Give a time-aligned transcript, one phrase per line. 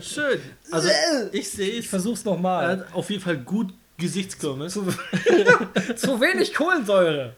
[0.00, 0.40] Schön.
[0.70, 0.88] Also
[1.32, 1.86] ich sehe Ich es.
[1.86, 2.86] versuch's Er nochmal.
[2.92, 4.72] auf jeden Fall gut Gesichtskirmes.
[4.72, 4.86] Zu,
[5.96, 7.34] zu wenig Kohlensäure.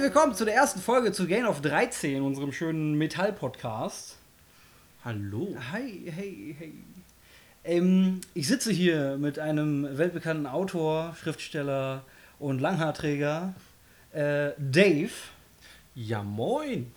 [0.00, 4.16] Herzlich willkommen zu der ersten Folge zu Gain of 13, unserem schönen Metall-Podcast.
[5.04, 5.54] Hallo.
[5.72, 6.72] Hi, hey, hey.
[7.64, 12.02] Ähm, ich sitze hier mit einem weltbekannten Autor, Schriftsteller
[12.38, 13.52] und Langhaarträger,
[14.12, 15.12] äh, Dave.
[15.94, 16.90] Ja, moin.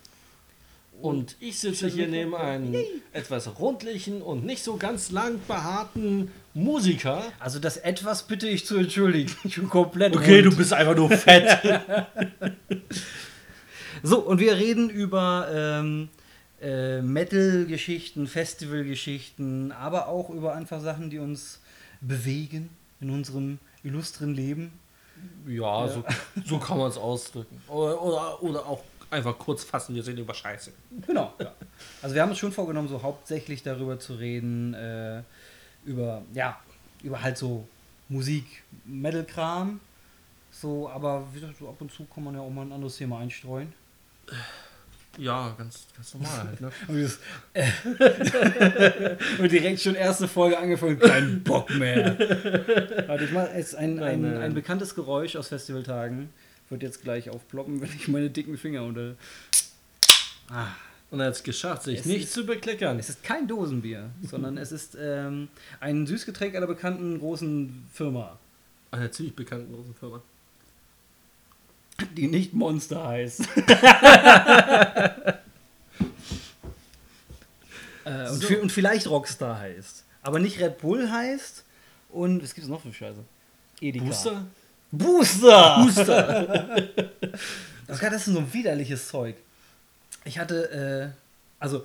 [1.00, 2.76] Und ich sitze hier neben einem
[3.12, 7.22] etwas rundlichen und nicht so ganz lang behaarten Musiker.
[7.40, 9.30] Also das etwas bitte ich zu entschuldigen.
[9.44, 10.52] Ich bin komplett Okay, rund.
[10.52, 11.58] du bist einfach nur fett.
[14.02, 16.10] So, und wir reden über ähm,
[16.60, 21.60] äh, Metal-Geschichten, Festival-Geschichten, aber auch über einfach Sachen, die uns
[22.02, 22.68] bewegen
[23.00, 24.72] in unserem illustren Leben.
[25.48, 26.04] ja, So,
[26.44, 27.62] so kann man es ausdrücken.
[27.68, 28.82] Oder, oder, oder auch
[29.14, 30.72] einfach kurz fassen, wir reden über Scheiße.
[31.06, 31.32] Genau.
[31.38, 31.52] Ja.
[32.02, 35.22] Also wir haben uns schon vorgenommen, so hauptsächlich darüber zu reden, äh,
[35.84, 36.58] über, ja,
[37.02, 37.66] über halt so
[38.08, 39.80] Musik, Metal-Kram.
[40.50, 42.96] So, aber wie gesagt, so ab und zu kann man ja auch mal ein anderes
[42.96, 43.72] Thema einstreuen.
[45.18, 46.72] Ja, ganz, ganz normal halt, ne?
[46.88, 47.18] Und, das,
[47.52, 47.70] äh,
[49.42, 52.18] und direkt schon erste Folge angefangen, kein Bock mehr.
[53.06, 54.42] Warte, ich mach jetzt ein, Nein, ein, nein.
[54.42, 56.30] ein bekanntes Geräusch aus Festivaltagen.
[56.74, 59.14] Wird jetzt gleich aufploppen, wenn ich meine dicken Finger unter.
[60.50, 60.66] Ah.
[61.12, 62.98] Und er hat es geschafft, sich Es nicht ist- zu bekleckern.
[62.98, 65.46] Es ist kein Dosenbier, sondern es ist ähm,
[65.78, 68.40] ein Süßgetränk einer bekannten großen Firma,
[68.90, 70.20] Einer ziemlich bekannten großen Firma.
[72.16, 73.42] die nicht Monster heißt.
[78.04, 78.56] äh, und, So.
[78.58, 80.02] und vielleicht Rockstar heißt.
[80.22, 81.62] Aber nicht Red Bull heißt.
[82.10, 83.22] Und was gibt es noch für Scheiße?
[83.80, 84.04] Edeka.
[84.06, 84.44] Booster?
[84.98, 85.82] Booster!
[85.82, 86.66] Booster!
[87.86, 89.36] das, das ist so ein widerliches Zeug.
[90.24, 91.84] Ich hatte, äh, also,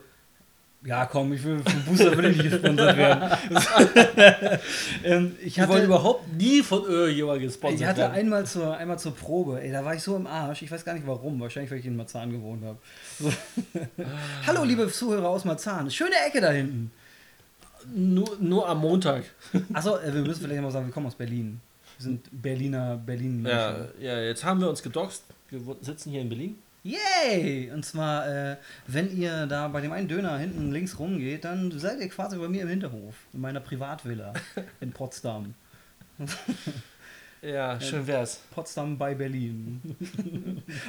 [0.86, 3.38] ja komm, ich will vom Booster will ich nicht gesponsert werden.
[5.04, 8.14] ähm, ich Ich wollte hatte, überhaupt nie von irgendjemandem gesponsert ich hatte werden.
[8.14, 10.94] einmal zur, einmal zur Probe, ey, da war ich so im Arsch, ich weiß gar
[10.94, 12.78] nicht warum, wahrscheinlich weil ich in Marzahn gewohnt habe.
[13.20, 13.32] So.
[14.48, 16.92] Hallo liebe Zuhörer aus Marzahn, schöne Ecke da hinten.
[17.94, 19.24] Nur, nur am Montag.
[19.74, 21.60] Achso, äh, wir müssen vielleicht mal sagen, wir kommen aus Berlin.
[22.00, 23.46] Wir sind Berliner, Berlin.
[23.46, 25.22] Ja, ja, jetzt haben wir uns gedoxt.
[25.50, 26.58] Wir sitzen hier in Berlin.
[26.84, 27.70] Yay!
[27.74, 28.56] Und zwar, äh,
[28.88, 32.48] wenn ihr da bei dem einen Döner hinten links rumgeht, dann seid ihr quasi bei
[32.48, 34.32] mir im Hinterhof, in meiner Privatvilla
[34.80, 35.56] in Potsdam.
[37.42, 38.40] Ja, schön wär's.
[38.52, 39.82] Potsdam bei Berlin.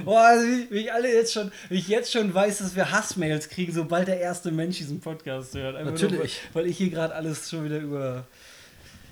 [0.04, 2.92] Boah, also wie, wie ich alle jetzt schon, wie ich jetzt schon weiß, dass wir
[2.92, 5.74] Hassmails kriegen, sobald der erste Mensch diesen Podcast hört.
[5.74, 6.40] Einfach Natürlich.
[6.44, 8.26] Nur, weil ich hier gerade alles schon wieder über.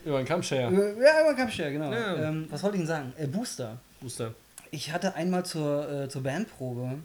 [0.04, 0.70] Über den Kampfshare.
[0.72, 1.92] über ja, über Kampfstern, genau.
[1.92, 2.28] Ja.
[2.28, 3.12] Ähm, was wollte ich denn sagen?
[3.18, 3.78] Äh, Booster.
[4.00, 4.34] Booster.
[4.70, 6.98] Ich hatte einmal zur, äh, zur Bandprobe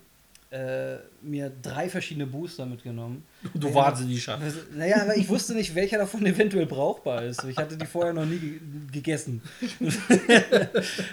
[0.52, 3.26] äh, mir drei verschiedene Booster mitgenommen.
[3.56, 3.74] Du Ja.
[3.76, 4.40] wahnsinnig scharf.
[4.42, 7.44] Also, Naja, aber ich wusste nicht, welcher davon eventuell brauchbar ist.
[7.46, 8.60] Ich hatte die vorher noch nie ge
[8.92, 9.42] gegessen.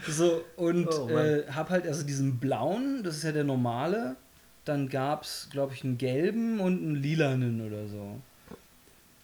[0.08, 4.16] so, und Oh, äh, hab halt also diesen blauen, das ist ja der normale.
[4.66, 8.20] Dann gab es, glaube ich, einen gelben und einen lilanen oder so.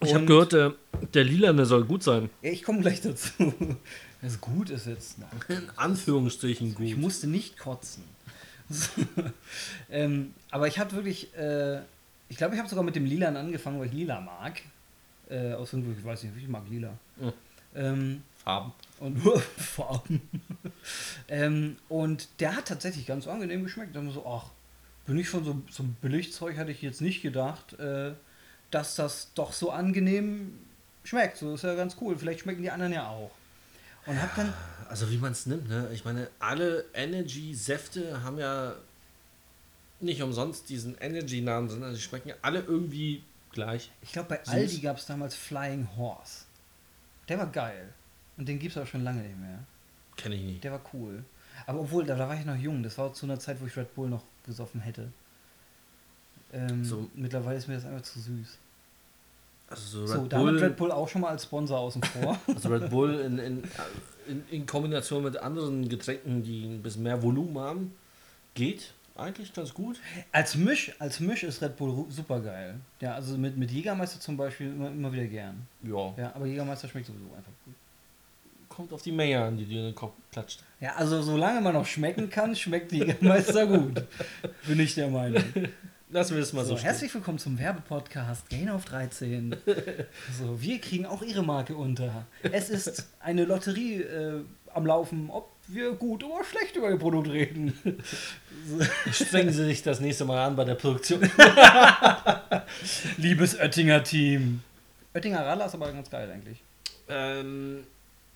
[0.00, 0.74] Ich habe gehört, der,
[1.14, 2.30] der Lilane soll gut sein.
[2.42, 3.30] Ja, ich komme gleich dazu.
[4.22, 5.18] Das gut ist jetzt.
[5.48, 6.86] In Anführungsstrichen gut.
[6.86, 8.02] Ich musste nicht kotzen.
[9.90, 11.80] ähm, aber ich habe wirklich, äh,
[12.28, 14.62] ich glaube, ich habe sogar mit dem Lilan angefangen, weil ich Lila mag.
[15.28, 16.96] Äh, aus irgendwo, ich weiß nicht, ich mag Lila.
[17.20, 17.32] Mhm.
[17.74, 18.72] Ähm, Farben.
[19.00, 20.22] und nur Farben.
[21.28, 23.94] ähm, und der hat tatsächlich ganz angenehm geschmeckt.
[23.94, 24.50] Dann so, ach,
[25.04, 28.12] bin ich von so, so einem Billigzeug, hatte ich jetzt nicht gedacht, äh,
[28.70, 30.58] dass das doch so angenehm
[31.04, 31.38] schmeckt.
[31.38, 32.16] So ist ja ganz cool.
[32.18, 33.30] Vielleicht schmecken die anderen ja auch.
[34.06, 34.52] Und hab dann,
[34.88, 35.88] Also wie man es nimmt, ne?
[35.92, 38.74] Ich meine, alle Energy-Säfte haben ja
[40.00, 43.90] nicht umsonst diesen Energy-Namen, sondern sie schmecken ja alle irgendwie gleich.
[44.02, 44.48] ich glaube, bei Süß.
[44.54, 46.44] Aldi gab es damals Flying Horse.
[47.28, 47.92] Der war geil.
[48.36, 49.60] Und den gibt es auch schon lange nicht mehr.
[50.16, 50.64] Kenne ich nicht.
[50.64, 51.24] Der war cool.
[51.66, 52.82] Aber obwohl, da, da war ich noch jung.
[52.82, 55.10] Das war zu einer Zeit, wo ich Red Bull noch gesoffen hätte.
[56.52, 57.08] Ähm, So.
[57.14, 58.58] Mittlerweile ist mir das einfach zu süß.
[59.68, 62.38] Also so So, Red, damit Bull, Red Bull auch schon mal als Sponsor außen vor.
[62.46, 63.62] also Red Bull in, in,
[64.28, 67.92] in, in Kombination mit anderen Getränken, die ein bisschen mehr Volumen haben,
[68.54, 69.96] geht eigentlich ganz gut.
[70.30, 72.76] als, Misch, als Misch ist Red Bull super geil.
[73.00, 75.66] Ja, also mit, mit Jägermeister zum Beispiel immer, immer wieder gern.
[75.82, 76.14] Ja.
[76.16, 77.74] Ja, aber Jägermeister schmeckt sowieso einfach gut.
[78.68, 80.62] Kommt auf die Menge an, die dir in den Kopf klatscht.
[80.80, 84.04] Ja, also solange man noch schmecken kann, schmeckt Jägermeister gut.
[84.66, 85.42] Bin ich der Meinung.
[86.08, 86.86] Lassen wir es mal so, So, stehen.
[86.90, 89.56] herzlich willkommen zum Werbepodcast Gain auf 13.
[90.38, 92.26] so, wir kriegen auch Ihre Marke unter.
[92.42, 94.40] Es ist eine Lotterie äh,
[94.72, 97.72] am Laufen, ob wir gut oder schlecht über Ihr Produkt reden.
[99.10, 101.20] Strengen Sie sich das nächste Mal an bei der Produktion.
[103.16, 104.62] Liebes Oettinger Team.
[105.12, 106.62] Oettinger Radler ist aber ganz geil eigentlich.
[107.08, 107.82] ähm,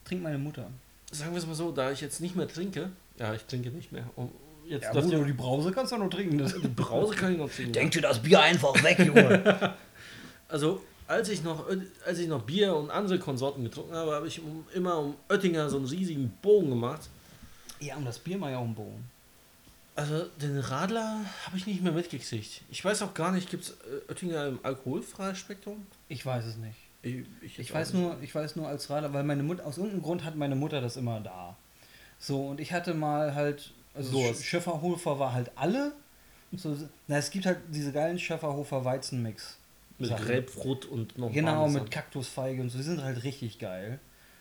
[0.05, 0.67] Trinkt meine Mutter.
[1.13, 3.93] sagen wir es mal so, da ich jetzt nicht mehr trinke, ja, ich trinke nicht
[3.93, 4.07] mehr.
[4.17, 4.33] Um,
[4.71, 6.39] jetzt Ja, gut, ihr- aber die Brause kannst du noch trinken.
[6.39, 7.91] Das die Brause kann ich noch trinken.
[7.91, 9.75] dir das Bier einfach weg, Junge.
[10.49, 11.67] Also, als ich noch,
[12.05, 15.71] als ich noch Bier und andere Konsorten getrunken habe, habe ich um, immer um Oettinger
[15.71, 17.09] so einen riesigen Bogen gemacht.
[17.79, 19.05] ja, und das Bier mal ja auch im Bogen.
[19.95, 22.63] Also, den Radler habe ich nicht mehr mitgekriegt.
[22.71, 23.77] Ich weiß auch gar nicht, gibt es
[24.09, 25.87] Oettinger im alkoholfreien Spektrum?
[26.09, 26.77] Ich weiß es nicht.
[27.03, 28.03] Ich, ich, Ich weiß nicht.
[28.03, 30.81] nur, ich weiß nur als Radler, weil meine Mutter, aus irgendeinem Grund hat meine Mutter
[30.81, 31.57] das immer da.
[32.19, 34.43] So, und ich hatte mal halt, also Durst.
[34.43, 35.93] Sch- Schäferhofer war halt alle.
[36.53, 36.77] So,
[37.07, 39.57] na, es gibt halt diese geilen Schäferhofer Weizenmix.
[39.99, 40.11] Mit.
[40.17, 41.91] Grapefruit und noch Genau, mit.
[41.91, 43.99] Kaktusfeige und so, die sind halt richtig geil.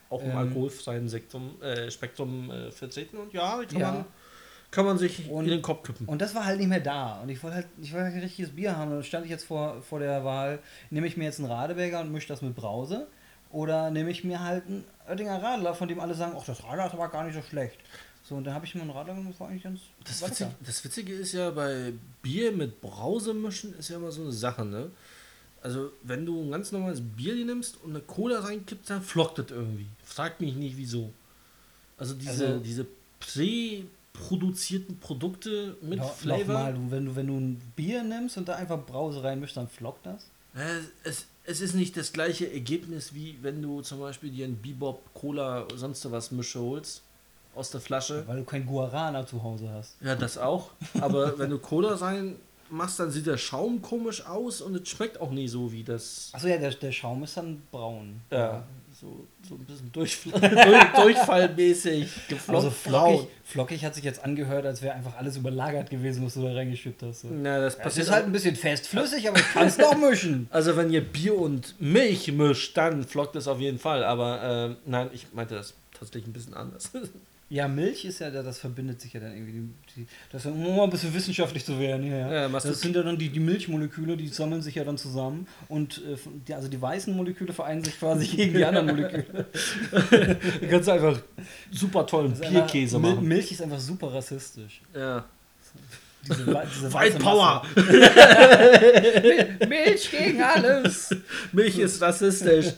[0.10, 3.18] Auch im ähm, alkoholfreien Sektum, äh, Spektrum äh, vertreten.
[3.18, 3.92] Und ja, kann, Ja.
[3.92, 4.06] Man,
[4.72, 6.08] kann man sich Und- in den Kopf kippen.
[6.08, 7.20] Und das war halt nicht mehr da.
[7.22, 8.90] Und ich wollte halt, ich wollte halt ein richtiges Bier haben.
[8.90, 10.60] Und dann stand ich jetzt vor, vor der Wahl,
[10.90, 13.08] nehme ich mir jetzt einen Radeberger und mische das mit Brause?
[13.52, 16.86] Oder nehme ich mir halt einen Oettinger Radler, von dem alle sagen, ach, das Radler
[16.88, 17.78] ist aber gar nicht so schlecht.
[18.30, 20.52] So, und dann habe ich mir einen Radler genommen, das war eigentlich ganz Das Witzige,
[20.64, 24.64] das Witzige ist ja, bei Bier mit Brause mischen ist ja immer so eine Sache,
[24.64, 24.92] ne?
[25.64, 29.48] Also, wenn du ein ganz normales Bier nimmst und eine Cola reinkippst, dann flockt das
[29.50, 29.88] irgendwie.
[30.06, 31.12] Frag mich nicht, wieso.
[31.98, 32.86] Also, diese, Also- diese
[33.20, 36.54] prä-produzierten Produkte mit No- Flavor.
[36.54, 39.68] Nochmal, du, wenn, du, wenn du ein Bier nimmst und da einfach Brause reinmischst, dann
[39.68, 40.26] flockt das.
[40.56, 44.58] Äh, Es, es ist nicht das gleiche Ergebnis, wie wenn du zum Beispiel dir ein
[44.62, 47.02] Bebop, Cola, sonst was Mische holst
[47.60, 48.24] aus der Flasche.
[48.28, 49.98] Weil du kein Guarana zu Hause hast.
[50.02, 50.72] Ja, das auch.
[51.00, 52.36] Aber wenn du Cola rein
[52.70, 56.30] machst, dann sieht der Schaum komisch aus und es schmeckt auch nie so wie das.
[56.34, 58.22] Achso, ja, der, der Schaum ist dann braun.
[58.32, 58.64] Ja,
[59.00, 62.56] so, so ein bisschen Durchfall, durch, durchfallmäßig geflossen.
[62.56, 66.42] Also flockig, flockig hat sich jetzt angehört, als wäre einfach alles überlagert gewesen, was du
[66.42, 67.22] da reingeschüttet hast.
[67.22, 67.30] So.
[67.32, 70.48] Na, das passiert ist halt ein bisschen festflüssig, aber ich kann es noch mischen.
[70.60, 74.04] Also wenn ihr Bier und Milch mischt, dann flockt es auf jeden Fall.
[74.04, 76.92] Aber ähm, nein, ich meinte das tatsächlich ein bisschen anders.
[77.52, 79.70] Ja, Milch ist ja, das verbindet sich ja dann irgendwie.
[79.96, 82.06] Die, das ist um mal ein bisschen wissenschaftlich zu werden.
[82.06, 82.48] Ja, ja.
[82.50, 85.48] Das du- sind ja dann die, die Milchmoleküle, die sammeln sich ja dann zusammen.
[85.68, 86.16] Und äh,
[86.48, 89.46] die, also die weißen Moleküle vereinen sich quasi gegen die anderen Moleküle.
[90.62, 91.20] Du kannst einfach
[91.72, 93.28] super tollen einfach- Bierkäse Mil- machen.
[93.28, 94.82] Milch ist einfach super rassistisch.
[94.96, 95.26] Ja.
[96.28, 97.64] Diese, diese White Power!
[99.68, 101.16] Milch gegen alles.
[101.52, 102.74] Milch ist rassistisch.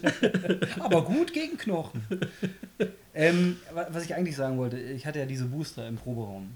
[0.79, 2.01] Aber gut gegen Knochen.
[3.13, 6.51] Ähm, wa- was ich eigentlich sagen wollte, ich hatte ja diese Booster im Proberaum.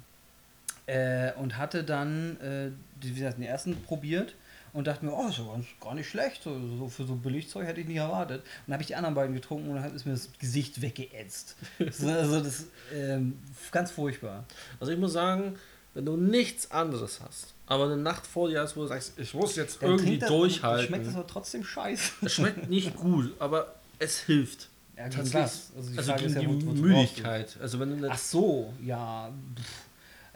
[0.88, 2.70] Äh, und hatte dann, äh,
[3.02, 4.36] wie gesagt, den ersten probiert
[4.72, 6.44] und dachte mir, oh, ist ja ganz, gar nicht schlecht.
[6.44, 8.42] So, so für so Billigzeug hätte ich nicht erwartet.
[8.42, 11.56] Und dann habe ich die anderen beiden getrunken und dann ist mir das Gesicht weggeätzt.
[11.92, 13.40] so, also das ähm,
[13.72, 14.44] ganz furchtbar.
[14.80, 15.56] Also ich muss sagen,
[15.96, 19.34] wenn du nichts anderes hast, aber eine Nacht vor dir hast, wo du sagst, ich
[19.34, 20.88] muss jetzt Dann irgendwie das- durchhalten.
[20.88, 22.12] Schmeckt das aber trotzdem scheiße.
[22.24, 24.70] Es schmeckt nicht gut, aber es hilft.
[24.98, 25.34] Ja, Tatsächlich.
[25.34, 25.72] was?
[25.76, 26.82] Also die Also Frage gegen ist ja, die wo- du?
[26.82, 27.58] Müdigkeit.
[27.62, 29.32] Also wenn du Ach so, ja.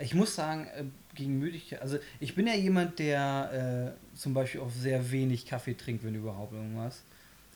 [0.01, 0.83] Ich muss sagen, äh,
[1.15, 5.73] gegen Müdigkeit, also ich bin ja jemand, der äh, zum Beispiel auch sehr wenig Kaffee
[5.75, 7.01] trinkt, wenn überhaupt irgendwas.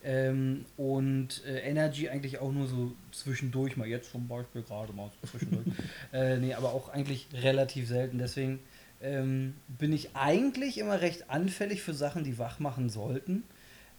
[0.05, 5.09] Ähm, und äh, Energy eigentlich auch nur so zwischendurch, mal jetzt zum Beispiel gerade mal
[5.29, 5.65] zwischendurch.
[6.13, 8.17] äh, nee, aber auch eigentlich relativ selten.
[8.17, 8.59] Deswegen
[9.01, 13.43] ähm, bin ich eigentlich immer recht anfällig für Sachen, die wach machen sollten.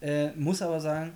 [0.02, 1.12] Äh, muss aber sagen,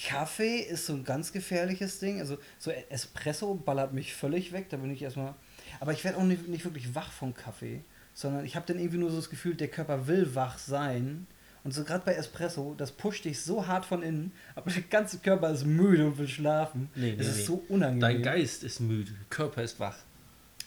[0.00, 2.20] Kaffee ist so ein ganz gefährliches Ding.
[2.20, 4.68] Also so Espresso ballert mich völlig weg.
[4.70, 5.34] Da bin ich erstmal.
[5.80, 7.82] Aber ich werde auch nicht, nicht wirklich wach vom Kaffee,
[8.14, 11.26] sondern ich habe dann irgendwie nur so das Gefühl, der Körper will wach sein.
[11.64, 15.18] Und so gerade bei Espresso, das pusht dich so hart von innen, aber der ganze
[15.18, 16.88] Körper ist müde und will schlafen.
[16.94, 17.42] Nee, nee, ist nee.
[17.42, 18.00] so unangenehm.
[18.00, 19.96] Dein Geist ist müde, Körper ist wach.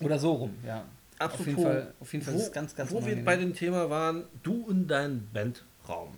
[0.01, 0.85] Oder so rum, ja.
[1.17, 3.25] Apropos, auf jeden Fall, auf jeden Fall wo, ist es ganz, ganz Wo wir unangenehm.
[3.25, 6.17] bei dem Thema waren, du in deinem Bandraum.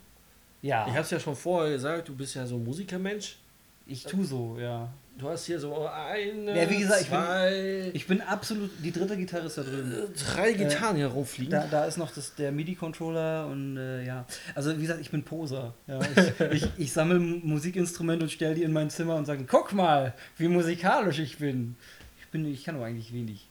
[0.63, 3.37] Ja, Ich habe es ja schon vorher gesagt, du bist ja so ein Musikermensch.
[3.85, 4.91] ich tu so, ja.
[5.15, 8.91] Du hast hier so eine, Ja, wie gesagt, ich bin- zwei, Ich bin absolut, die
[8.91, 10.11] dritte Gitarre ist da drüben.
[10.33, 11.51] drei Gitarren hier rumfliegen.
[11.51, 14.25] Da, da ist noch das, der MIDI-Controller und äh, ja.
[14.55, 15.75] Also wie gesagt, ich bin Poser.
[15.85, 19.73] Ja, ich ich, ich sammle Musikinstrumente und stelle die in mein Zimmer und sage, guck
[19.73, 21.75] mal, wie musikalisch ich bin.
[22.19, 23.47] Ich bin, ich kann aber eigentlich wenig.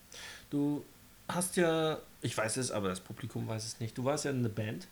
[0.49, 0.83] Du
[1.29, 3.97] hast ja, ich weiß es, aber das Publikum weiß es nicht.
[3.97, 4.87] Du warst ja in einer Band.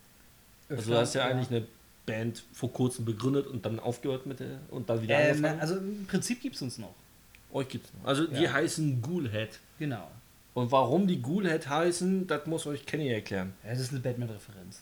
[0.69, 1.67] Also du Öfter, hast ja, eigentlich eine
[2.05, 5.59] Band vor kurzem begründet und dann aufgehört mit der und dann wieder Ähm, angefangen.
[5.61, 6.93] also im Prinzip gibt es uns noch.
[7.53, 8.07] Euch gibt's noch.
[8.07, 8.53] Also die Ja.
[8.53, 9.59] heißen Ghoulhead.
[9.79, 10.09] Genau.
[10.53, 13.53] Und warum die Ghoulhead heißen, das muss euch Kenny erklären.
[13.63, 14.81] Ja, das ist eine Batman-Referenz.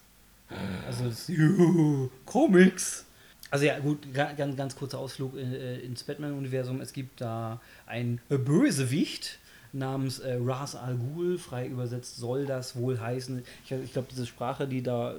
[0.88, 3.06] Also das Juhu, Comics.
[3.52, 6.82] Also ja, gut, ga- ganz, ganz kurzer Ausflug äh, ins Batman-Universum.
[6.82, 9.40] Es gibt da ein Bösewicht
[9.74, 13.44] namens äh, Ras Al Ghul, frei übersetzt soll das wohl heißen.
[13.66, 15.16] Ich, ich glaube, diese Sprache, die da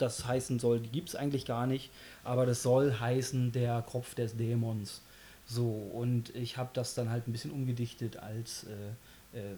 [0.00, 1.90] das heißen soll, die gibt es eigentlich gar nicht,
[2.24, 5.02] aber das soll heißen der Kopf des Dämons.
[5.46, 9.54] So, und ich habe das dann halt ein bisschen umgedichtet als äh, äh,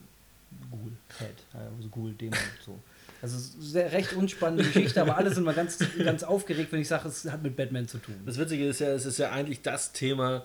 [0.71, 2.79] Ghoul, Head, also Ghoul, Dämon, so.
[3.21, 7.09] Also sehr recht unspannende Geschichte, aber alle sind mal ganz, ganz aufgeregt, wenn ich sage,
[7.09, 8.17] es hat mit Batman zu tun.
[8.27, 10.45] Das Witzige ist ja, es ist ja eigentlich das Thema,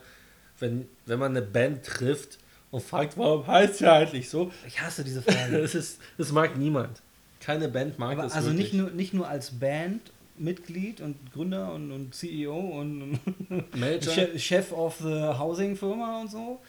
[0.60, 2.38] wenn, wenn man eine Band trifft
[2.70, 4.51] und fragt, warum heißt sie eigentlich so?
[4.68, 5.58] Ich hasse diese Frage.
[5.62, 7.01] Das, ist, das mag niemand.
[7.39, 8.74] Keine Band mag aber das also wirklich.
[8.74, 13.20] nicht nur, nicht nur als Bandmitglied und Gründer und, und CEO und,
[13.75, 14.12] Manager.
[14.12, 16.60] Che- Chef of the Housing Firma und so.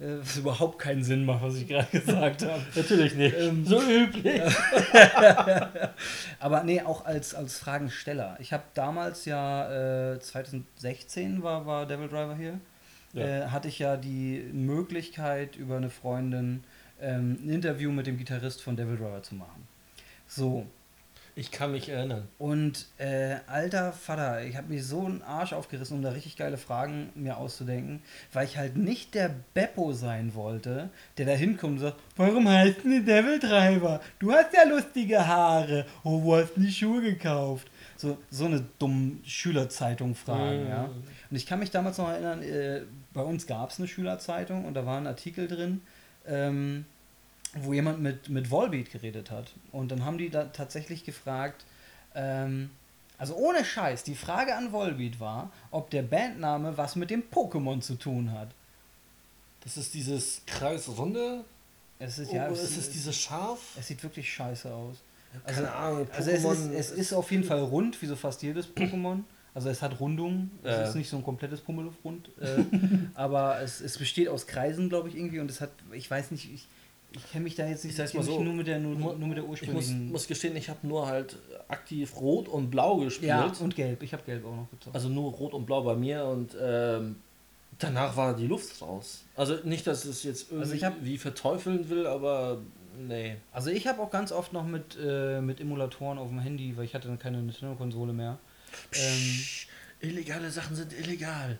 [0.00, 2.62] Äh, Was überhaupt keinen Sinn macht, was ich gerade gesagt habe.
[2.76, 3.34] Natürlich nicht.
[3.36, 4.40] Ähm, so üblich.
[6.40, 8.36] Aber nee, auch als, als Fragensteller.
[8.40, 12.60] Ich habe damals ja, äh, 2016 war, war Devil Driver hier,
[13.12, 13.22] Ja.
[13.24, 16.62] äh, hatte ich ja die Möglichkeit, über eine Freundin
[17.00, 19.66] ähm, ein Interview mit dem Gitarrist von Devil Driver zu machen.
[20.28, 20.66] So,
[21.34, 22.28] Ich kann mich erinnern.
[22.38, 26.58] und äh, alter Vater, ich habe mir so einen Arsch aufgerissen, um da richtig geile
[26.58, 31.78] Fragen mir auszudenken, weil ich halt nicht der Beppo sein wollte, der da hinkommt und
[31.78, 34.00] sagt, warum heißt denn Devil Driver?
[34.18, 35.86] Du hast ja lustige Haare.
[36.04, 37.70] Oh, wo hast du die Schuhe gekauft?
[37.96, 40.68] So, so eine dumme Schülerzeitung fragen, Mhm.
[40.70, 40.84] ja.
[41.30, 42.82] Und ich kann mich damals noch erinnern, äh,
[43.14, 45.80] bei uns gab es eine Schülerzeitung und da war ein Artikel drin,
[46.26, 46.84] ähm,
[47.54, 49.52] wo jemand mit, mit Volbeat geredet hat.
[49.72, 51.64] Und dann haben die da tatsächlich gefragt,
[52.14, 52.70] ähm,
[53.18, 57.80] also ohne Scheiß, die Frage an Volbeat war, ob der Bandname was mit dem Pokémon
[57.80, 58.48] zu tun hat.
[59.64, 61.44] Das ist dieses Kreisrunde.
[61.98, 63.58] Es ist Oh, ja, oder es, ist es dieses Scharf?
[63.78, 64.98] es sieht wirklich scheiße aus.
[65.46, 66.06] Keine Ahnung.
[66.12, 69.22] Also es ist, Pokémon es ist auf jeden Fall rund, wie so fast jedes Pokémon.
[69.54, 70.82] Also es hat Rundungen, es Ja.
[70.84, 72.30] ist nicht so ein komplettes Pummeluff-Rund.
[72.40, 72.64] Äh,
[73.14, 75.40] aber es, es besteht aus Kreisen, glaube ich, irgendwie.
[75.40, 76.68] Und es hat, ich weiß nicht, ich,
[77.12, 79.36] ich kenne mich da jetzt nicht, Ich mal so, nur mit der, nur, nur mit
[79.38, 80.12] der Ich muss, ursprünglichen.
[80.12, 81.36] muss gestehen, ich habe nur halt
[81.68, 83.28] aktiv Rot und Blau gespielt.
[83.28, 84.02] ja, und Gelb.
[84.02, 84.94] Ich habe Gelb auch noch gezockt.
[84.94, 87.16] also nur Rot und Blau bei mir und ähm,
[87.78, 89.24] danach war die Luft raus.
[89.36, 92.58] Also nicht, dass es jetzt irgendwie Also ich hab- wie verteufeln will, aber
[92.98, 93.36] nee.
[93.52, 96.84] Also ich habe auch ganz oft noch mit, äh, mit Emulatoren auf dem Handy, weil
[96.84, 98.38] ich hatte dann keine Nintendo-Konsole mehr.
[98.92, 99.66] Ähm, Psch,
[100.00, 101.58] illegale Sachen sind illegal.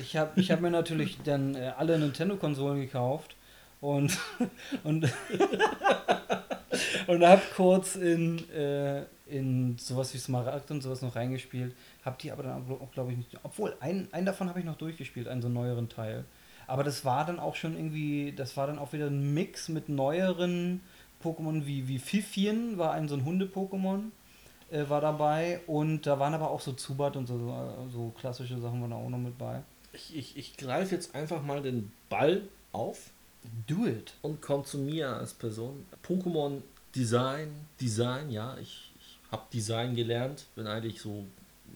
[0.00, 3.36] ich habe ich hab mir natürlich dann äh, alle Nintendo-Konsolen gekauft
[3.80, 4.18] und
[4.84, 5.12] und,
[7.06, 11.74] und habe kurz in, äh, in sowas wie Smaragd und sowas noch reingespielt.
[12.04, 13.30] Hab die aber dann auch, glaube ich, nicht.
[13.42, 16.24] Obwohl, einen, einen davon habe ich noch durchgespielt, einen so neueren Teil.
[16.66, 19.88] Aber das war dann auch schon irgendwie, das war dann auch wieder ein Mix mit
[19.88, 20.80] neueren
[21.22, 24.10] Pokémon wie, wie Pfiffien, war ein so ein Hunde-Pokémon,
[24.70, 25.60] äh, war dabei.
[25.66, 29.08] Und da waren aber auch so Zubat und so, so, so klassische Sachen waren auch
[29.08, 29.62] noch mit bei.
[29.92, 32.42] Ich, ich, ich greife jetzt einfach mal den Ball
[32.72, 33.10] auf
[33.66, 34.14] Do it.
[34.22, 35.86] und komme zu mir als Person.
[36.06, 36.62] Pokémon
[36.94, 41.26] Design, Design, ja, ich, ich habe Design gelernt, bin eigentlich so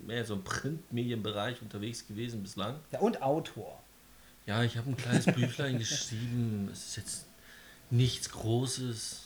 [0.06, 2.76] mehr so im Printmedienbereich unterwegs gewesen bislang.
[2.90, 3.80] Ja, und Autor.
[4.46, 6.68] Ja, ich habe ein kleines Büchlein geschrieben.
[6.72, 7.26] Es ist jetzt
[7.90, 9.22] nichts Großes,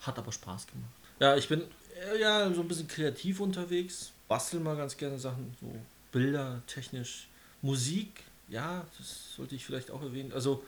[0.00, 0.90] hat aber Spaß gemacht.
[1.20, 1.62] Ja, ich bin
[2.12, 5.70] äh, ja so ein bisschen kreativ unterwegs, bastel mal ganz gerne Sachen, so
[6.12, 7.28] Bilder, technisch,
[7.62, 8.22] Musik.
[8.48, 10.32] Ja, das sollte ich vielleicht auch erwähnen.
[10.32, 10.64] Also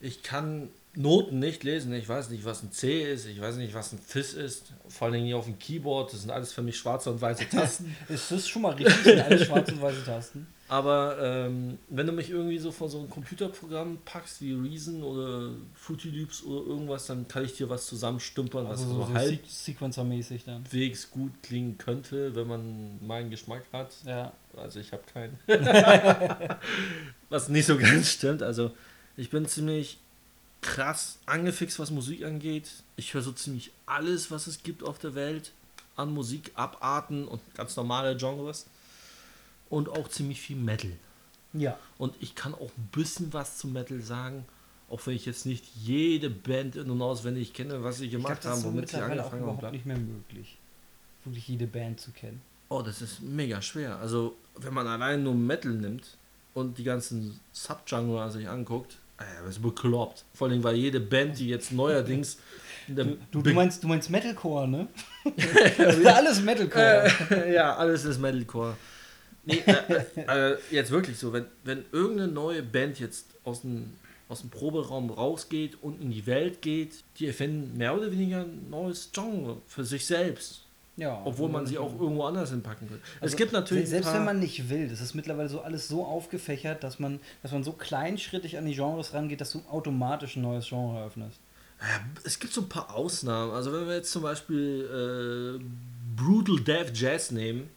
[0.00, 1.92] ich kann Noten nicht lesen.
[1.94, 3.26] Ich weiß nicht, was ein C ist.
[3.26, 4.72] Ich weiß nicht, was ein Fis ist.
[4.88, 6.12] Vor allen Dingen hier auf dem Keyboard.
[6.12, 7.96] Das sind alles für mich schwarze und weiße Tasten.
[8.08, 8.96] Ist das schon mal richtig?
[9.04, 10.46] Sind alles schwarze und weiße Tasten?
[10.66, 15.50] Aber ähm, wenn du mich irgendwie so vor so ein Computerprogramm packst wie Reason oder
[15.74, 19.14] Fruity Loops oder irgendwas, dann kann ich dir was zusammenstümpern, was Also so, so, so
[19.14, 20.64] halbwegs Se Sequencer-mäßig dann.
[21.10, 23.94] gut klingen könnte, wenn man meinen Geschmack hat.
[24.04, 24.32] Ja.
[24.56, 25.38] Also ich habe keinen.
[27.30, 28.42] was nicht so ganz stimmt.
[28.42, 28.72] Also
[29.18, 29.98] ich bin ziemlich
[30.60, 32.70] krass angefixt, was Musik angeht.
[32.96, 35.52] Ich höre so ziemlich alles, was es gibt auf der Welt
[35.96, 38.66] an Musikabarten und ganz normale Genres.
[39.68, 40.92] Und auch ziemlich viel Metal.
[41.52, 41.78] Ja.
[41.98, 44.46] Und ich kann auch ein bisschen was zum Metal sagen,
[44.88, 48.42] auch wenn ich jetzt nicht jede Band in- und auswendig kenne, was sie gemacht glaube,
[48.42, 49.38] das haben, ist womit sie angefangen haben.
[49.40, 49.70] überhaupt bla.
[49.70, 50.56] nicht mehr möglich.
[51.24, 52.40] Wirklich jede Band zu kennen.
[52.70, 53.96] Oh, das ist mega schwer.
[53.98, 56.16] Also, wenn man allein nur Metal nimmt
[56.54, 60.24] und die ganzen Subgenre sich anguckt, das ist bekloppt.
[60.34, 62.38] Vor allem, weil jede Band, die jetzt neuerdings.
[62.86, 64.88] Du, du, du, meinst, du meinst Metalcore, ne?
[65.76, 67.10] das ist ja alles Metalcore.
[67.30, 68.76] Äh, ja, alles ist Metalcore.
[69.44, 73.92] Nee, äh, äh, äh, jetzt wirklich so, wenn, wenn irgendeine neue Band jetzt aus dem
[74.28, 78.68] aus dem Proberaum rausgeht und in die Welt geht, die erfinden mehr oder weniger ein
[78.68, 80.64] neues Genre für sich selbst.
[80.98, 83.00] Ja, Obwohl man sie auch irgendwo anders hinpacken will.
[83.20, 83.84] Also es gibt natürlich.
[83.84, 87.20] se- Selbst wenn man nicht will, das ist mittlerweile so alles so aufgefächert, dass man,
[87.42, 91.38] dass man so kleinschrittig an die Genres rangeht, dass du automatisch ein neues Genre öffnest.
[91.80, 93.52] Ja, es gibt so ein paar Ausnahmen.
[93.52, 95.64] Also wenn wir jetzt zum Beispiel äh,
[96.20, 97.70] Brutal Death Jazz nehmen,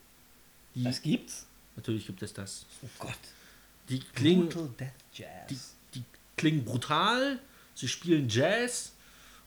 [0.74, 1.46] die, Das gibt's?
[1.76, 2.66] natürlich gibt es das.
[2.82, 3.14] Oh Gott.
[3.90, 5.30] Die klingen, Brutal Death Jazz.
[5.94, 6.04] die, die
[6.38, 7.38] klingen brutal,
[7.76, 8.94] sie spielen Jazz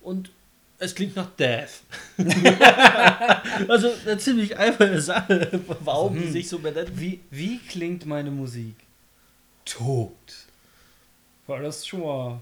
[0.00, 0.31] und
[0.78, 1.83] es klingt nach Death.
[3.69, 6.33] also eine ziemlich einfache Sache, warum die Hm.
[6.33, 6.93] sich so benennen.
[6.99, 8.75] wie, wie klingt meine Musik?
[9.64, 10.12] Tot.
[11.47, 12.40] War das schon mal.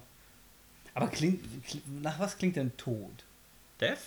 [0.94, 3.24] Aber klingt, kli- nach was klingt denn tot?
[3.80, 3.98] Death?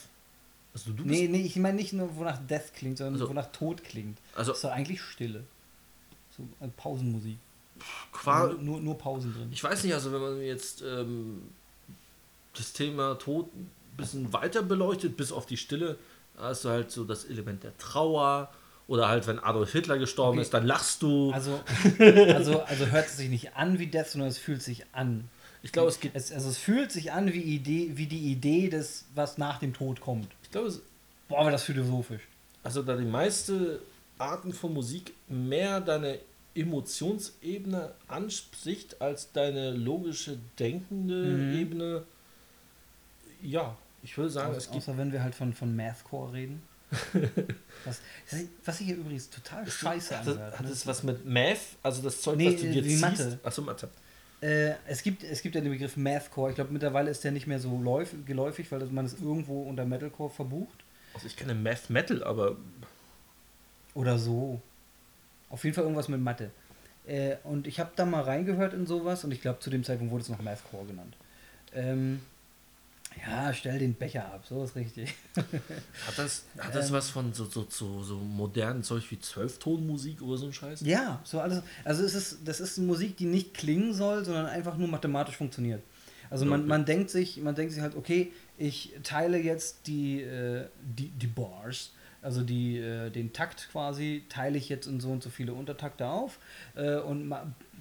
[0.74, 3.84] Also du Nee, nee, ich meine nicht nur, wonach Death klingt, sondern Also- wonach Tod
[3.84, 4.18] klingt.
[4.36, 5.44] also Das ist doch eigentlich Stille.
[6.38, 7.38] So äh, Pausenmusik.
[8.12, 9.50] qua, Nur, nur, nur Pausen drin.
[9.52, 11.44] Ich weiß nicht, also wenn man jetzt ähm,
[12.54, 13.50] das Thema Tod
[13.98, 15.98] bisschen weiter beleuchtet, bis auf die Stille,
[16.36, 18.52] da hast du halt so das Element der Trauer
[18.88, 20.42] oder halt, wenn Adolf Hitler gestorben Okay.
[20.44, 21.32] ist, dann lachst du.
[21.32, 21.60] Also,
[22.00, 25.28] also, also hört es sich nicht an wie Death, sondern es fühlt sich an.
[25.64, 26.12] ich glaube, es geht.
[26.14, 29.74] Es, also es fühlt sich an wie, Idee, wie die Idee des, was nach dem
[29.74, 30.28] Tod kommt.
[30.44, 30.82] Ich glaube, es-
[31.28, 32.22] Boah, aber das philosophisch.
[32.64, 33.80] also da die meiste
[34.20, 36.20] Arten von Musik mehr deine
[36.54, 41.60] Emotionsebene anspricht als deine logische denkende Mhm.
[41.60, 42.04] Ebene.
[43.42, 43.76] Ja,
[44.06, 46.62] ich würde sagen, es Außer, gibt außer wenn wir halt von, von Mathcore reden.
[47.86, 48.00] was,
[48.64, 50.60] was hier übrigens total scheiße Hat, anhört.
[50.60, 50.72] hat ne?
[50.72, 53.02] es was mit Math, also das Zeug, Nee, was du dir ziehst?
[53.02, 53.40] Mathe.
[53.44, 53.90] Achso, Mathe.
[54.42, 56.52] Äh, es, gibt, es gibt ja den Begriff Mathcore.
[56.52, 59.86] Ich glaube, mittlerweile ist der nicht mehr so läuf, geläufig, weil man es irgendwo unter
[59.86, 60.84] Metalcore verbucht.
[61.16, 62.58] Also ich kenne Math Metal, aber
[63.96, 64.62] Oder so.
[65.50, 66.52] Auf jeden Fall irgendwas mit Mathe.
[67.08, 70.12] Äh, und ich habe da mal reingehört in sowas und ich glaube, zu dem Zeitpunkt
[70.12, 71.16] wurde es noch Mathcore genannt.
[71.74, 72.22] Ähm,
[73.26, 75.14] ja, stell den Becher ab, so ist richtig.
[75.36, 76.94] hat das, hat das Ähm.
[76.94, 80.82] was von so, so, so, so modernen Zeug wie Zwölftonmusik oder so ein Scheiß?
[80.82, 81.62] Ja, so alles.
[81.84, 85.82] Also es ist, das ist Musik, die nicht klingen soll, sondern einfach nur mathematisch funktioniert.
[86.30, 86.70] Also man, Okay.
[86.70, 91.28] man denkt sich, man denkt sich halt, okay, ich teile jetzt die, äh, die, die
[91.28, 95.54] Bars, also die, äh, den Takt quasi, teile ich jetzt in so und so viele
[95.54, 96.40] Untertakte auf
[96.76, 97.32] äh, und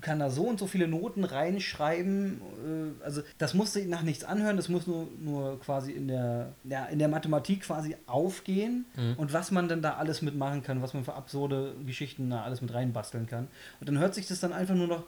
[0.05, 2.41] kann da so und so viele Noten reinschreiben.
[3.01, 6.53] Äh, also das muss sich nach nichts anhören, das muss nur, nur quasi in der,
[6.63, 9.15] ja, in der Mathematik quasi aufgehen Mhm.
[9.17, 12.61] und was man dann da alles mitmachen kann, was man für absurde Geschichten da alles
[12.61, 13.49] mit reinbasteln kann.
[13.81, 15.03] Und dann hört sich das dann einfach nur noch.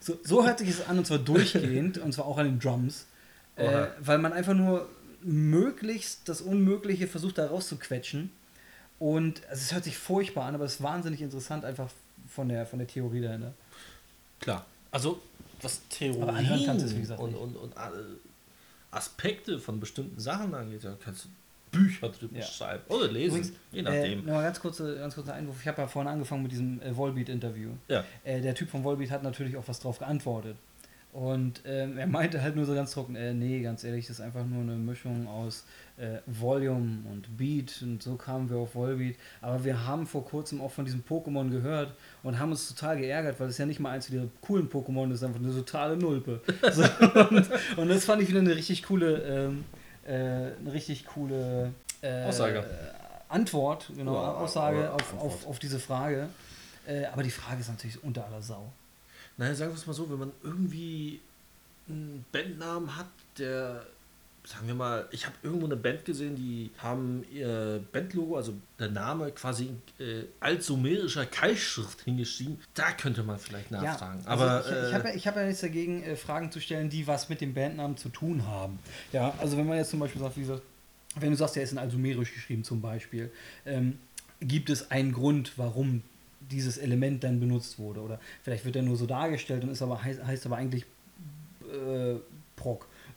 [0.00, 3.06] So, so hört sich es an und zwar durchgehend und zwar auch an den Drums.
[3.56, 4.88] Äh, weil man einfach nur
[5.22, 8.30] möglichst das Unmögliche versucht da rauszuquetschen.
[9.00, 11.90] Und also es hört sich furchtbar an, aber es ist wahnsinnig interessant, einfach
[12.28, 13.52] von der, von der Theorie dahinter.
[14.38, 14.64] Klar.
[14.92, 15.20] Also,
[15.62, 15.80] was
[17.00, 18.04] gesagt, und, und, und alle
[18.90, 21.28] Aspekte von bestimmten Sachen angeht, da kannst du
[21.70, 22.44] Bücher drüber Ja.
[22.44, 24.18] schreiben oder lesen, Übrigens, je Äh, nachdem.
[24.26, 25.56] Nochmal ganz kurzer, ganz kurzer Einwurf.
[25.60, 27.70] Ich habe ja vorhin angefangen mit diesem äh, Volbeat-Interview.
[27.88, 28.04] ja.
[28.24, 30.56] Äh, der Typ von Volbeat hat natürlich auch was drauf geantwortet.
[31.12, 34.24] Und ähm, er meinte halt nur so ganz trocken, äh, nee, ganz ehrlich, das ist
[34.24, 35.64] einfach nur eine Mischung aus
[35.96, 39.16] äh, Volume und Beat und so kamen wir auf Volbeat.
[39.40, 43.40] Aber wir haben vor kurzem auch von diesem Pokémon gehört und haben uns total geärgert,
[43.40, 46.40] weil es ja nicht mal eins der coolen Pokémon ist, einfach eine totale Nulpe.
[46.72, 46.84] So,
[47.30, 49.64] und, und das fand ich wieder eine richtig coole, ähm,
[50.06, 52.64] äh, eine richtig coole äh, Aussage.
[53.28, 55.22] Antwort, genau, Aussage auf, Antwort.
[55.22, 56.28] auf, auf diese Frage.
[56.86, 58.72] Äh, aber die Frage ist natürlich unter aller Sau.
[59.40, 61.18] Naja, sagen wir es mal so, wenn man irgendwie
[61.88, 63.06] einen Bandnamen hat,
[63.38, 63.86] der,
[64.44, 68.90] sagen wir mal, ich habe irgendwo eine Band gesehen, die haben ihr Bandlogo, also der
[68.90, 74.20] Name quasi in äh, altsumerischer Keilschrift hingeschrieben, da könnte man vielleicht nachfragen.
[74.26, 76.90] also Aber ich, ich äh, habe ja, hab ja nichts dagegen, äh, Fragen zu stellen,
[76.90, 78.78] die was mit dem Bandnamen zu tun haben.
[79.10, 80.62] Ja, also wenn man jetzt zum Beispiel sagt, wie gesagt,
[81.16, 83.32] wenn du sagst, der ist in Alsumerisch geschrieben zum Beispiel,
[83.64, 83.98] ähm,
[84.42, 86.02] gibt es einen Grund, warum
[86.50, 88.00] dieses Element dann benutzt wurde?
[88.00, 90.84] Oder vielleicht wird er nur so dargestellt und ist aber heißt, heißt aber eigentlich
[91.62, 92.16] äh,
[92.56, 92.86] Proc.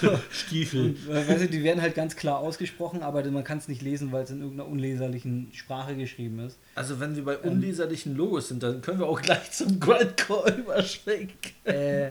[0.00, 0.18] So.
[0.30, 0.96] Stiefel.
[1.06, 3.82] Und, äh, weißt du, die werden halt ganz klar ausgesprochen, aber man kann es nicht
[3.82, 6.58] lesen, weil es in irgendeiner unleserlichen Sprache geschrieben ist.
[6.74, 7.52] Also wenn wir bei Ähm.
[7.52, 11.36] unleserlichen Logos sind, dann können wir auch gleich zum Grindcore überschwenken.
[11.64, 12.10] Äh,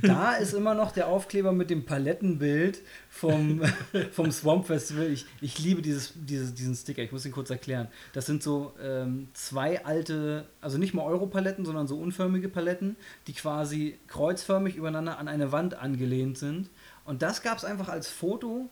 [0.00, 3.62] da ist immer noch der Aufkleber mit dem Palettenbild vom,
[4.12, 5.10] vom Swamp Festival.
[5.10, 7.02] Ich, ich liebe dieses, dieses, diesen Sticker.
[7.02, 7.88] Ich muss ihn kurz erklären.
[8.12, 13.32] Das sind so ähm, zwei alte, also nicht mal Europaletten, sondern so unförmige Paletten, die
[13.32, 16.70] quasi kreuzförmig übereinander an eine Wand angelehnt sind.
[17.04, 18.68] Und das gab es einfach als Foto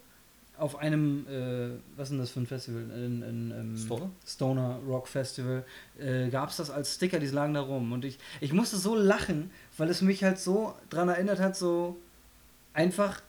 [0.61, 2.83] auf einem, äh, was ist denn das für ein Festival?
[2.83, 4.11] In, in, in, Stoner?
[4.26, 5.64] Stoner Rock Festival,
[5.98, 7.92] äh, gab es das als Sticker, die lagen da rum.
[7.92, 9.50] Und ich, ich musste so lachen,
[9.81, 11.97] weil es mich halt so dran erinnert hat, so
[12.75, 13.23] einfach,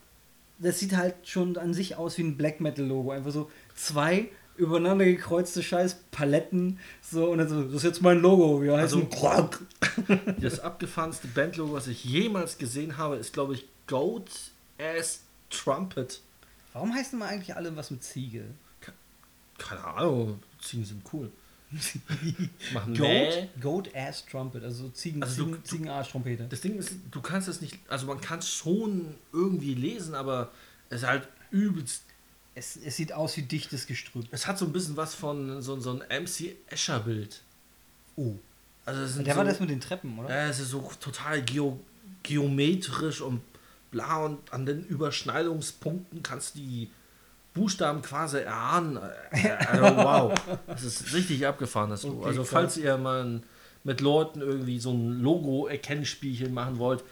[0.58, 3.10] das sieht halt schon an sich aus wie ein Black Metal Logo.
[3.10, 8.18] Einfach so zwei übereinander gekreuzte scheiß Paletten, so und dann so, das ist jetzt mein
[8.18, 9.48] Logo, wir heißen Also-
[10.42, 14.30] Das abgefahrenste Bandlogo, was ich jemals gesehen habe, ist, glaube ich, Goat
[14.78, 16.20] Ass Trumpet.
[16.74, 18.44] Warum heißen immer eigentlich alle was mit Ziege?
[19.58, 21.30] Keine Ahnung, Ziegen sind cool.
[22.72, 23.48] Machen Goat.
[23.60, 26.46] Goat Ass Trumpet, also Ziegen, Also du- Ziegen, Ziegenarsch-Trompete.
[26.48, 30.50] Das Ding ist, du kannst es nicht, also man kann es schon irgendwie lesen, aber
[30.90, 32.02] es ist halt übelst.
[32.54, 34.26] Es, es sieht aus wie dichtes Gestrüpp.
[34.30, 37.40] Es hat so ein bisschen was von so, so ein MC Escher-Bild.
[38.16, 38.34] Oh.
[38.84, 40.28] Also Der so, war das mit den Treppen, oder?
[40.28, 41.80] Ja, es ist so total geo
[42.24, 43.40] geometrisch und
[43.90, 46.90] bla und an den Überschneidungspunkten kannst du die
[47.54, 48.98] Buchstaben quasi erahnen.
[49.30, 50.32] Äh, Also, wow,
[50.66, 52.20] das ist richtig abgefahren, das Logo.
[52.20, 53.40] Okay, also falls ihr mal
[53.84, 57.02] mit Leuten irgendwie so ein Logo-Erkennspielchen machen wollt,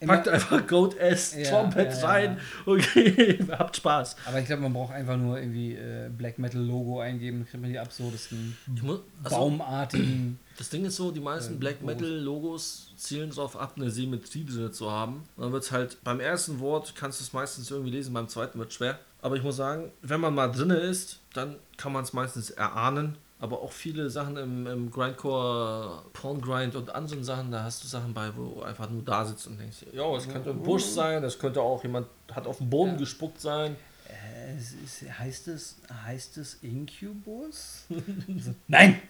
[0.00, 2.06] Immer- packt einfach Goat S Ja, Trumpet ja, ja.
[2.06, 2.40] rein.
[2.66, 4.14] Okay, habt Spaß.
[4.26, 7.60] Aber ich glaube, man braucht einfach nur irgendwie äh, Black Metal Logo eingeben, dann kriegt
[7.62, 10.38] man die absurdesten, muss, also, baumartigen.
[10.58, 11.82] Das Ding ist so, die meisten Äh, Black.
[11.84, 15.22] Metal Logos zielen darauf ab, eine Symmetrie zu haben.
[15.36, 18.58] Dann wird es halt, beim ersten Wort kannst du es meistens irgendwie lesen, beim zweiten
[18.58, 18.98] wird schwer.
[19.20, 23.16] Aber ich muss sagen, wenn man mal drinne ist, dann kann man es meistens erahnen.
[23.40, 27.88] Aber auch viele Sachen im, im Grindcore, Porn Grind und anderen Sachen, da hast du
[27.88, 30.82] Sachen bei, wo du einfach nur da sitzt und denkst, ja, es könnte ein Busch
[30.84, 32.96] sein, es könnte auch jemand hat auf den Boden Ja.
[32.98, 33.76] gespuckt sein.
[34.08, 37.84] Äh, es ist, heißt, es, heißt es Incubus?
[38.66, 39.00] nein!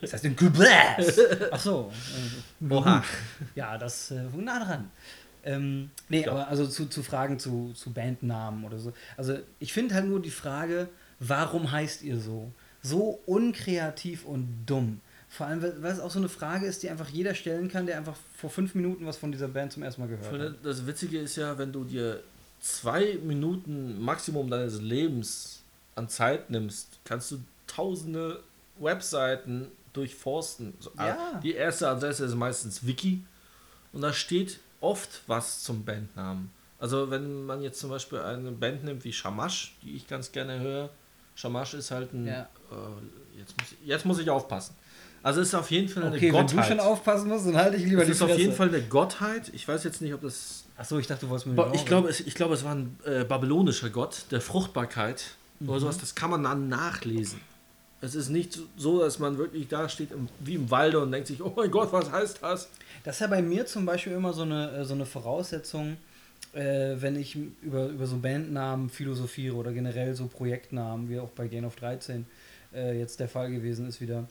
[0.00, 0.66] Das heißt Incubus!
[1.52, 1.92] Ach so.
[2.60, 3.04] Äh, Oha.
[3.54, 4.90] Ja, das äh, nah dran.
[5.44, 6.32] Ähm, nee, Ja.
[6.32, 8.92] aber also zu, zu Fragen zu, zu Bandnamen oder so.
[9.16, 12.52] Also ich finde halt nur die Frage, warum heißt ihr so?
[12.82, 15.00] So unkreativ und dumm.
[15.28, 17.98] Vor allem, weil es auch so eine Frage ist, die einfach jeder stellen kann, der
[17.98, 20.54] einfach vor fünf Minuten was von dieser Band zum ersten Mal gehört hat.
[20.64, 22.22] Das Witzige ist ja, wenn du dir
[22.60, 25.62] zwei Minuten Maximum deines Lebens
[25.94, 28.42] an Zeit nimmst, kannst du tausende
[28.78, 30.74] Webseiten durchforsten.
[30.98, 31.40] Ja.
[31.42, 33.22] Die erste Adresse ist meistens Wiki
[33.92, 36.50] und da steht oft was zum Bandnamen.
[36.78, 40.58] Also wenn man jetzt zum Beispiel eine Band nimmt wie Shamash, die ich ganz gerne
[40.60, 40.88] höre,
[41.34, 42.26] Shamash ist halt ein...
[42.26, 42.42] Ja.
[42.70, 44.74] Äh, jetzt, muss ich, jetzt muss ich aufpassen.
[45.22, 46.64] Also es ist auf jeden Fall eine Okay, wenn Gottheit.
[46.64, 48.80] du schon aufpassen musst, dann halte ich lieber es die ist auf jeden Fall eine
[48.82, 49.50] Gottheit.
[49.52, 52.08] Ich weiß jetzt nicht, ob das Achso, ich dachte, du wolltest mir Ba- Ich glaube,
[52.08, 55.24] es, ich glaube, es war ein äh, babylonischer Gott der Fruchtbarkeit
[55.60, 55.78] oder Mhm.
[55.80, 55.98] sowas.
[55.98, 57.38] Das kann man dann nachlesen.
[58.00, 61.26] Es ist nicht so, dass man wirklich da steht im, wie im Walde und denkt
[61.28, 62.70] sich, oh mein Gott, was heißt das?
[63.04, 65.96] Das ist ja bei mir zum Beispiel immer so eine, äh, so eine Voraussetzung,
[66.52, 71.48] äh, wenn ich über, über so Bandnamen philosophiere oder generell so Projektnamen, wie auch bei
[71.48, 72.26] Gain of 13
[72.74, 74.28] äh, jetzt der Fall gewesen ist wieder.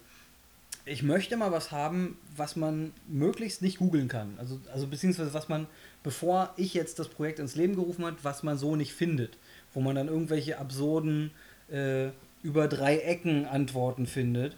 [0.86, 4.36] Ich möchte mal was haben, was man möglichst nicht googeln kann.
[4.38, 5.68] Also, also beziehungsweise was man,
[6.04, 9.38] bevor ich jetzt das Projekt ins Leben gerufen hat, was man so nicht findet.
[9.74, 11.32] Wo man dann irgendwelche absurden
[11.70, 12.10] äh,
[12.42, 14.56] über drei Ecken Antworten findet.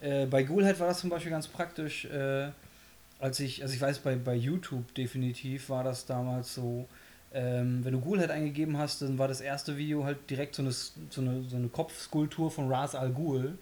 [0.00, 2.48] Äh, bei Ghoulhead war das zum Beispiel ganz praktisch, äh,
[3.18, 6.88] als ich, also ich weiß, bei, bei YouTube definitiv war das damals so,
[7.32, 10.72] ähm, wenn du Ghoulhead eingegeben hast, dann war das erste Video halt direkt so eine,
[10.72, 13.58] so eine, so eine Kopfskulptur von Ras Al Ghul.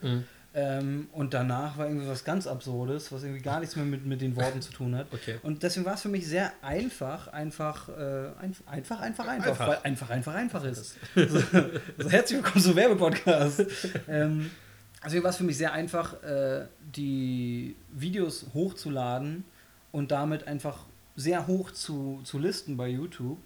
[0.57, 4.21] Ähm, und danach war irgendwie was ganz Absurdes, was irgendwie gar nichts mehr mit, mit
[4.21, 5.09] den Worten zu tun hat.
[5.15, 5.37] Okay.
[5.43, 7.93] Und deswegen war es für mich sehr einfach, einfach, äh,
[8.41, 9.69] ein, einfach, einfach, einfach, Einfach.
[9.69, 10.97] weil einfach, einfach, einfach ist.
[11.15, 11.41] so,
[11.99, 13.65] so, herzlich willkommen zum Werbepodcast.
[14.09, 14.51] ähm,
[15.05, 19.45] deswegen war es für mich sehr einfach, äh, die Videos hochzuladen
[19.93, 20.79] und damit einfach
[21.17, 23.39] sehr hoch zu, zu listen bei YouTube,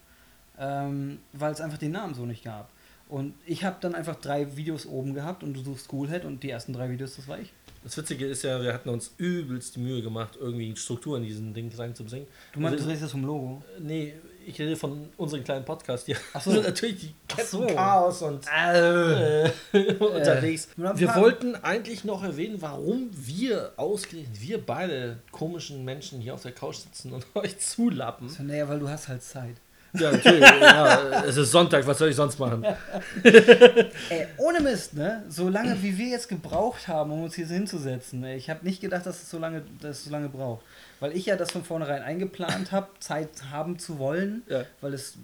[0.59, 2.71] ähm, weil es einfach den Namen so nicht gab.
[3.09, 6.51] Und ich habe dann einfach drei Videos oben gehabt und du suchst Schoolhead und die
[6.51, 7.53] ersten drei Videos, das war ich.
[7.85, 11.55] Das Witzige ist ja, wir hatten uns übelst die Mühe gemacht, irgendwie Struktur in diesen
[11.55, 12.27] Ding reinzubringen.
[12.53, 13.63] Du meinst, Also- du redest das vom Logo?
[13.81, 14.15] Nee,
[14.49, 16.17] ich rede von unserem kleinen Podcast hier.
[16.33, 16.51] Ach so.
[16.51, 17.67] Also natürlich die so.
[17.67, 19.47] Chaos und Äh.
[19.47, 19.51] äh,
[19.99, 20.69] unterwegs.
[20.77, 26.43] Ein Wir wollten eigentlich noch erwähnen, warum wir ausgerechnet, wir beide komischen Menschen hier auf
[26.43, 28.29] der Couch sitzen und euch zulappen.
[28.41, 29.57] Naja, weil du hast halt Zeit.
[29.95, 30.41] Ja, natürlich.
[30.41, 32.63] ja, es ist Sonntag, was soll ich sonst machen?
[33.25, 35.25] Ey, ohne Mist, ne?
[35.29, 38.23] So lange wie wir jetzt gebraucht haben, um uns hier hinzusetzen.
[38.25, 40.63] Ey, ich habe nicht gedacht, dass es so lange, dass es so lange braucht.
[41.01, 45.15] Weil ich ja das von vornherein eingeplant habe, Zeit haben zu wollen, Ja, weil es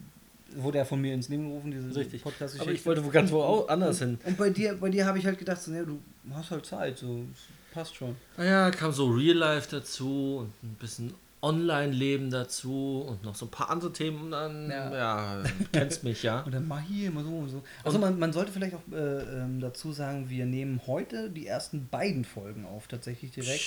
[0.57, 2.23] wurde ja von mir ins Leben gerufen, diese richtig.
[2.23, 4.19] podcast Aber ich wollte wo ganz wo anders hin.
[4.25, 6.01] Und bei dir, bei dir habe ich halt gedacht, so, ne, du
[6.33, 7.25] hast halt Zeit, so
[7.73, 8.17] passt schon.
[8.37, 11.13] Naja, kam so Real Life dazu und ein bisschen
[11.45, 14.23] Online-Leben dazu und noch so ein paar andere Themen.
[14.23, 15.43] Und dann, ja, Ja.
[15.73, 16.41] kennst mich, ja.
[16.47, 17.63] Und dann mach hier immer so und so.
[17.85, 18.97] Also man, man sollte vielleicht auch äh,
[19.43, 23.63] ähm, dazu sagen, wir nehmen heute die ersten beiden Folgen auf, tatsächlich direkt.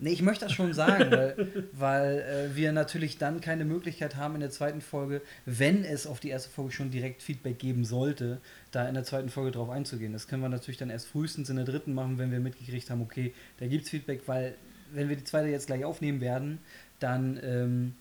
[0.00, 2.18] Nee, ich möchte das schon sagen, weil, weil
[2.52, 6.30] äh, wir natürlich dann keine Möglichkeit haben in der zweiten Folge, wenn es auf die
[6.30, 8.40] erste Folge schon direkt Feedback geben sollte,
[8.72, 10.12] da in der zweiten Folge drauf einzugehen.
[10.12, 13.02] Das können wir natürlich dann erst frühestens in der dritten machen, wenn wir mitgekriegt haben,
[13.02, 14.56] okay, da gibt es Feedback, weil
[14.94, 16.58] wenn wir die zweite jetzt gleich aufnehmen werden,
[17.00, 17.94] dann, ähm,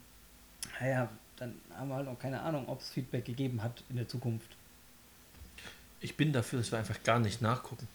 [0.79, 4.07] naja, dann haben wir halt noch keine Ahnung, ob es Feedback gegeben hat in der
[4.07, 4.55] Zukunft.
[5.99, 7.87] Ich bin dafür, dass wir einfach gar nicht nachgucken.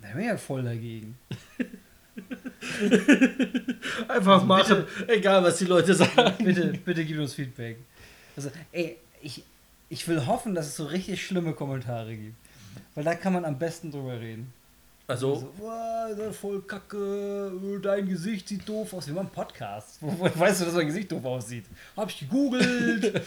[0.00, 1.18] Da wäre ja voll dagegen.
[4.08, 6.34] Einfach machen, egal was die Leute sagen.
[6.44, 7.78] bitte, bitte gib uns Feedback.
[8.36, 9.44] Also, ey, ich,
[9.88, 12.36] ich will hoffen, dass es so richtig schlimme Kommentare gibt.
[12.94, 14.52] Weil da kann man am besten drüber reden.
[15.10, 19.08] Also, So, "Wow, voll kacke, dein Gesicht sieht doof aus.
[19.08, 19.98] Wir machen Podcast.
[20.00, 21.64] Wo, wo weißt du, dass mein Gesicht doof aussieht?
[21.96, 23.12] Hab ich gegoogelt.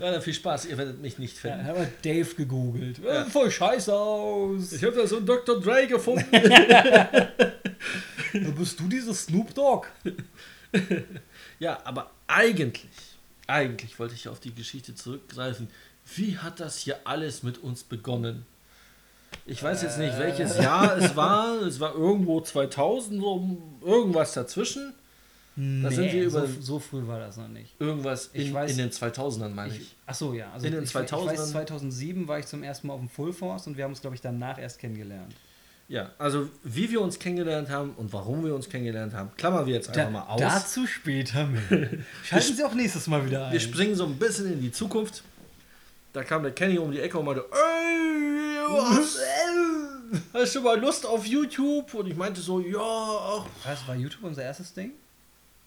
[0.00, 1.66] ja, viel Spaß, ihr werdet mich nicht ja, finden.
[1.66, 2.98] hab mal Dave gegoogelt.
[2.98, 3.14] Ja.
[3.14, 3.24] Ja.
[3.26, 4.72] Voll scheiße aus.
[4.72, 5.60] Ich habe da so einen Dr.
[5.60, 6.26] Dre gefunden.
[8.32, 9.86] Da bist du dieses Snoop Dogg.
[11.60, 12.88] ja, aber eigentlich,
[13.46, 15.68] eigentlich wollte ich auf die Geschichte zurückgreifen.
[16.16, 18.44] Wie hat das hier alles mit uns begonnen?
[19.46, 21.60] Ich weiß jetzt nicht, welches Jahr es war.
[21.62, 24.94] Es war irgendwo 2000, so irgendwas dazwischen.
[25.56, 27.80] Da sind wir über- so, so früh war das noch nicht.
[27.80, 29.82] Irgendwas Ich in, weiß- in den 2000ern, meine ich.
[29.82, 30.50] Ich, ach so, ja.
[30.52, 33.00] Also In den ich, we- Ich 2000ern weiß, 2007 war ich zum ersten Mal auf
[33.00, 35.32] dem Full Force und wir haben uns, glaube ich, danach erst kennengelernt.
[35.86, 39.74] Ja, also wie wir uns kennengelernt haben und warum wir uns kennengelernt haben, klammern wir
[39.74, 40.40] jetzt einfach Da, mal aus.
[40.40, 41.60] Dazu später mehr.
[42.24, 43.52] Schalten Sie auch nächstes Mal wieder ein.
[43.52, 45.22] Wir springen so ein bisschen in die Zukunft.
[46.14, 48.03] Da kam der Kenny um die Ecke und meinte, ey,
[48.68, 49.18] was,
[50.32, 51.92] hast du mal Lust auf YouTube?
[51.94, 53.46] Und ich meinte so, ja, ach.
[53.64, 54.92] Was, war YouTube unser erstes Ding?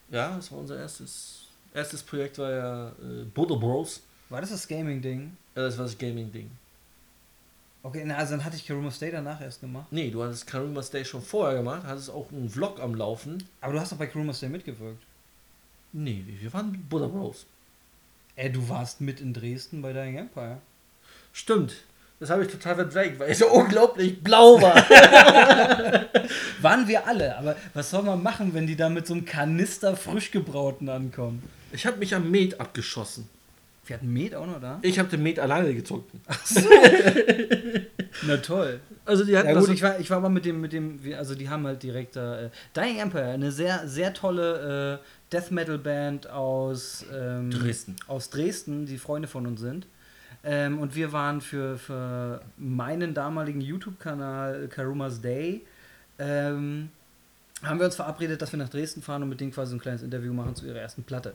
[0.09, 4.01] Ja, das war unser erstes, erstes Projekt, war ja äh, Bodo Bros.
[4.29, 5.35] War das das Gaming-Ding?
[5.55, 6.49] Ja, das war das Gaming-Ding.
[7.83, 9.87] Okay, na, also dann hatte ich Karuma Stay danach erst gemacht.
[9.91, 13.43] Nee, du hattest Karuma Stay schon vorher gemacht, hattest auch einen Vlog am Laufen.
[13.61, 15.01] Aber du hast doch bei Karuma Stay mitgewirkt.
[15.93, 17.45] Nee, wir waren Buddha Bros.
[18.35, 20.57] Ey, du warst mit in Dresden bei Dying Empire.
[21.31, 21.75] Stimmt.
[22.19, 24.75] Das habe ich total verdrängt, weil ich so unglaublich blau war.
[26.61, 29.95] Waren wir alle, aber was soll man machen, wenn die da mit so einem Kanister
[29.95, 31.43] frisch gebrauten ankommen?
[31.71, 33.29] Ich habe mich am Met abgeschossen.
[33.85, 34.79] Wir hatten Met auch noch da?
[34.81, 36.05] Ich habe den Met alleine gezogen.
[38.25, 38.79] Na toll.
[39.05, 40.99] Also die hatten Ja gut, so- ich war, ich war aber mit dem, mit dem,
[41.17, 45.51] also die haben halt direkt da, äh, Dying Empire, eine sehr, sehr tolle äh, Death
[45.51, 47.95] Metal Band aus ähm, Dresden.
[48.07, 49.87] aus Dresden, die Freunde von uns sind.
[50.49, 55.65] Ähm, und wir waren für, für meinen damaligen YouTube-Kanal Karumas Day,
[56.19, 56.89] ähm,
[57.61, 60.03] haben wir uns verabredet, dass wir nach Dresden fahren und mit denen quasi ein kleines
[60.03, 61.33] Interview machen zu ihrer ersten Platte.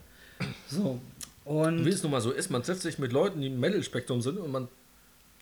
[0.67, 0.99] So.
[1.45, 4.23] Und Wie es nun mal so ist, man trifft sich mit Leuten, die im Metal-Spektrum
[4.23, 4.69] sind und man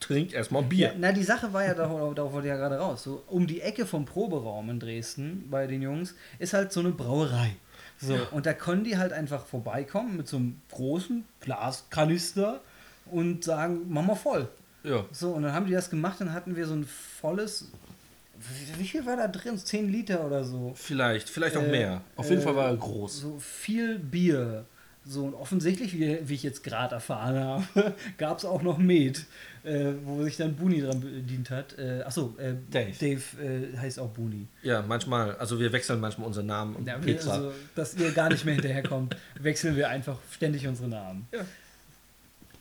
[0.01, 0.95] trinkt erstmal Ja, Bier.
[0.99, 3.05] na, die Sache war ja, darauf, darauf wollte ich ja gerade raus.
[3.05, 6.91] So, um die Ecke vom Proberaum in Dresden bei den Jungs ist halt so eine
[6.91, 7.55] Brauerei.
[8.01, 12.63] So, und da können die halt einfach vorbeikommen mit so einem großen Glaskanister
[13.11, 14.49] und sagen, mach mal voll.
[14.83, 15.05] Ja.
[15.13, 17.69] So, und dann haben die das gemacht, dann hatten wir so ein volles.
[18.79, 19.59] Wie viel war da drin?
[19.59, 20.73] 10 Liter oder so.
[20.75, 22.01] Vielleicht, vielleicht auch Äh, mehr.
[22.17, 23.21] Auf jeden äh, Fall war er groß.
[23.21, 24.65] So viel Bier.
[25.05, 29.25] So, und offensichtlich, wie, wie ich jetzt gerade erfahren habe, gab es auch noch Met,
[29.65, 31.77] äh, wo sich dann Buni dran bedient hat.
[31.79, 32.93] Äh, achso, äh, Dave.
[32.99, 34.47] Dave äh, heißt auch Buni.
[34.63, 35.37] Ja, manchmal.
[35.37, 36.77] Also wir wechseln manchmal unseren Namen.
[36.77, 40.89] und Ja, wir, also, dass ihr gar nicht mehr hinterherkommt, wechseln wir einfach ständig unsere
[40.89, 41.27] Namen.
[41.33, 41.41] Ja.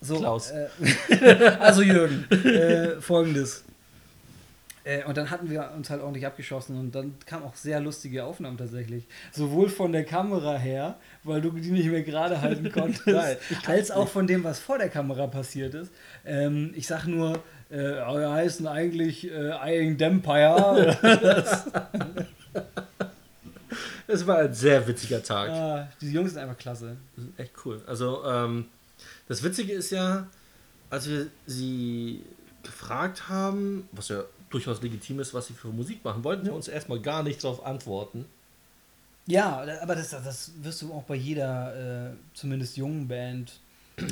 [0.00, 0.50] So, Klaus.
[0.50, 0.68] Äh,
[1.60, 3.64] also Jürgen, äh, folgendes.
[4.84, 8.24] Äh, und dann hatten wir uns halt ordentlich abgeschossen und dann kamen auch sehr lustige
[8.24, 9.06] Aufnahmen tatsächlich.
[9.30, 13.36] Sowohl von der Kamera her, weil du die nicht mehr gerade halten konntest, Nein,
[13.66, 15.92] als auch von dem, was vor der Kamera passiert ist.
[16.24, 17.36] Ähm, ich sag nur,
[17.68, 20.96] äh, wir heißen eigentlich äh, Eyeing Dempire.
[24.12, 25.50] Es war ein sehr witziger Tag.
[25.50, 26.96] ah, die Jungs sind einfach klasse.
[27.36, 27.80] Echt cool.
[27.86, 28.66] Also, ähm,
[29.30, 30.26] das Witzige ist ja,
[30.90, 32.22] als wir sie
[32.64, 36.66] gefragt haben, was ja durchaus legitim ist, was sie für Musik machen, wollten sie uns
[36.66, 38.26] erstmal gar nicht darauf antworten.
[39.26, 43.60] Ja, aber das, das wirst du auch bei jeder, äh, zumindest jungen Band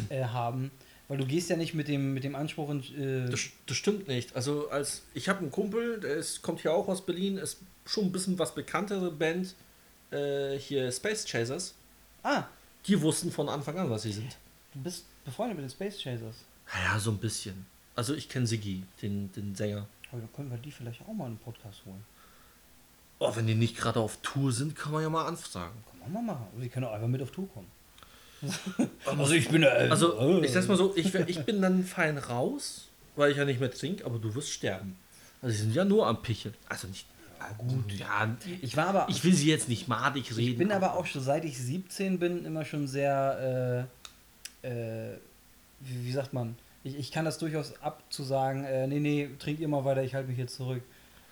[0.09, 0.70] äh, haben.
[1.09, 2.81] Weil du gehst ja nicht mit dem, mit dem Anspruch in,
[3.26, 4.37] äh, Das, das stimmt nicht.
[4.37, 8.04] Also, als ich habe einen Kumpel, der ist, kommt hier auch aus Berlin, ist schon
[8.04, 9.57] ein bisschen was bekanntere Band,
[10.12, 11.74] äh, hier Space Chasers.
[12.22, 12.44] Ah,
[12.87, 14.37] Die wussten von Anfang an, was sie sind.
[14.72, 16.37] Du bist befreundet mit den Space Chasers.
[16.85, 17.66] Ja, so ein bisschen.
[17.94, 19.87] Also, ich kenne Siggi, den, den Sänger.
[20.11, 22.04] Aber dann können wir die vielleicht auch mal in den Podcast holen.
[23.18, 25.83] Oh, wenn die nicht gerade auf Tour sind, kann man ja mal anfragen.
[25.90, 26.46] Komm, mal machen.
[26.62, 27.66] Die können auch einfach mit auf Tour kommen.
[29.04, 32.87] also ich bin äh, Also, ich sag's mal so, ich, ich bin dann fein raus,
[33.16, 34.96] weil ich ja nicht mehr trinke, aber du wirst sterben.
[35.42, 36.54] Also, sie sind ja nur am Picheln.
[36.68, 37.07] Also nicht.
[37.40, 38.37] Ja, gut, ja.
[38.62, 39.07] Ich war aber.
[39.09, 40.50] Ich will sie jetzt nicht madig reden.
[40.52, 43.88] Ich bin aber auch schon, seit ich 17 bin, immer schon sehr.
[44.62, 45.16] Äh,
[45.80, 46.56] wie, wie, sagt man?
[46.84, 50.28] Ich, ich kann das durchaus abzusagen, äh, nee, nee, trinkt ihr mal weiter, ich halte
[50.28, 50.82] mich jetzt zurück.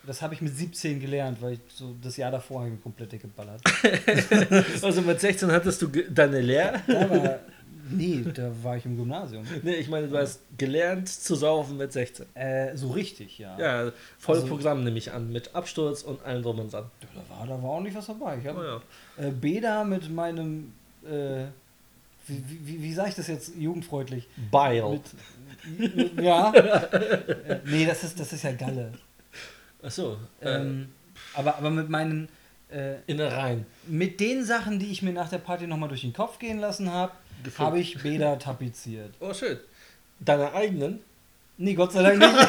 [0.07, 3.21] Das habe ich mit 17 gelernt, weil ich so das Jahr davor habe ich komplett
[3.21, 3.61] geballert.
[4.83, 6.81] also mit 16 hattest du deine Lehre?
[6.89, 7.41] Aber
[7.91, 9.45] nee, da war ich im Gymnasium.
[9.65, 12.27] Nee, ich meine, du hast gelernt zu saufen mit 16.
[12.35, 13.59] Äh, so richtig, ja.
[13.59, 16.85] Ja, volles also, Programm nehme ich an, mit Absturz und allem drum und dran.
[17.01, 18.39] Da war, da war auch nicht was dabei.
[18.39, 18.83] Ich habe
[19.19, 19.29] oh, ja.
[19.29, 20.73] äh, Beda mit meinem,
[21.05, 21.47] äh,
[22.27, 24.29] wie, wie, wie sage ich das jetzt jugendfreundlich?
[24.51, 25.01] Bile.
[25.79, 26.53] Mit, ja.
[27.65, 28.93] nee, das ist, das ist ja Galle.
[29.83, 30.17] Achso.
[30.43, 30.89] Ähm,
[31.35, 32.29] äh, aber, aber mit meinen.
[32.69, 33.65] Äh, Innereien.
[33.87, 36.91] Mit den Sachen, die ich mir nach der Party nochmal durch den Kopf gehen lassen
[36.91, 37.13] habe,
[37.59, 39.15] habe ich Beda tapeziert.
[39.21, 39.59] Oh, schön.
[40.19, 40.99] Deine eigenen?
[41.59, 42.49] Nee, Gott sei Dank nicht.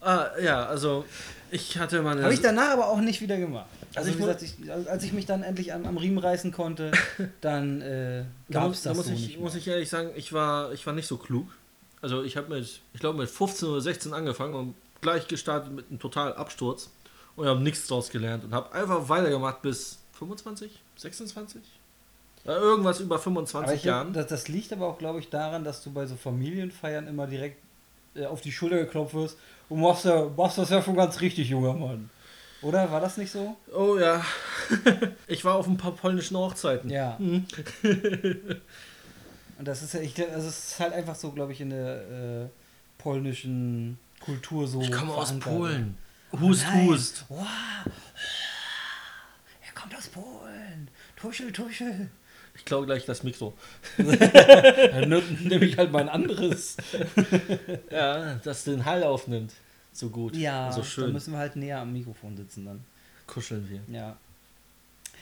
[0.00, 1.04] ah, ja, also
[1.50, 2.22] ich hatte meine.
[2.22, 3.66] Habe ich danach aber auch nicht wieder gemacht.
[3.94, 6.92] Also, also wie gesagt, ich, als ich mich dann endlich am, am Riemen reißen konnte,
[7.40, 10.32] dann äh, gab es da das muss so ich, nicht Muss ich ehrlich sagen, ich
[10.32, 11.46] war, ich war nicht so klug.
[12.02, 15.88] Also ich habe mit, ich glaube mit 15 oder 16 angefangen und gleich gestartet mit
[15.88, 16.90] einem totalen Absturz
[17.36, 21.62] und habe nichts draus gelernt und habe einfach weitergemacht bis 25, 26?
[22.44, 24.12] Ja, irgendwas über 25 Jahren.
[24.12, 27.58] Das, das, liegt aber auch, glaube ich, daran, dass du bei so Familienfeiern immer direkt
[28.14, 29.36] äh, auf die Schulter geklopft wirst
[29.68, 32.10] und machst, ja, machst das ja schon ganz richtig, junger Mann.
[32.62, 33.56] Oder war das nicht so?
[33.72, 34.24] Oh ja.
[35.26, 36.90] ich war auf ein paar polnischen Hochzeiten.
[36.90, 37.16] Ja.
[37.18, 37.46] Mhm.
[39.58, 41.70] Und das ist ja, ich glaube, also es ist halt einfach so, glaube ich, in
[41.70, 42.48] der äh,
[42.98, 44.80] polnischen Kultur so.
[44.80, 45.96] Ich komme aus Polen.
[46.32, 47.24] Hust, oh hust.
[47.28, 47.46] Wow.
[49.66, 50.90] Er kommt aus Polen.
[51.16, 52.10] Tuschel, tuschel.
[52.56, 53.54] Ich glaube gleich das Mikro.
[53.98, 56.76] Dann nehme ich halt mal ein anderes.
[57.90, 59.52] ja, das den Hall aufnimmt.
[59.92, 60.36] So gut.
[60.36, 61.04] Ja, so schön.
[61.04, 62.84] dann müssen wir halt näher am Mikrofon sitzen dann.
[63.26, 63.80] Kuscheln wir.
[63.94, 64.16] Ja.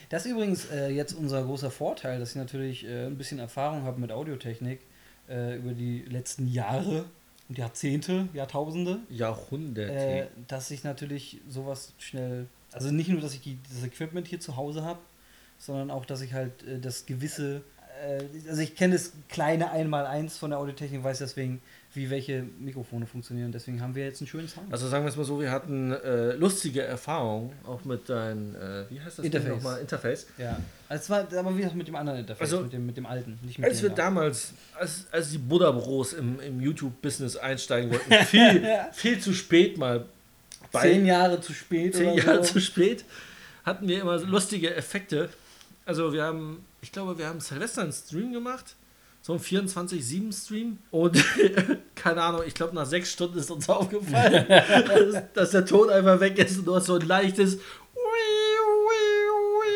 [0.08, 3.84] Das ist übrigens äh, jetzt unser großer Vorteil, dass ich natürlich äh, ein bisschen Erfahrung
[3.84, 4.80] habe mit Audiotechnik
[5.28, 7.04] äh, über die letzten Jahre
[7.48, 8.98] und Jahrzehnte, Jahrtausende.
[9.08, 9.92] Jahrhunderte.
[9.92, 14.40] Äh, dass ich natürlich sowas schnell, also nicht nur, dass ich die, das Equipment hier
[14.40, 14.98] zu Hause habe,
[15.58, 17.62] sondern auch, dass ich halt äh, das gewisse,
[18.02, 21.60] äh, also ich kenne das kleine Einmaleins von der Audiotechnik, weiß deswegen,
[21.94, 23.52] wie welche Mikrofone funktionieren.
[23.52, 24.72] Deswegen haben wir jetzt einen schönen Sound.
[24.72, 28.90] Also sagen wir es mal so, wir hatten äh, lustige Erfahrungen auch mit deinem, äh,
[28.90, 29.48] wie heißt das Interface.
[29.48, 29.80] nochmal?
[29.80, 30.26] Interface.
[30.36, 30.58] Ja.
[30.88, 33.38] Also es war aber wieder mit dem anderen Interface, also, mit, dem, mit dem alten.
[33.42, 33.96] Nicht mit als wir da.
[33.96, 39.78] damals, als, als die Buddha Bros im, im YouTube-Business einsteigen wollten, viel, viel zu spät
[39.78, 40.04] mal.
[40.72, 41.94] Bei, zehn Jahre zu spät.
[41.94, 42.54] Zehn Jahre so.
[42.54, 43.04] zu spät
[43.64, 45.28] hatten wir immer lustige Effekte.
[45.86, 48.76] Also wir haben, ich glaube, wir haben Silvester einen Stream gemacht
[49.24, 50.78] so ein 24-7-Stream.
[50.90, 51.24] Und
[51.94, 56.20] keine Ahnung, ich glaube, nach sechs Stunden ist uns aufgefallen, dass, dass, der Ton einfach
[56.20, 57.58] weg ist und du hast so ein leichtes.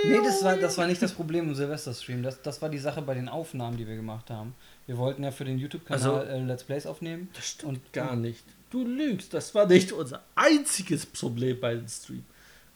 [0.05, 2.23] Nee, das war, das war nicht das Problem im Silvester-Stream.
[2.23, 4.55] Das, das war die Sache bei den Aufnahmen, die wir gemacht haben.
[4.87, 7.29] Wir wollten ja für den YouTube-Kanal also, äh, Let's Plays aufnehmen.
[7.35, 8.45] Das stimmt und, gar nicht.
[8.71, 9.33] Du lügst.
[9.33, 12.25] Das war nicht unser einziges Problem bei dem Stream.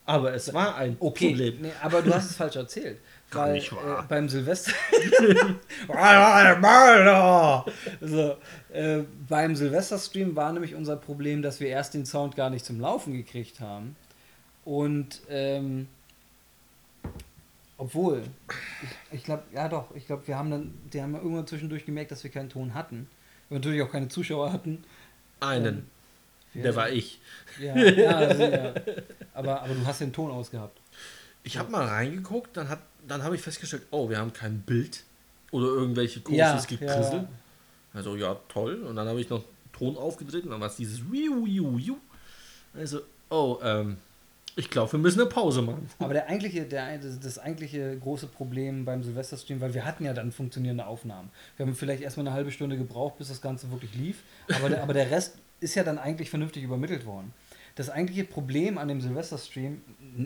[0.06, 1.58] Aber es war ein okay, Problem.
[1.60, 2.98] Nee, aber du hast es falsch erzählt.
[3.32, 4.00] Gar weil, nicht wahr.
[4.00, 4.72] Äh, beim Silvester.
[8.00, 8.36] so,
[8.72, 12.78] äh, beim Silvester-Stream war nämlich unser Problem, dass wir erst den Sound gar nicht zum
[12.78, 13.96] Laufen gekriegt haben.
[14.64, 15.88] Und ähm,
[17.78, 18.22] obwohl,
[18.82, 22.12] ich, ich glaube, ja doch, ich glaube, wir haben dann, die haben irgendwann zwischendurch gemerkt,
[22.12, 23.08] dass wir keinen Ton hatten.
[23.48, 24.84] Wir natürlich auch keine Zuschauer hatten.
[25.40, 25.90] Einen.
[26.54, 27.20] Ähm, Der war ich.
[27.58, 28.74] Ja, ja, also, ja.
[29.34, 30.78] Aber, aber du hast den Ton ausgehabt.
[31.42, 32.68] Ich habe mal reingeguckt, dann,
[33.06, 35.04] dann habe ich festgestellt, oh, wir haben kein Bild
[35.50, 37.18] oder irgendwelche großes ja, Gekrissel.
[37.18, 37.28] Ja.
[37.94, 38.82] Also ja, toll.
[38.82, 41.96] Und dann habe ich noch Ton aufgedreht und dann war es dieses Wiu, Wiu, Wiu.
[42.74, 43.98] Also, oh, ähm,
[44.56, 45.88] ich glaube, wir müssen eine Pause machen.
[45.98, 50.14] Aber der eigentliche, der, das, das eigentliche große Problem beim Silvesterstream, weil wir hatten ja
[50.14, 51.30] dann funktionierende Aufnahmen.
[51.56, 54.22] Wir haben vielleicht erstmal eine halbe Stunde gebraucht, bis das Ganze wirklich lief.
[54.54, 57.32] Aber der, aber der Rest ist ja dann eigentlich vernünftig übermittelt worden
[57.74, 59.82] das eigentliche Problem an dem Silvester-Stream,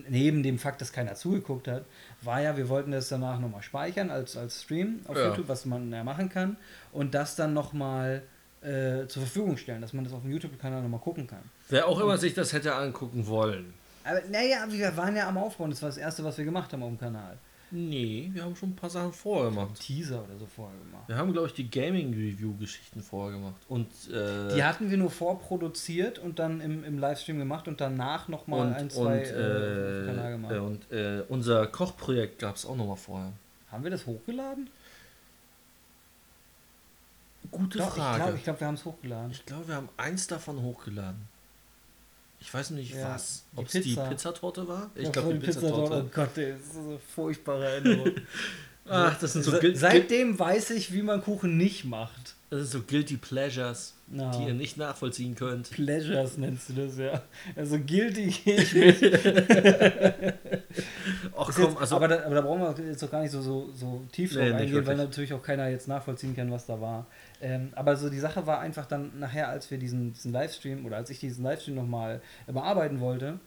[0.08, 1.84] neben dem Fakt, dass keiner zugeguckt hat,
[2.22, 5.28] war ja, wir wollten das danach nochmal speichern als, als Stream auf ja.
[5.28, 6.56] YouTube, was man ja machen kann,
[6.92, 8.22] und das dann nochmal
[8.62, 11.42] äh, zur Verfügung stellen, dass man das auf dem YouTube-Kanal nochmal gucken kann.
[11.68, 13.74] Wer auch immer sich das hätte angucken wollen.
[14.04, 16.82] Aber naja, wir waren ja am Aufbauen, das war das Erste, was wir gemacht haben
[16.82, 17.38] auf dem Kanal.
[17.72, 19.74] Nee, wir haben schon ein paar Sachen vorher gemacht.
[19.80, 21.02] Teaser oder so vorher gemacht.
[21.08, 23.56] Wir haben, glaube ich, die Gaming-Review-Geschichten vorher gemacht.
[23.68, 28.28] Und, äh, Die hatten wir nur vorproduziert und dann im, im Livestream gemacht und danach
[28.28, 30.52] nochmal ein, zwei und, äh, äh, Kanal gemacht.
[30.52, 33.32] äh, und äh, unser Kochprojekt gab es auch nochmal vorher.
[33.72, 34.70] Haben wir das hochgeladen?
[37.50, 38.22] Gute Doch, ich Frage.
[38.22, 39.30] glaube, ich glaub, wir haben es hochgeladen.
[39.32, 41.28] Ich glaube, wir haben eins davon hochgeladen.
[42.40, 43.44] Ich weiß nicht Ja, was.
[43.56, 44.04] Ob es die Pizza.
[44.04, 44.90] Pizzatorte war?
[44.94, 46.04] Ich Ja, glaube, die Pizzatorte.
[46.04, 46.06] Pizzatorte.
[46.06, 48.10] Oh Gott, ey, das ist so eine furchtbare Erinnerung.
[48.88, 52.36] Ach, das sind so, Se- Seitdem weiß ich, wie man Kuchen nicht macht.
[52.50, 54.30] das sind so Guilty Pleasures, Ja.
[54.30, 55.70] die ihr nicht nachvollziehen könnt.
[55.70, 57.20] Pleasures nennst du das, ja.
[57.56, 59.02] Also guilty gehe ich mit.
[61.36, 63.40] Ach komm, jetzt, also aber, da, aber da brauchen wir jetzt doch gar nicht so,
[63.42, 66.66] so, so tief drauf Nee, nicht eingehen, weil natürlich auch keiner jetzt nachvollziehen kann, was
[66.66, 67.06] da war.
[67.40, 70.96] Ähm, aber so die Sache war einfach dann nachher, als wir diesen, diesen Livestream oder
[70.96, 73.38] als ich diesen Livestream nochmal bearbeiten wollte,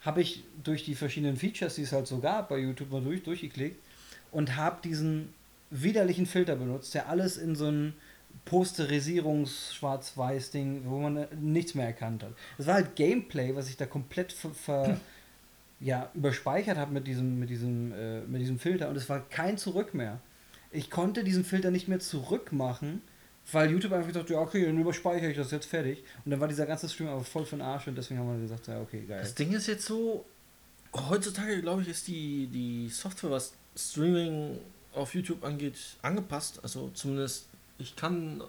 [0.00, 3.22] habe ich durch die verschiedenen Features, die es halt so gab, bei YouTube mal durch,
[3.22, 3.80] durchgeklickt
[4.30, 5.32] und habe diesen
[5.70, 7.94] widerlichen Filter benutzt, der alles in so ein
[8.44, 12.32] Posterisierungs-Schwarz-Weiß-Ding, wo man äh, nichts mehr erkannt hat.
[12.56, 14.98] Es war halt Gameplay, was ich da komplett ver, ver,
[15.80, 19.58] ja, überspeichert habe mit diesem, mit, diesem, äh, mit diesem Filter und es war kein
[19.58, 20.18] Zurück mehr.
[20.70, 23.00] Ich konnte diesen Filter nicht mehr zurückmachen,
[23.52, 26.02] weil YouTube einfach gesagt hat, ja okay, dann überspeichere ich das jetzt fertig.
[26.24, 28.40] Und dann war dieser ganze Stream aber voll für den Arsch und deswegen haben wir
[28.40, 29.20] gesagt, ja okay, geil.
[29.20, 30.24] das Ding ist jetzt so,
[30.94, 34.58] heutzutage glaube ich, ist die, die Software, was Streaming
[34.94, 36.60] auf YouTube angeht, angepasst.
[36.62, 37.46] Also zumindest,
[37.78, 38.42] ich kann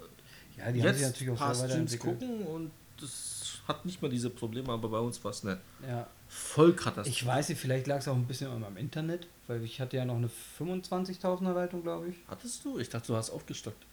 [0.57, 4.01] Ja, die haben sich jetzt natürlich ein auch paar Streams gucken und das hat nicht
[4.01, 6.07] mal diese Probleme, aber bei uns war es eine Ja.
[6.27, 7.09] Vollkatastrophe.
[7.09, 10.05] Ich weiß nicht, vielleicht lag es auch ein bisschen meinem Internet, weil ich hatte ja
[10.05, 10.29] noch eine
[10.59, 12.15] 25.000er Leitung, glaube ich.
[12.27, 12.77] Hattest du?
[12.77, 13.85] Ich dachte, du hast aufgestockt.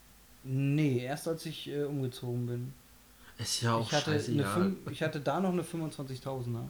[0.48, 2.72] Nee, erst als ich äh, umgezogen bin.
[3.38, 4.60] Ist ja auch Ich hatte, eine scheißegal.
[4.60, 6.64] fün- ich hatte da noch eine 25.000er.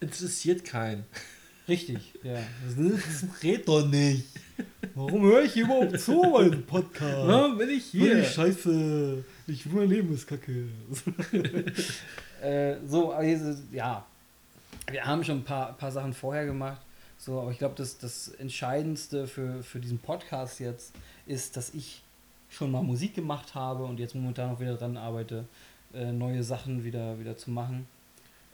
[0.00, 1.04] Interessiert keinen.
[1.68, 2.34] Richtig, ja.
[2.66, 4.24] Das redet doch nicht.
[4.94, 7.24] Warum höre ich überhaupt zu diesem Podcast?
[7.26, 8.22] Na, bin ich hier.
[8.24, 9.24] Scheiße.
[9.46, 10.68] Ich mein Leben ist kacke.
[12.42, 14.04] äh, so, also, ja.
[14.90, 16.80] Wir haben schon ein paar, paar Sachen vorher gemacht.
[17.18, 20.92] So, aber ich glaube, das, das Entscheidendste für, für diesen Podcast jetzt
[21.26, 22.02] ist, dass ich
[22.54, 25.46] schon mal Musik gemacht habe und jetzt momentan auch wieder dran arbeite,
[25.92, 27.86] äh, neue Sachen wieder, wieder zu machen.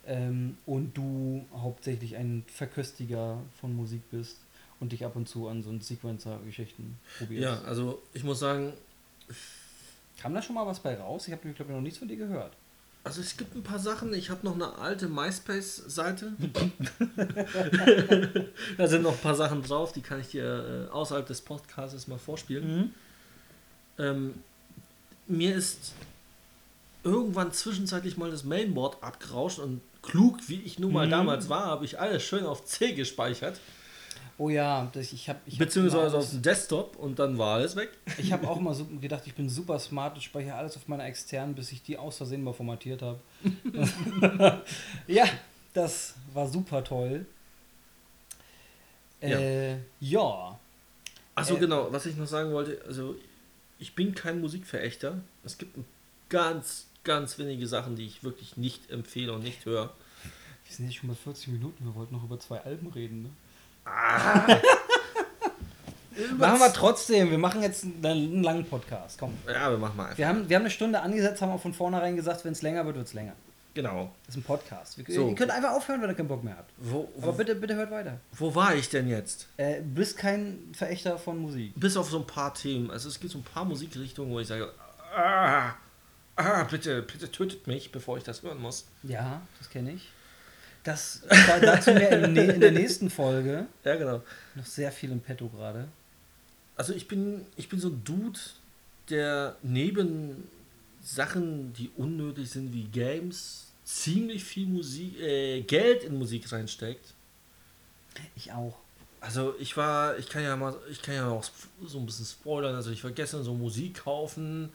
[0.05, 4.37] Ähm, und du hauptsächlich ein Verköstiger von Musik bist
[4.79, 7.43] und dich ab und zu an so Sequencer-Geschichten probierst.
[7.43, 8.73] Ja, also ich muss sagen,
[10.21, 11.27] Kam da schon mal was bei raus?
[11.27, 12.53] Ich habe, glaube ich, noch nichts von dir gehört.
[13.03, 14.13] also es gibt ein paar Sachen.
[14.13, 16.33] Ich habe noch eine alte MySpace-Seite.
[18.77, 22.07] da sind noch ein paar Sachen drauf, die kann ich dir äh, außerhalb des Podcasts
[22.07, 22.77] mal vorspielen.
[22.77, 22.91] Mhm.
[24.01, 24.33] Ähm,
[25.27, 25.93] mir ist
[27.03, 31.11] irgendwann zwischenzeitlich mal das Mainboard abgerauscht und klug, wie ich nun mal Mhm.
[31.11, 33.59] damals war, habe ich alles schön auf C gespeichert.
[34.37, 37.89] Oh ja, das, ich habe beziehungsweise auf dem Desktop und dann war alles weg.
[38.17, 41.05] Ich habe auch mal so gedacht, ich bin super smart und speichere alles auf meiner
[41.05, 43.19] externen, bis ich die aus Versehen mal formatiert habe.
[45.07, 45.25] ja,
[45.73, 47.25] das war super toll.
[49.21, 50.57] Äh, ja.
[51.35, 53.15] Achso, Äh, genau, was ich noch sagen wollte, also
[53.81, 55.17] ich bin kein Musikverächter.
[55.43, 55.75] Es gibt
[56.29, 59.91] ganz, ganz wenige Sachen, die ich wirklich nicht empfehle und nicht höre.
[60.65, 63.23] Wir sind jetzt schon bei 40 Minuten, wir wollten noch über zwei Alben reden.
[63.23, 63.29] Ne?
[66.37, 69.17] Machen wir trotzdem, wir machen jetzt einen, einen langen Podcast.
[69.17, 69.33] Komm.
[69.47, 70.17] Ja, wir machen mal einfach.
[70.17, 72.85] Wir haben, wir haben eine Stunde angesetzt, haben auch von vornherein gesagt, wenn es länger
[72.85, 73.33] wird, wird es länger.
[73.73, 74.13] Genau.
[74.25, 74.97] Das ist ein Podcast.
[74.97, 75.29] Wir, So.
[75.29, 76.71] Ihr könnt einfach aufhören, wenn ihr keinen Bock mehr habt.
[76.77, 78.19] Wo, Aber wo, bitte, bitte hört weiter.
[78.33, 79.47] wo war ich denn jetzt?
[79.57, 81.73] Äh, du bist kein Verächter von Musik.
[81.75, 82.91] Bis auf so ein paar Themen.
[82.91, 84.71] Also es gibt so ein paar Musikrichtungen, wo ich sage,
[85.15, 85.73] ah,
[86.35, 88.85] ah, bitte, bitte tötet mich, bevor ich das hören muss.
[89.03, 90.09] Ja, das kenne ich.
[90.83, 93.67] Das, da, dazu mehr in, in der nächsten Folge.
[93.85, 94.21] Ja, genau.
[94.55, 95.87] Noch sehr viel im Petto gerade.
[96.75, 98.39] Also ich bin, ich bin so ein Dude,
[99.09, 100.47] der neben
[101.03, 107.13] Sachen, die unnötig sind wie Games, ziemlich viel Musik, äh, Geld in Musik reinsteckt.
[108.35, 108.77] Ich auch.
[109.19, 111.43] Also ich war, ich kann ja mal, ich kann ja auch
[111.85, 112.75] so ein bisschen spoilern.
[112.75, 114.69] Also ich war gestern so Musik kaufen,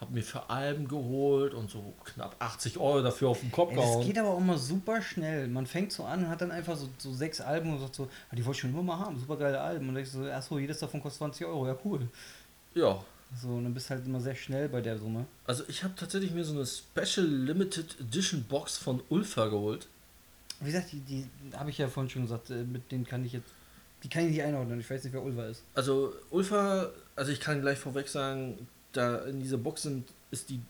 [0.00, 3.76] habe mir für Alben geholt und so knapp 80 Euro dafür auf den Kopf Ey,
[3.76, 4.06] das gehauen.
[4.06, 5.46] geht aber auch mal super schnell.
[5.46, 8.08] Man fängt so an und hat dann einfach so, so sechs Alben und sagt so,
[8.30, 9.88] ah, die wollte ich schon immer mal haben, super geile Alben.
[9.88, 12.08] Und du so, achso, jedes davon kostet 20 Euro, ja cool.
[12.74, 13.04] Ja,
[13.40, 15.26] So, und dann bist du halt immer sehr schnell bei der Summe.
[15.46, 19.88] also ich habe tatsächlich mir so eine Special Limited Edition Box von Ulfa geholt.
[20.60, 23.32] Wie gesagt, die, die habe ich ja vorhin schon gesagt, äh, mit denen kann ich
[23.32, 23.48] jetzt,
[24.02, 24.78] die kann ich nicht einordnen.
[24.80, 25.62] Ich weiß nicht, wer Ulva ist.
[25.74, 30.60] Also Ulfa, also ich kann gleich vorweg sagen, da in dieser Box sind, ist die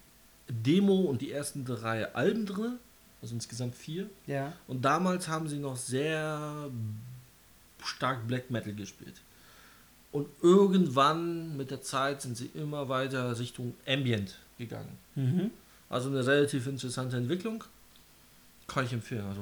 [0.48, 2.78] Demo und die ersten drei Alben drin,
[3.20, 4.08] also insgesamt vier.
[4.26, 4.52] Ja.
[4.66, 6.70] Und damals haben sie noch sehr
[7.84, 9.20] stark Black Metal gespielt.
[10.12, 14.98] Und irgendwann mit der Zeit sind sie immer weiter Richtung Ambient gegangen.
[15.14, 15.50] Mhm.
[15.88, 17.64] Also eine relativ interessante Entwicklung.
[18.68, 19.24] Kann ich empfehlen.
[19.26, 19.40] Also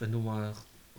[0.00, 0.52] wenn du mal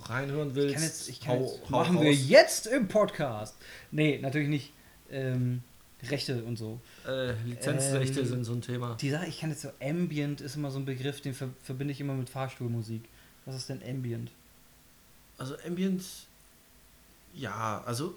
[0.03, 2.19] reinhören willst, Ich kann jetzt, ich kann hau- jetzt, hau machen wir raus.
[2.27, 3.55] jetzt im Podcast.
[3.91, 4.73] Nee, natürlich nicht.
[5.11, 5.61] Ähm,
[6.03, 6.79] Rechte und so.
[7.07, 8.95] Äh, Lizenzrechte Ähm, sind so ein Thema.
[8.95, 11.91] Die Sache, ich kann jetzt so, Ambient ist immer so ein Begriff, den ver verbinde
[11.91, 13.03] ich immer mit Fahrstuhlmusik.
[13.45, 14.31] Was ist denn Ambient?
[15.37, 16.03] Also Ambient,
[17.33, 18.15] ja, also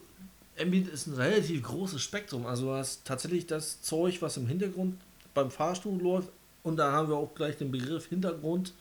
[0.61, 2.47] Ambient ist ein relativ großes Spektrum.
[2.47, 4.97] Also du hast tatsächlich das Zeug, was im Hintergrund
[5.35, 6.29] beim Fahrstuhl läuft.
[6.63, 8.73] Und da haben wir auch gleich den Begriff Hintergrund.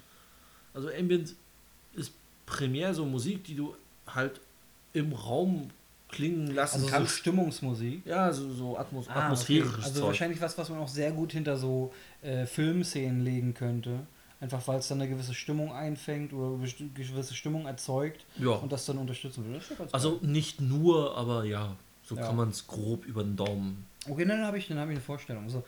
[0.73, 1.33] Also Ambient
[1.95, 2.11] ist
[2.45, 3.75] primär so Musik, die du
[4.07, 4.39] halt
[4.93, 5.69] im Raum
[6.09, 7.17] klingen lassen Also so kannst.
[7.17, 8.05] Stimmungsmusik.
[8.05, 9.83] ja, so, so Atmos Ah, atmosphärisches okay.
[9.85, 10.07] Also Zeug.
[10.09, 13.99] wahrscheinlich was, was man auch sehr gut hinter so äh, Filmszenen legen könnte.
[14.43, 18.49] Einfach weil es dann eine gewisse Stimmung einfängt oder eine gewisse Stimmung erzeugt Ja.
[18.51, 19.63] und das dann unterstützen würde.
[19.79, 22.23] Ja Also nicht nur, aber ja, so Ja.
[22.23, 23.85] kann man es grob über den Daumen.
[24.09, 25.43] Okay, dann habe ich, dann hab ich eine Vorstellung.
[25.45, 25.63] Also,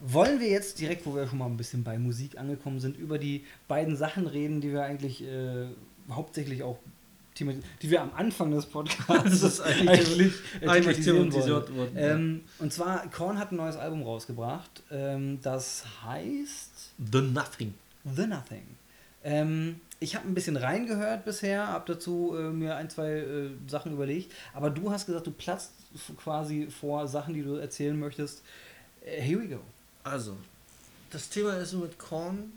[0.00, 3.18] wollen wir jetzt direkt, wo wir schon mal ein bisschen bei Musik angekommen sind, über
[3.18, 5.66] die beiden Sachen reden, die wir eigentlich äh,
[6.08, 6.78] hauptsächlich auch
[7.40, 12.14] die wir am Anfang des Podcasts eigentlich- eigentlich, äh, eigentlich thematisiert ja.
[12.14, 17.74] Ähm, und zwar, Korn hat ein neues Album rausgebracht, ähm, das heißt The Nothing.
[18.14, 18.76] The Nothing.
[19.24, 23.92] Ähm, ich habe ein bisschen reingehört bisher, habe dazu äh, mir ein, zwei äh, Sachen
[23.92, 25.72] überlegt, aber du hast gesagt, du platzt
[26.22, 28.42] quasi vor Sachen, die du erzählen möchtest.
[29.04, 29.60] Äh, here we go.
[30.04, 30.36] Also,
[31.10, 32.52] das Thema ist mit Korn.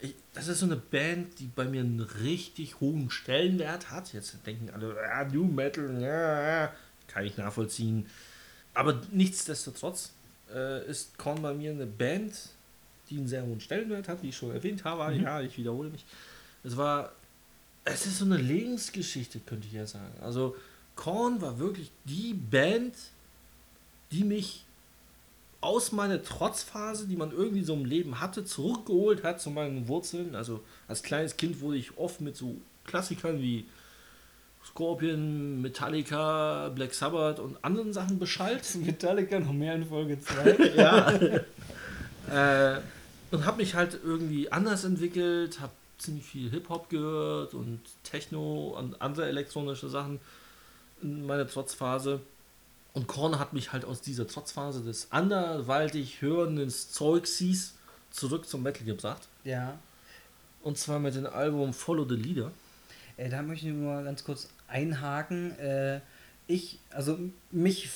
[0.00, 4.12] Ich, das ist so eine Band, die bei mir einen richtig hohen Stellenwert hat.
[4.12, 6.72] Jetzt denken alle, ja, New Metal, ja, ja,
[7.08, 8.06] kann ich nachvollziehen.
[8.74, 10.12] Aber nichtsdestotrotz
[10.52, 12.34] äh, ist Korn bei mir eine Band,
[13.10, 15.14] die einen sehr hohen Stellenwert hat, wie ich schon erwähnt habe.
[15.14, 15.22] Mhm.
[15.22, 16.04] Ja, ich wiederhole mich.
[16.62, 17.12] Es war,
[17.84, 20.14] es ist so eine Lebensgeschichte, könnte ich ja sagen.
[20.20, 20.56] Also,
[20.96, 22.94] Korn war wirklich die Band,
[24.12, 24.64] die mich
[25.60, 30.34] aus meiner Trotzphase, die man irgendwie so im Leben hatte, zurückgeholt hat zu meinen Wurzeln.
[30.34, 33.64] Also als kleines Kind wurde ich oft mit so Klassikern wie
[34.66, 38.62] Scorpion, Metallica, Black Sabbath und anderen Sachen beschallt.
[38.74, 40.72] Metallica noch mehr in Folge 2.
[40.76, 41.18] ja.
[42.30, 42.80] äh,
[43.30, 49.00] und habe mich halt irgendwie anders entwickelt, habe ziemlich viel Hip-Hop gehört und Techno und
[49.00, 50.20] andere elektronische Sachen
[51.02, 52.20] in meiner Trotzphase.
[52.92, 57.74] Und Korn hat mich halt aus dieser Trotzphase des anderweitig hörenden Zeugsies
[58.10, 59.28] zurück zum Metal gebracht.
[59.44, 59.78] ja.
[60.62, 62.50] Und zwar mit dem Album Follow the Leader.
[63.18, 65.58] Äh, da möchte ich nur ganz kurz einhaken.
[65.58, 66.00] Äh,
[66.46, 67.18] ich, also
[67.50, 67.90] mich,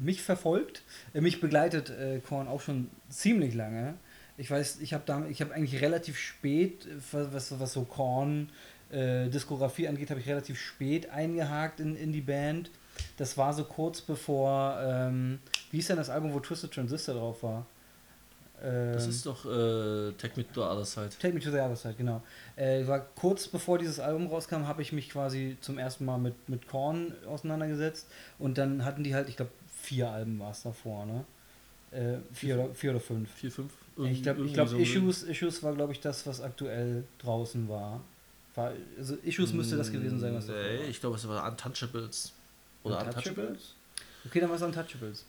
[0.00, 0.82] mich verfolgt,
[1.14, 3.94] äh, mich begleitet äh, Korn auch schon ziemlich lange.
[4.36, 8.50] Ich weiß, ich habe da, ich habe eigentlich relativ spät, äh, was, was so Korn
[8.90, 12.70] äh, Diskografie angeht, habe ich relativ spät eingehakt in, in die Band.
[13.16, 15.40] Das war so kurz bevor, ähm,
[15.70, 17.66] wie ist denn das Album, wo Twisted Transistor drauf war?
[18.60, 21.10] Das Ähm, ist doch äh, Tech mit the Other Side.
[21.20, 22.22] Take Me to the Other Side, genau.
[22.56, 26.48] Äh, war kurz bevor dieses Album rauskam, habe ich mich quasi zum ersten Mal mit,
[26.48, 28.06] mit Korn auseinandergesetzt.
[28.38, 29.50] Und dann hatten die halt, ich glaube,
[29.84, 31.24] vier Alben war es davor, ne?
[31.90, 33.30] Äh, vier, oder, vier oder fünf.
[33.34, 33.72] 4, 5.
[34.10, 38.00] ich glaube, glaub, Issues, Issues war, glaube ich, das, was aktuell draußen war.
[38.56, 42.32] war also Issues müsste das gewesen sein, was Nee, ich glaube, es war Untouchables.
[42.82, 43.74] Oder Untouchables?
[44.26, 45.24] Okay, dann war es Untouchables.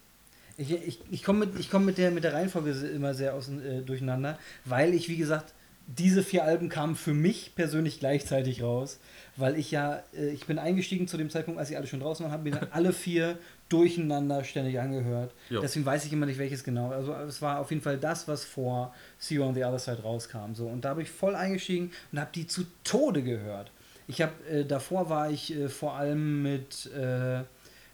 [0.58, 3.49] Ich, ich, ich komme mit, ich komm mit, der, mit der Reihenfolge immer sehr aus,
[3.49, 5.53] äh, durcheinander, weil ich, wie gesagt,
[5.88, 8.99] diese vier Alben kamen für mich persönlich gleichzeitig raus,
[9.36, 12.24] weil ich ja, äh, ich bin eingestiegen zu dem Zeitpunkt, als sie alle schon draußen
[12.24, 13.38] waren, habe mir dann alle vier
[13.70, 15.34] durcheinander ständig angehört.
[15.49, 15.59] Ja.
[15.59, 16.91] Deswegen weiß ich immer nicht, welches genau.
[16.91, 20.03] Also es war auf jeden Fall das, was vor See You on the Other Side
[20.03, 20.53] rauskam.
[20.53, 20.68] So.
[20.68, 23.72] Und da habe ich voll eingestiegen und habe die zu Tode gehört.
[24.07, 27.41] Ich habe, äh, davor war ich äh, vor allem mit, äh,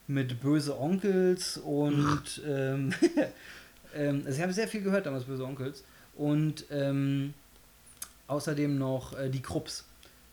[0.08, 2.94] mit Böse Onkels und ähm,
[3.96, 5.86] ähm, also ich habe sehr viel gehört damals, Böse Onkels.
[6.16, 7.34] Und ähm,
[8.28, 9.86] außerdem noch äh, die Krupps.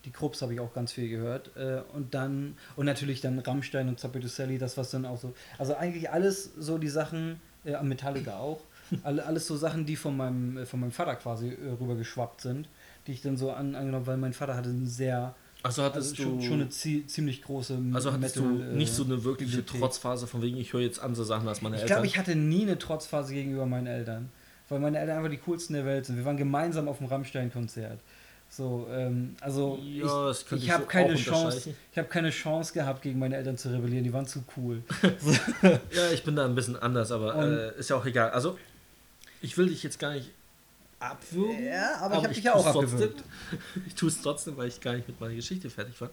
[0.04, 1.50] Die Krupps habe ich auch ganz viel gehört.
[1.56, 5.34] Äh, und dann, und natürlich dann Rammstein und Zappato Sally, das was dann auch so.
[5.58, 8.60] Also eigentlich alles so die Sachen, äh, Metallica auch.
[9.02, 12.70] Alle, alles so Sachen, die von meinem, äh, von meinem Vater quasi äh, rübergeschwappt sind,
[13.06, 16.22] die ich dann so an, angenommen, weil mein Vater hatte einen sehr, Also hattest also
[16.22, 16.44] schon, du.
[16.46, 19.80] schon eine zie ziemlich große also hattest Metal, du nicht äh, so eine wirkliche Bibliothek.
[19.80, 21.96] Trotzphase von wegen, ich höre jetzt andere Sachen als meine Ich Eltern.
[21.96, 24.30] glaube, ich hatte nie eine Trotzphase gegenüber meinen Eltern.
[24.70, 26.16] Weil meine Eltern einfach die coolsten der Welt sind.
[26.16, 28.00] Wir waren gemeinsam auf dem Rammstein-Konzert.
[28.50, 32.72] So, ähm, also Ja, ich, ich ich habe so keine Chance, ich habe keine Chance
[32.72, 34.04] gehabt, gegen meine Eltern zu rebellieren.
[34.04, 34.82] Die waren zu cool.
[35.62, 37.36] Ja, ich bin da ein bisschen anders, aber
[37.74, 38.30] äh, ist ja auch egal.
[38.30, 38.58] Also,
[39.42, 40.30] ich will dich jetzt gar nicht
[40.98, 41.64] abwürgen.
[41.64, 42.84] Ja, aber ich hab dich ja auch trotzdem.
[42.98, 43.22] abgewürgt.
[43.86, 46.10] Ich tue es trotzdem, weil ich gar nicht mit meiner Geschichte fertig war.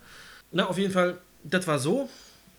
[0.51, 2.09] Na, auf jeden Fall, das war so.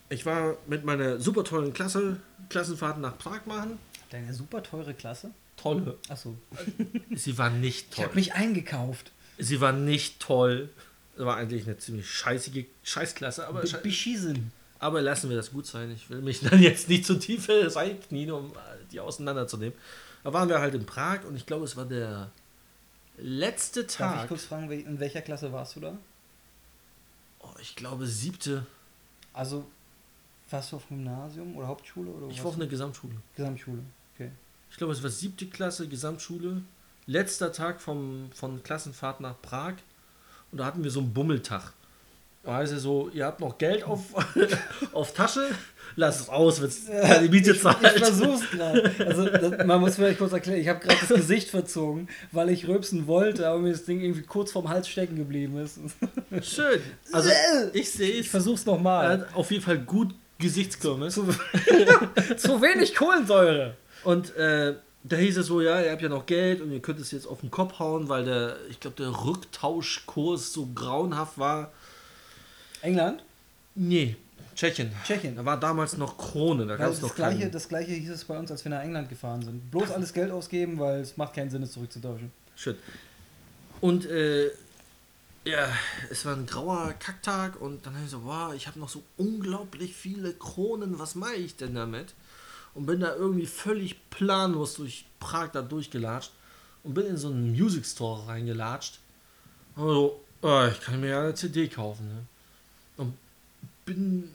[0.08, 2.16] ich war mit meiner super tollen Klasse,
[2.48, 3.78] Klassenfahrt nach Prag machen.
[4.10, 5.30] Deine super teure Klasse?
[5.56, 5.96] Tolle.
[6.08, 6.34] Achso.
[7.14, 8.04] Sie war nicht Ich toll.
[8.06, 9.12] habe mich eingekauft.
[9.38, 10.70] Sie war nicht toll.
[11.16, 14.52] Es war eigentlich eine ziemlich scheißige Scheißklasse, aber, Be- Beschissen.
[14.78, 15.90] aber lassen wir das gut sein.
[15.90, 18.52] Ich will mich dann jetzt nicht zu tief reinknien, um
[18.92, 19.76] die auseinanderzunehmen.
[20.24, 22.30] Da waren wir halt in Prag und ich glaube, es war der
[23.18, 24.28] letzte Darf ich Tag.
[24.28, 25.96] kurz fragen, in welcher Klasse warst du da?
[27.40, 28.66] Oh, ich glaube, siebte.
[29.32, 29.66] Also,
[30.50, 32.10] warst du auf Gymnasium oder Hauptschule?
[32.10, 33.14] Oder Ich war auf einer Gesamtschule.
[33.36, 33.82] Gesamtschule.
[34.14, 34.30] Okay.
[34.70, 36.62] Ich glaube, es war siebte Klasse, Gesamtschule.
[37.06, 39.74] Letzter Tag vom, von Klassenfahrt nach Prag.
[40.52, 41.72] Und da hatten wir so einen Bummeltag.
[42.42, 44.00] Da heißt es so, ihr habt noch Geld auf,
[44.92, 45.48] auf Tasche,
[45.96, 47.78] lasst es aus, wenn die Miete Ich zahlt.
[47.98, 48.92] versuch's gerade.
[49.04, 52.68] Also, das, man muss vielleicht kurz erklären, ich habe gerade das Gesicht verzogen, weil ich
[52.68, 55.80] rülpsen wollte, aber mir das Ding irgendwie kurz vorm Hals stecken geblieben ist.
[56.42, 56.80] Schön.
[57.12, 57.30] Also
[57.72, 58.30] ich sehe Ich es.
[58.30, 59.08] versuch's Er nochmal.
[59.08, 61.14] hat auf jeden Fall gut Gesichtskirmes.
[61.14, 61.26] Zu,
[62.36, 63.76] zu wenig Kohlensäure.
[64.04, 64.74] Und äh,
[65.08, 67.26] da hieß es so, ja, ihr habt ja noch Geld und ihr könnt es jetzt
[67.26, 71.70] auf den Kopf hauen, weil der, ich glaube, der Rücktauschkurs so grauenhaft war.
[72.82, 73.22] England?
[73.74, 74.16] Nee,
[74.54, 74.90] Tschechien.
[75.04, 75.36] Tschechien.
[75.36, 78.10] Da war damals noch Krone, da gab es das, noch gleiche, keinen- das gleiche hieß
[78.10, 79.70] es bei uns, als wir nach England gefahren sind.
[79.70, 82.32] Bloß alles Geld ausgeben, weil es macht keinen Sinn, es zurückzutauschen.
[82.56, 82.76] Schön.
[83.82, 84.46] Und äh,
[85.44, 85.68] ja,
[86.10, 89.02] es war ein grauer Kacktag und dann habe ich so, wow, ich habe noch so
[89.18, 92.14] unglaublich viele Kronen, was mache ich denn damit?
[92.76, 96.30] Und bin da irgendwie völlig planlos durch Prag da durchgelatscht
[96.84, 98.98] und bin in so einen Music Store reingelatscht.
[99.76, 102.06] Und so, oh, ich kann mir ja eine CD kaufen.
[102.06, 102.22] Ne?
[102.98, 103.14] Und
[103.86, 104.30] bin,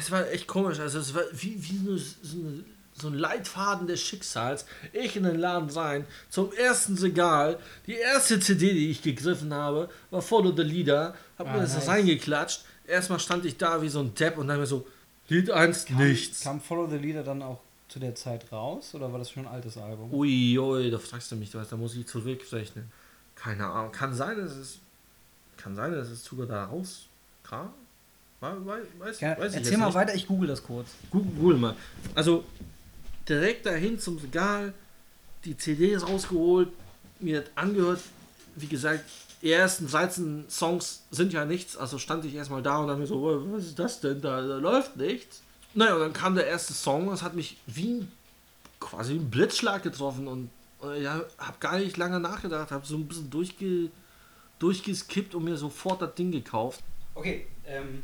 [0.00, 2.38] es war echt komisch, also es war wie, wie so, so,
[3.00, 4.66] so ein Leitfaden des Schicksals.
[4.92, 9.88] Ich in den Laden rein, zum ersten Regal, die erste CD, die ich gegriffen habe,
[10.10, 11.86] war Follow the Leader, hab Ah, mir das nice.
[11.88, 12.64] reingeklatscht.
[12.88, 14.86] Erstmal stand ich da wie so ein Depp und dann mir so,
[15.28, 16.40] Lied 1, nichts.
[16.42, 19.52] Kam Follow the Leader dann auch zu der Zeit raus oder war das schon ein
[19.52, 20.12] altes Album?
[20.12, 22.90] Ui, ui, da fragst du mich, was, da muss ich zurückrechnen.
[23.34, 23.92] Keine Ahnung.
[23.92, 24.78] Kann sein, dass es.
[25.56, 27.70] Kann sein, dass es sogar da rauskam.
[28.40, 28.56] Weiß,
[28.98, 29.94] weiß, Ja, weiß ich erzähl jetzt mal nicht.
[29.94, 30.88] weiter, ich google das kurz.
[31.10, 31.76] Google, Google mal.
[32.14, 32.44] Also,
[33.28, 34.74] direkt dahin zum Regal,
[35.44, 36.68] die CDs rausgeholt,
[37.18, 38.00] mir das angehört.
[38.56, 39.04] Wie gesagt,
[39.50, 43.16] ersten 13 Songs sind ja nichts, also stand ich erstmal da und dann mir so,
[43.16, 44.20] "Oh, was ist das denn?
[44.20, 45.42] Da, da läuft nichts.
[45.74, 48.12] Naja, und dann kam der erste Song, das hat mich wie ein,
[48.80, 53.06] quasi ein Blitzschlag getroffen und, und ja, hab gar nicht lange nachgedacht, hab so ein
[53.06, 53.90] bisschen durchge,
[54.58, 56.80] durchgeskippt und mir sofort das Ding gekauft.
[57.14, 58.02] Okay, ähm.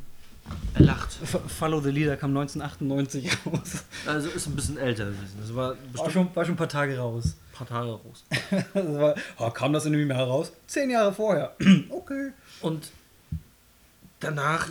[0.74, 1.12] Er lacht.
[1.56, 3.84] Follow the Leader kam 1998 raus.
[4.06, 5.36] Also ist ein bisschen älter gewesen.
[5.40, 7.36] Das war War bestimmt schon, war schon ein paar Tage raus.
[7.66, 8.24] Tage raus.
[8.74, 10.52] Das war, oh, kam das in dem Jahr raus?
[10.66, 11.54] Zehn Jahre vorher.
[11.90, 12.32] okay.
[12.60, 12.90] Und
[14.20, 14.68] danach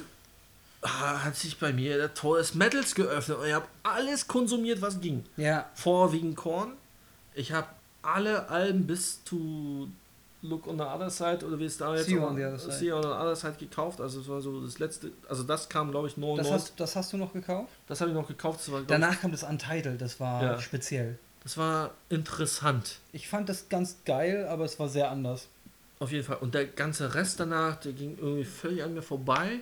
[0.84, 5.00] hat sich bei mir der Tor des Metals geöffnet und ich habe alles konsumiert, was
[5.00, 5.24] ging.
[5.38, 6.74] Ja, Vorwiegend Korn.
[7.36, 7.68] Ich habe
[8.02, 9.90] alle Alben bis zu
[10.42, 12.72] Look on the Other Side oder wie es da jetzt See on the Other Side.
[12.74, 14.02] See on the Other Side gekauft.
[14.02, 16.52] Also es war so das letzte, also das kam glaube ich 99.
[16.52, 17.70] das Das, hast, das hast du noch gekauft?
[17.88, 18.60] habe ich noch gekauft.
[18.62, 20.60] Das war, Danach kam das Untitled, das war Ja.
[20.60, 21.20] speziell.
[21.44, 23.00] Das war interessant.
[23.14, 25.48] Ich fand das ganz geil, aber es war sehr anders.
[26.00, 26.38] Auf jeden Fall.
[26.38, 29.60] Und der ganze Rest danach, der ging irgendwie völlig an mir vorbei.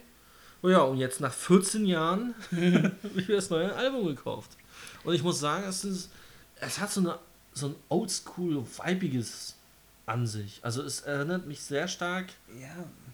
[0.61, 4.51] Oh ja, und jetzt nach 14 Jahren habe ich mir das neue Album gekauft.
[5.03, 6.09] Und ich muss sagen, es, ist,
[6.59, 7.19] es hat so, eine,
[7.53, 9.55] so ein oldschool, weibiges
[10.05, 10.59] an sich.
[10.63, 12.27] Also es erinnert mich sehr stark
[12.59, 12.67] Ja,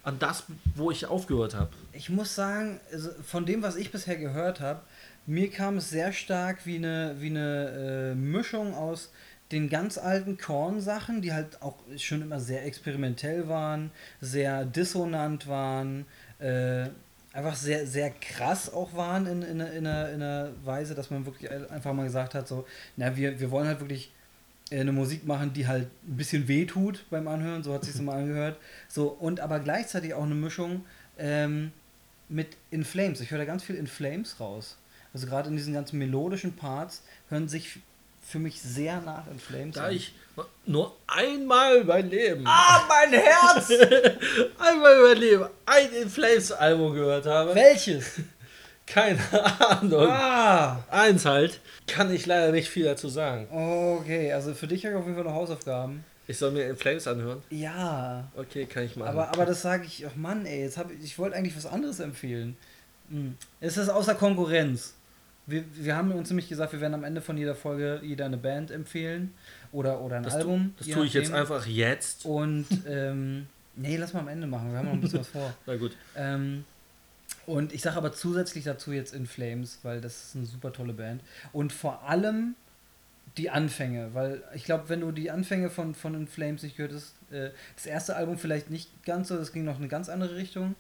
[0.04, 0.44] an das,
[0.76, 1.70] wo ich aufgehört habe.
[1.94, 4.82] ich muss sagen, also von dem, was ich bisher gehört habe,
[5.26, 9.12] mir kam es sehr stark wie eine, wie eine äh, Mischung aus
[9.52, 16.06] den ganz alten Korn-Sachen, die halt auch schon immer sehr experimentell waren, sehr dissonant waren,
[16.40, 16.88] äh,
[17.32, 21.52] einfach sehr, sehr krass auch waren in, in, in, einer, in Weise, dass man wirklich
[21.52, 22.66] einfach mal gesagt hat, so,
[22.96, 24.12] na, wir, wir wollen halt wirklich
[24.72, 28.18] äh, eine Musik machen, die halt ein bisschen wehtut beim Anhören, so hat sich mal
[28.18, 28.58] angehört.
[28.88, 30.86] So, und aber gleichzeitig auch eine Mischung
[31.18, 31.72] ähm,
[32.30, 33.22] mit In Flames.
[33.22, 34.78] Ich höre da ganz viel In Flames raus.
[35.16, 37.80] Also gerade in diesen ganzen melodischen Parts hören sich
[38.22, 39.94] für mich sehr nach In Flames Da an.
[39.94, 40.14] ich
[40.66, 43.70] nur einmal mein Leben, Ah, mein Herz!
[44.60, 48.20] einmal mein Leben ein In Flames Album gehört habe, Welches?
[48.86, 49.20] keine
[49.70, 50.06] Ahnung.
[50.10, 50.84] Ah!
[50.92, 53.48] Eins halt, kann ich leider nicht viel dazu sagen.
[53.50, 56.04] Okay, also für dich habe ich auf jeden Fall noch Hausaufgaben.
[56.28, 57.42] Ich soll mir In Flames anhören?
[57.52, 59.08] Ja, Okay, kann ich machen.
[59.10, 61.68] aber, aber das sage ich, ach Mann, ey, jetzt hab ich, ich wollte eigentlich was
[61.68, 62.58] anderes empfehlen.
[63.10, 63.38] Hm.
[63.62, 64.96] Es ist außer Konkurrenz.
[65.48, 68.38] Wir, wir haben uns nämlich gesagt, wir werden am Ende von jeder Folge jeder eine
[68.38, 69.34] Band empfehlen
[69.72, 70.74] oder, oder ein das Album.
[70.78, 72.26] tu, das tue ich jetzt einfach jetzt.
[72.26, 75.54] Und, ähm, nee, lass mal am Ende machen, wir haben noch ein bisschen was vor.
[75.66, 75.96] Na gut.
[76.16, 76.66] Ähm,
[77.46, 80.94] Und ich sage aber zusätzlich dazu jetzt In Flames, weil das ist eine super tolle
[80.94, 81.22] Band.
[81.54, 82.56] Und vor allem
[83.38, 86.94] die Anfänge, weil ich glaube, wenn du die Anfänge von, von In Flames nicht gehört
[86.94, 90.36] hast, äh, das erste Album vielleicht nicht ganz so, das ging noch eine ganz andere
[90.36, 90.76] Richtung.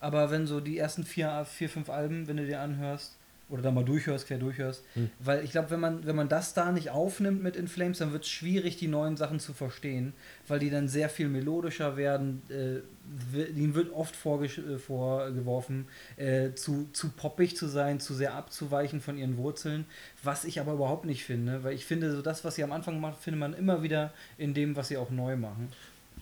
[0.00, 3.15] Aber wenn so die ersten vier, vier fünf Alben, wenn du dir anhörst,
[3.48, 4.82] oder da mal durchhörst, quer durchhörst.
[4.94, 5.10] Hm.
[5.20, 8.12] Weil ich glaube, wenn man, wenn man das da nicht aufnimmt mit In Flames, dann
[8.12, 10.14] wird es schwierig, die neuen Sachen zu verstehen,
[10.48, 12.42] weil die dann sehr viel melodischer werden.
[12.48, 12.80] Äh,
[13.56, 15.86] ihnen wird oft äh, vorgeworfen,
[16.16, 19.84] äh, zu, zu poppig zu sein, zu sehr abzuweichen von ihren Wurzeln,
[20.24, 23.00] was ich aber überhaupt nicht finde, weil ich finde, so das, was sie am Anfang
[23.00, 25.68] macht, findet man immer wieder in dem, was sie auch neu machen.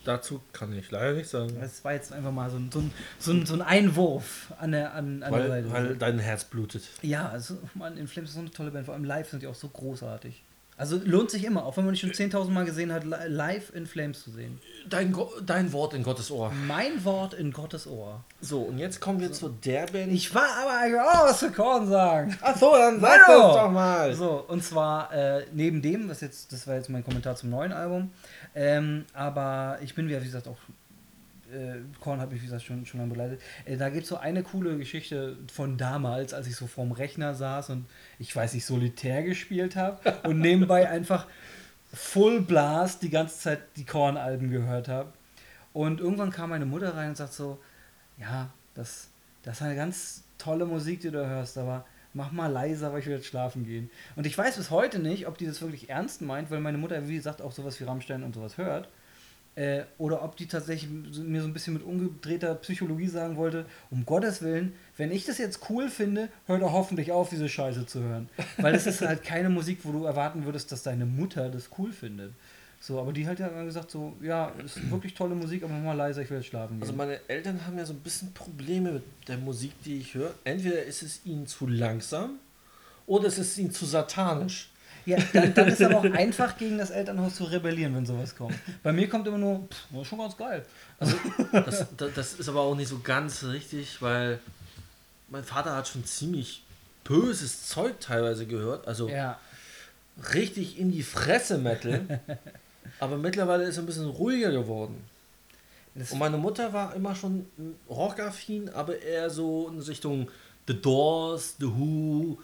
[0.05, 1.57] Dazu kann ich leider nicht sagen.
[1.59, 4.71] Das war jetzt einfach mal so ein, so ein, so ein, so ein Einwurf an
[4.71, 5.71] der, an, an weil, der Seite.
[5.71, 6.83] Weil dein Herz blutet.
[7.01, 8.85] Ja, also man, In Flames ist so eine tolle Band.
[8.85, 10.44] Vor allem live sind die auch so großartig.
[10.77, 13.87] Also lohnt sich immer, auch wenn man nicht schon 10.000 Mal gesehen hat, live in
[13.87, 14.59] Flames zu sehen.
[14.89, 15.15] Dein,
[15.45, 16.51] dein Wort in Gottes Ohr.
[16.67, 18.25] Mein Wort in Gottes Ohr.
[18.41, 19.47] So, und jetzt kommen wir so.
[19.47, 20.11] zu der Band.
[20.11, 22.37] Ich war aber eigentlich auch was zu Korn sagen.
[22.41, 24.13] Ach so, dann sag das doch mal.
[24.15, 27.71] So, und zwar äh, neben dem, was jetzt, das war jetzt mein Kommentar zum neuen
[27.71, 28.11] Album,
[28.53, 30.57] ähm, aber ich bin, wie gesagt, auch
[31.51, 33.41] äh, Korn habe ich, wie gesagt, schon, schon lange begleitet.
[33.65, 37.33] Äh, da gibt es so eine coole Geschichte von damals, als ich so vorm Rechner
[37.33, 37.85] saß und
[38.19, 41.27] ich weiß nicht, Solitär gespielt habe und nebenbei einfach
[41.93, 45.13] Full Blast die ganze Zeit die Korn-Alben gehört habe.
[45.71, 47.59] Und irgendwann kam meine Mutter rein und sagt so:
[48.17, 49.09] Ja, das,
[49.43, 53.05] das ist eine ganz tolle Musik, die du hörst, aber mach mal leiser, weil ich
[53.05, 53.89] will jetzt schlafen gehen.
[54.15, 57.07] Und ich weiß bis heute nicht, ob die das wirklich ernst meint, weil meine Mutter,
[57.07, 58.89] wie gesagt, auch sowas wie Rammstein und sowas hört.
[59.55, 64.05] Äh, oder ob die tatsächlich mir so ein bisschen mit umgedrehter Psychologie sagen wollte, um
[64.05, 68.01] Gottes Willen, wenn ich das jetzt cool finde, hör doch hoffentlich auf, diese Scheiße zu
[68.01, 68.27] hören.
[68.57, 71.93] Weil es ist halt keine Musik, wo du erwarten würdest, dass deine Mutter das cool
[71.93, 72.33] findet.
[72.81, 76.21] So, aber die hat ja gesagt so, ja, ist wirklich tolle Musik, aber mal leiser,
[76.21, 77.01] ich will jetzt schlafen also gehen.
[77.01, 80.33] Also meine Eltern haben ja so ein bisschen Probleme mit der Musik, die ich höre.
[80.43, 82.31] Entweder ist es ihnen zu langsam
[83.07, 84.69] oder es ist ihnen zu satanisch.
[85.05, 88.55] Ja, dann, dann ist aber auch einfach gegen das Elternhaus zu rebellieren, wenn sowas kommt.
[88.83, 90.65] Bei mir kommt immer nur, pff, das ist schon ganz geil.
[90.99, 91.15] Also,
[91.51, 91.85] das,
[92.15, 94.39] das ist aber auch nicht so ganz richtig, weil
[95.29, 96.63] mein Vater hat schon ziemlich
[97.03, 98.87] böses Zeug teilweise gehört.
[98.87, 99.39] Also ja.
[100.33, 102.19] richtig in die Fresse Metal.
[102.99, 105.03] Aber mittlerweile ist er ein bisschen ruhiger geworden.
[105.95, 107.45] Das und meine Mutter war immer schon
[107.89, 110.29] rockaffin, aber eher so in Richtung
[110.67, 112.37] The Doors, The Who,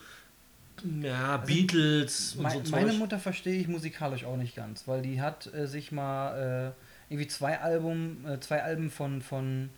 [1.02, 5.02] ja, also Beatles und mein, so Meine Mutter verstehe ich musikalisch auch nicht ganz, weil
[5.02, 6.74] die hat äh, sich mal
[7.10, 9.70] äh, irgendwie zwei Album, äh, zwei Alben von, von,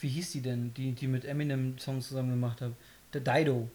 [0.00, 2.72] wie hieß die denn, die, die mit Eminem Songs zusammen gemacht hat?
[3.12, 3.68] Der Dido.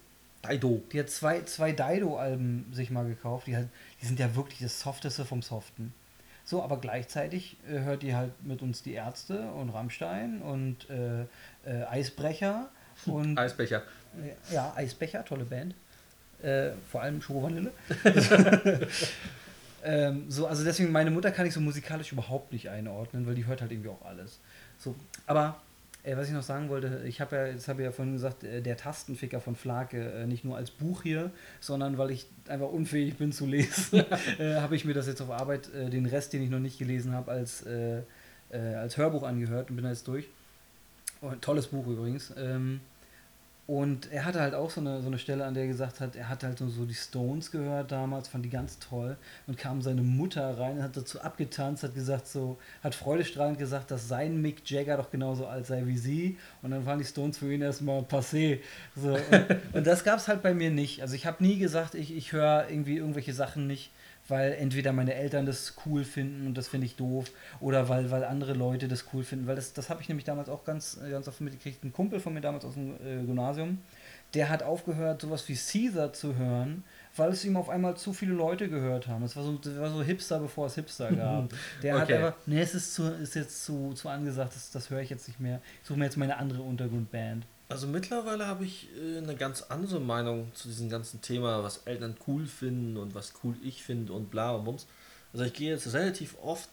[0.49, 0.81] Dido.
[0.91, 3.47] Die hat zwei, zwei Dido-Alben sich mal gekauft.
[3.47, 3.67] Die, hat,
[4.01, 5.93] die sind ja wirklich das Softeste vom Soften.
[6.45, 11.21] So, aber gleichzeitig äh, hört die halt mit uns die Ärzte und Rammstein und äh,
[11.65, 12.69] äh, Eisbrecher
[13.05, 13.37] und.
[13.37, 13.83] Eisbecher.
[14.51, 15.75] Ja, Eisbecher, tolle Band.
[16.43, 17.71] Äh, vor allem Schoko-Vanille.
[19.83, 23.45] ähm, so, also deswegen, meine Mutter kann ich so musikalisch überhaupt nicht einordnen, weil die
[23.45, 24.39] hört halt irgendwie auch alles.
[24.77, 24.93] So,
[25.25, 25.61] aber
[26.03, 28.43] äh, was ich noch sagen wollte, ich habe ja, jetzt habe ich ja vorhin gesagt,
[28.43, 31.31] äh, der Tastenficker von Flake, äh, nicht nur als Buch hier,
[31.61, 34.03] sondern weil ich einfach unfähig bin zu lesen,
[34.39, 37.13] äh, habe ich mir das jetzt auf Arbeit, den Rest, den ich noch nicht gelesen
[37.13, 37.65] habe, als,
[38.51, 40.27] als Hörbuch angehört und bin da jetzt durch.
[41.21, 42.33] Oh, tolles Buch übrigens.
[42.37, 42.81] Ähm,
[43.65, 46.17] und er hatte halt auch so eine, so eine Stelle, an der er gesagt hat,
[46.17, 49.15] er hat halt so, so die Stones gehört damals, fand die ganz toll.
[49.47, 54.09] Und kam seine Mutter rein, hat dazu abgetanzt, hat gesagt so, hat freudestrahlend gesagt, dass
[54.09, 56.37] sein Mick Jagger doch genauso alt sei wie sie.
[56.61, 58.59] Und dann waren die Stones für ihn erstmal passé.
[58.97, 61.01] So, und, und das gab es halt bei mir nicht.
[61.01, 63.91] Also ich habe nie gesagt, ich, ich höre irgendwie irgendwelche Sachen nicht
[64.27, 68.23] weil entweder meine Eltern das cool finden und das finde ich doof oder weil, weil
[68.23, 71.27] andere Leute das cool finden, weil das, das habe ich nämlich damals auch ganz, ganz
[71.27, 71.83] oft mitgekriegt.
[71.83, 73.79] Ein Kumpel von mir damals aus dem äh, Gymnasium,
[74.33, 76.83] der hat aufgehört, sowas wie Caesar zu hören,
[77.15, 79.21] weil es ihm auf einmal zu viele Leute gehört haben.
[79.21, 81.49] Das war so, das war so Hipster, bevor es Hipster gab.
[81.83, 82.01] Der okay.
[82.01, 85.09] hat einfach, nee, es ist, zu, ist jetzt zu, zu angesagt, das, das höre ich
[85.09, 85.61] jetzt nicht mehr.
[85.81, 87.45] Ich suche mir jetzt meine andere Untergrundband.
[87.73, 92.15] Also mittlerweile habe ich äh, eine ganz andere Meinung zu diesem ganzen Thema, was Eltern
[92.27, 94.85] cool finden und was cool ich finde und bla und bums.
[95.33, 96.69] Also ich gehe jetzt relativ oft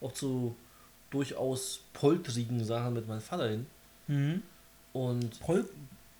[0.00, 0.54] auch zu
[1.10, 3.66] durchaus poltrigen Sachen mit meinem Vater hin.
[4.06, 4.42] Mhm.
[4.92, 5.68] Und Pol,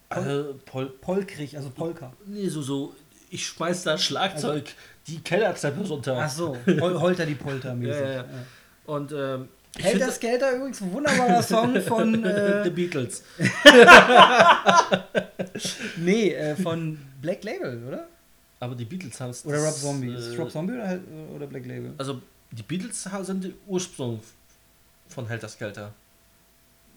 [0.09, 2.13] Pol, äh, Pol Polkrig, also Polka.
[2.27, 2.97] Nee, so, so,
[3.31, 6.19] ich schmeiß da Schlagzeug also, die Kellertreppe runter.
[6.21, 8.03] Ach so, Holter die Polter mäßig.
[8.03, 8.25] ja, ja, ja.
[8.85, 9.49] Und ähm,
[9.79, 13.23] Helter Skelter übrigens ein wunderbarer Song von äh, The Beatles.
[15.97, 18.09] nee, äh, von Black Label, oder?
[18.61, 19.45] Aber die Beatles haben es.
[19.45, 20.15] Oder Rob Zombie.
[20.15, 20.99] Ist es Rob Zombie oder,
[21.35, 21.93] oder Black Label?
[21.99, 24.21] Also die Beatles sind der Ursprung
[25.09, 25.93] von Helter Skelter.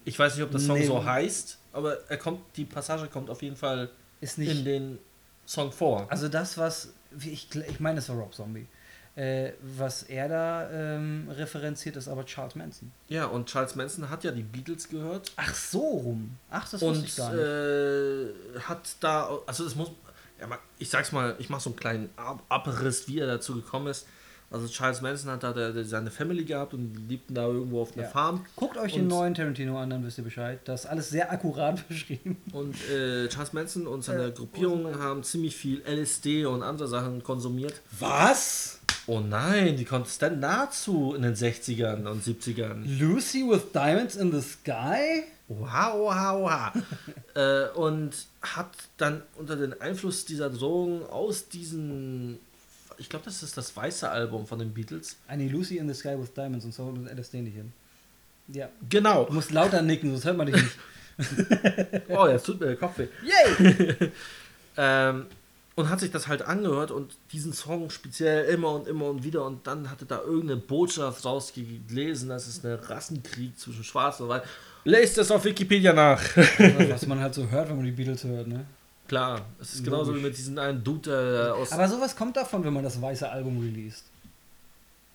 [0.04, 1.58] Ich weiß nicht, ob der Song nee, so heißt.
[1.72, 3.88] aber er kommt, die Passage kommt auf jeden Fall
[4.20, 4.98] Ist in den
[5.46, 6.06] Song vor.
[6.10, 6.92] Also das, was.
[7.20, 8.66] Ich, ich meine, das war Rob Zombie.
[9.14, 12.92] Äh, was er da ähm, referenziert, ist aber Charles Manson.
[13.08, 16.38] Ja, und Charles Manson hat ja die Beatles gehört Ach so rum.
[16.50, 17.42] Ach, das wusste und ich gar nicht.
[17.44, 19.90] äh, hat da, also das muss,
[20.40, 20.48] ja,
[20.78, 24.06] ich sag's mal, ich mach so einen kleinen Ab Abriss, wie er dazu gekommen ist.
[24.52, 27.82] Also Charles Manson hat da der, der, seine Family gehabt und die lebten da irgendwo
[27.82, 28.10] auf einer Ja.
[28.10, 28.44] Farm.
[28.56, 30.60] Guckt euch und- den neuen Tarantino an, dann wisst ihr Bescheid.
[30.64, 32.36] Das ist alles sehr akkurat beschrieben.
[32.52, 35.00] Und äh, Charles Manson und seine Äh, Gruppierung Rosenberg.
[35.02, 37.80] haben ziemlich viel LSD und andere Sachen konsumiert.
[37.98, 38.78] Was?
[39.08, 39.84] Oh nein, die
[40.20, 42.84] dann nahezu in den 60ern und 70ern.
[43.00, 45.24] Lucy with Diamonds in the Sky?
[45.48, 46.72] Oha, oha, oha.
[47.34, 48.10] äh, und
[48.42, 52.38] hat dann unter den Einfluss dieser Drogen aus diesen,
[53.02, 55.16] ich glaube, das ist das weiße Album von den Beatles.
[55.26, 57.72] Ah, nee, Lucy in the Sky with Diamonds und so und LSD nicht hin.
[58.48, 58.68] Ja.
[58.88, 59.24] Genau.
[59.24, 60.76] Du musst lauter nicken, sonst hört man dich nicht.
[62.08, 63.08] Oh, jetzt tut mir der Kopf weh.
[63.22, 64.10] Yay!
[64.74, 65.26] Ähm,
[65.74, 69.44] und hat sich das halt angehört und diesen Song speziell immer und immer und wieder
[69.44, 74.42] und dann hatte da irgendeine Botschaft rausgelesen, das ist ein Rassenkrieg zwischen Schwarz und Weiß.
[74.84, 76.22] Lest es auf Wikipedia nach.
[76.88, 78.64] Was man halt so hört, wenn man die Beatles hört, ne?
[79.08, 81.72] Klar, es ist genauso wie mit diesem einen Dude der aus.
[81.72, 84.04] Aber sowas kommt davon, wenn man das weiße Album released.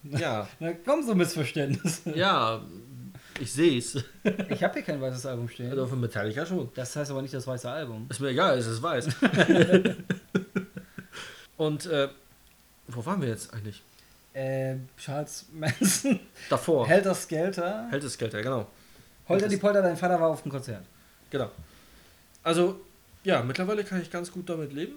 [0.03, 2.15] ja, Da kommen so Missverständnisse.
[2.15, 2.61] ja,
[3.39, 3.95] ich sehe es.
[4.49, 5.69] Ich habe hier kein weißes Album stehen.
[5.71, 6.69] Also für Metallica schon.
[6.75, 8.05] Das heißt aber nicht das weiße Album.
[8.09, 9.07] Ist mir egal, es ist weiß.
[11.57, 12.09] und äh,
[12.87, 13.81] wo waren wir jetzt eigentlich?
[14.33, 16.19] Äh, Charles Manson,
[16.49, 16.87] Davor.
[16.87, 18.67] Helter Skelter, Geld, ja, genau.
[19.27, 20.83] Holter die Polter, dein Vater war auf dem Konzert.
[21.29, 21.49] Genau.
[22.43, 22.79] Also,
[23.27, 24.93] ja, mittlerweile kann ich ganz gut damit leben.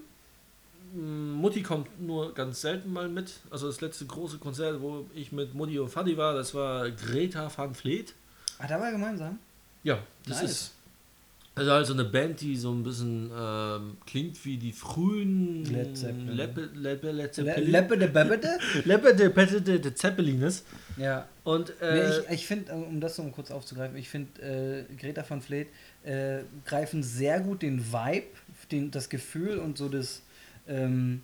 [0.94, 3.40] Mm, Mutti kommt nur ganz selten mal mit.
[3.50, 7.50] Also das letzte große Konzert, wo ich mit Mutti und Fadi war, das war Greta
[7.54, 8.14] van Fleet.
[8.58, 9.40] Ah, da war er gemeinsam?
[9.82, 10.50] Ja, das Nice.
[10.50, 10.74] ist
[11.56, 15.96] also halt so eine Band, die so ein bisschen ähm, klingt wie die frühen Led
[15.96, 16.36] Zeppelin.
[16.36, 17.70] Leppe, Leppe, Led Le Zeppelin.
[17.70, 18.58] Leppe de Bebede?
[18.84, 20.64] Leppe de Pette de, Zeppelines.
[20.96, 21.26] Ja.
[21.44, 25.24] Und Nee, äh, ich ich finde, um das so kurz aufzugreifen, ich finde, äh, Greta
[25.28, 25.66] van Fleet
[26.04, 28.26] äh, greifen sehr gut den Vibe,
[28.70, 30.22] den, das Gefühl und so das,
[30.68, 31.22] ähm,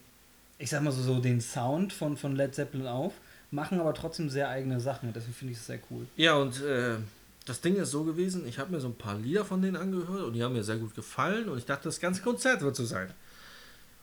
[0.58, 3.14] ich sag mal so, so den Sound von, von Led Zeppelin auf,
[3.52, 6.06] machen aber trotzdem sehr eigene Sachen deswegen finde ich es sehr cool.
[6.16, 6.96] Ja, und äh,
[7.46, 10.24] das Ding ist so gewesen, ich habe mir so ein paar Lieder von denen angehört
[10.24, 12.84] und die haben mir sehr gut gefallen und ich dachte, das ganze Konzert wird so
[12.84, 13.10] sein.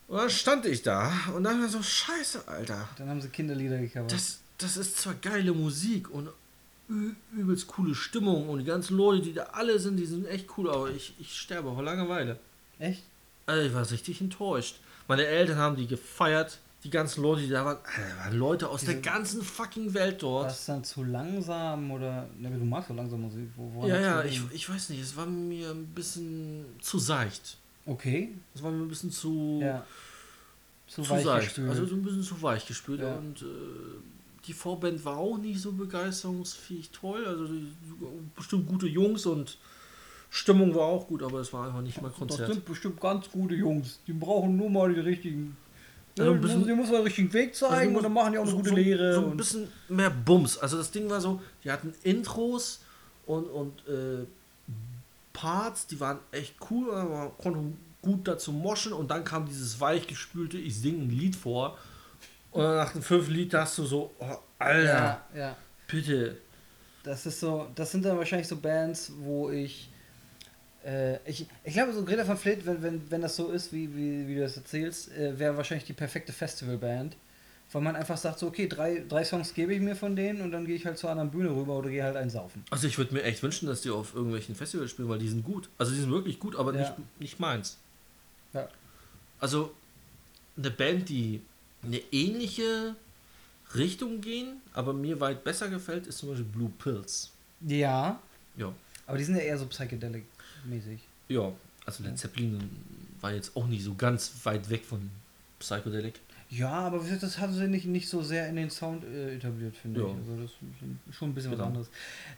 [0.07, 2.87] Und dann stand ich da und dachte mir so, scheiße, Alter.
[2.97, 4.11] Dann haben sie Kinderlieder gecovert.
[4.11, 6.29] Das, das ist zwar geile Musik und
[7.35, 10.69] übelst coole Stimmung und die ganzen Leute, die da alle sind, die sind echt cool,
[10.69, 12.39] aber ich, ich sterbe vor Langeweile.
[12.79, 13.03] Echt?
[13.45, 14.79] Also ich war richtig enttäuscht.
[15.07, 17.77] Meine Eltern haben die gefeiert, die ganzen Leute, die da waren,
[18.19, 20.45] waren Leute aus der Diese- ganzen fucking Welt dort.
[20.45, 22.27] War es dann zu langsam oder.
[22.37, 23.47] Ne, du magst so langsam Musik.
[23.55, 27.57] Wo, Ja, ja, ich, ich weiß nicht, es war mir ein bisschen zu seicht.
[27.85, 28.33] Okay.
[28.55, 29.85] Es war mir ein bisschen zu, Ja.
[30.87, 31.47] Zu, zu weich seicht.
[31.47, 31.69] gespült.
[31.69, 33.01] Also so ein bisschen zu weich gespült.
[33.01, 33.15] Ja.
[33.15, 33.45] Und äh,
[34.47, 37.25] die Vorband war auch nicht so begeisterungsfähig toll.
[37.25, 37.47] Also
[38.35, 39.57] bestimmt gute Jungs und
[40.29, 42.51] Stimmung war auch gut, aber es war einfach nicht Das Konzert.
[42.51, 43.99] sind bestimmt ganz gute Jungs.
[44.07, 45.55] Die brauchen nur mal die richtigen.
[46.19, 48.31] Also ein bisschen- die muss mal den richtigen Weg zeigen Also die und dann machen
[48.33, 49.13] die auch eine so, gute so, Lehre.
[49.15, 50.57] So ein bisschen mehr Bums.
[50.57, 52.81] Also das Ding war so, die hatten Intros
[53.25, 54.25] und, und äh,
[55.33, 57.59] Parts, die waren echt cool, man konnte
[58.01, 61.77] gut dazu moschen und dann kam dieses weichgespülte, ich singe ein Lied vor
[62.51, 65.55] und dann nach dem fünften Lied hast du so, oh, Alter, ja, ja.
[65.87, 66.37] bitte.
[67.03, 69.89] Das ist so, das sind dann wahrscheinlich so Bands, wo ich.
[70.85, 73.93] Äh, ich, ich glaube, so Greta van Fleet, wenn, wenn, wenn das so ist, wie,
[73.95, 77.15] wie, wie du das erzählst, äh, wäre wahrscheinlich die perfekte Festivalband.
[77.71, 80.51] Weil man einfach sagt, so, okay, drei, drei Songs gebe ich mir von denen und
[80.51, 82.63] dann gehe ich halt zur anderen Bühne rüber oder gehe halt einsaufen.
[82.69, 85.43] Also ich würde mir echt wünschen, dass die auf irgendwelchen Festivals spielen, weil die sind
[85.43, 85.69] gut.
[85.79, 86.81] Also die sind wirklich gut, aber Ja.
[86.81, 87.77] nicht, nicht meins.
[88.53, 88.67] Ja.
[89.39, 89.73] Also
[90.55, 91.41] eine Band, die
[91.83, 92.95] eine ähnliche
[93.73, 97.31] Richtung gehen, aber mir weit besser gefällt, ist zum Beispiel Blue Pills.
[97.61, 98.19] Ja,
[98.55, 98.71] Ja.
[99.07, 99.65] aber die sind ja eher so
[100.63, 100.99] psychedelic-mäßig.
[101.29, 101.51] Ja,
[101.85, 102.59] also Led Zeppelin
[103.21, 105.09] war jetzt auch nicht so ganz weit weg von
[105.59, 106.19] Psychedelic.
[106.49, 110.01] Ja, aber das haben sie nicht, nicht so sehr in den Sound äh, etabliert, finde
[110.01, 110.07] Ja.
[110.07, 110.13] ich.
[110.17, 111.63] Also das ist schon ein bisschen Genau.
[111.63, 111.89] was anderes.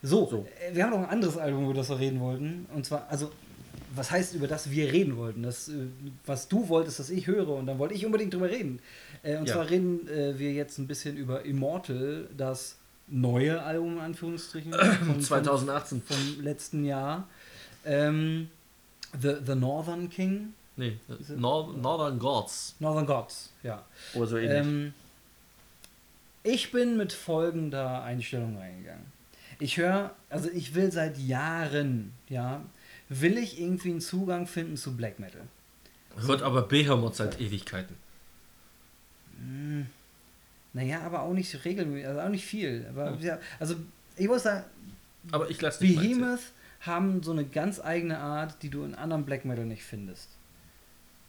[0.02, 0.46] So, So.
[0.70, 2.66] Äh, wir haben noch ein anderes Album, über das wir reden wollten.
[2.74, 3.30] Und zwar, also,
[3.94, 5.42] was heißt, über das wir reden wollten?
[5.42, 5.72] Das, äh,
[6.24, 8.78] was du wolltest, dass ich höre, und dann wollte ich unbedingt drüber reden.
[9.22, 9.54] Äh, und Ja.
[9.54, 12.76] zwar reden äh, wir jetzt ein bisschen über Immortal, das
[13.08, 14.72] neue Album, in Anführungsstrichen,
[15.06, 16.00] von, 2018.
[16.02, 17.28] Vom, vom letzten Jahr.
[17.86, 18.50] Ähm,
[19.20, 20.98] The, The Northern King, Nee,
[21.34, 22.74] Nor Northern Gods.
[22.80, 23.82] Northern Gods, ja.
[24.14, 24.58] Oder so ähnlich.
[24.58, 24.94] Ähm,
[26.42, 29.06] ich bin mit folgender Einstellung reingegangen.
[29.58, 32.62] Ich höre, also ich will seit Jahren, ja,
[33.08, 35.42] will ich irgendwie einen Zugang finden zu Black Metal.
[36.18, 37.96] Hört aber Behemoth seit Ewigkeiten.
[39.38, 39.86] Hm.
[40.74, 42.86] Naja, aber auch nicht regelmäßig, also auch nicht viel.
[42.90, 43.76] Aber, ja, also
[44.16, 44.64] ich muss sagen,
[45.32, 46.40] aber ich lasse Behemoth
[46.80, 50.28] haben so eine ganz eigene Art, die du in anderen Black Metal nicht findest.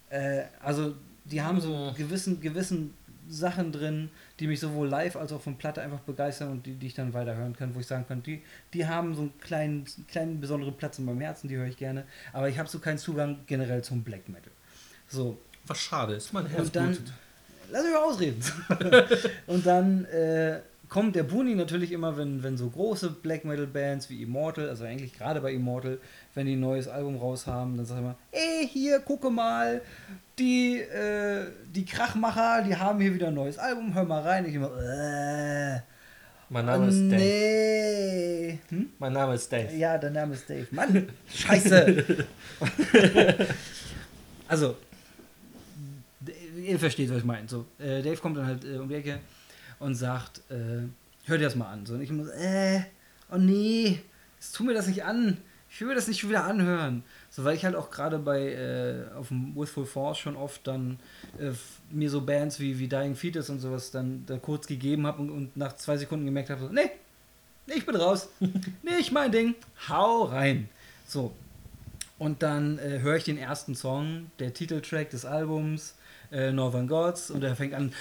[0.09, 0.95] Äh, also
[1.25, 2.93] die haben so gewissen, gewissen
[3.29, 6.87] Sachen drin, die mich sowohl live als auch von Platte einfach begeistern und die, die
[6.87, 8.41] ich dann weiterhören kann, wo ich sagen kann, die,
[8.73, 12.05] die haben so einen kleinen, kleinen besonderen Platz in meinem Herzen, die höre ich gerne,
[12.33, 14.51] aber ich habe so keinen Zugang generell zum Black Metal.
[15.07, 15.37] So.
[15.65, 17.13] Was schade ist, mein Herz und dann, blutet.
[17.69, 18.41] Lass mich mal ausreden.
[19.47, 24.09] und dann äh, kommt der Buni natürlich immer, wenn, wenn so große Black Metal Bands
[24.09, 25.99] wie Immortal, also eigentlich gerade bei Immortal,
[26.33, 29.81] wenn die ein neues Album raus haben, dann sagt er immer, ey, hier, gucke mal,
[30.39, 34.45] die, äh, die Krachmacher, die haben hier wieder ein neues Album, hör mal rein.
[34.45, 35.79] Ich immer, äh,
[36.49, 37.15] mein Name oh, ist Dave.
[37.15, 38.59] Nee.
[38.69, 38.89] Hm?
[38.99, 39.75] Mein Name ist Dave.
[39.75, 40.67] Ja, dein Name ist Dave.
[40.71, 42.25] Mann, scheiße.
[44.47, 44.75] also,
[46.63, 47.49] ihr versteht, was ich meine.
[47.49, 49.19] So, äh, Dave kommt dann halt äh, um die Ecke
[49.79, 50.87] und sagt, äh,
[51.25, 51.85] hör dir das mal an.
[51.85, 52.81] So, und ich muss, äh,
[53.31, 53.99] oh nee,
[54.39, 55.37] jetzt tu mir das nicht an.
[55.69, 57.03] Ich will mir das nicht schon wieder anhören.
[57.29, 60.65] So, weil ich halt auch gerade bei äh, auf dem With Full Force schon oft
[60.65, 60.99] dann
[61.39, 61.51] äh,
[61.91, 65.29] mir so Bands wie, wie Dying Fetus und sowas dann, dann kurz gegeben habe und,
[65.29, 66.89] und, nach zwei Sekunden gemerkt habe, so, nee,
[67.67, 68.29] nee, ich bin raus.
[68.81, 69.55] nicht mein Ding.
[69.89, 70.69] Hau rein.
[71.05, 71.33] So.
[72.17, 75.93] Und dann äh, höre ich den ersten Song, der Titeltrack des Albums,
[76.31, 77.93] äh, Northern Gods, und er fängt an.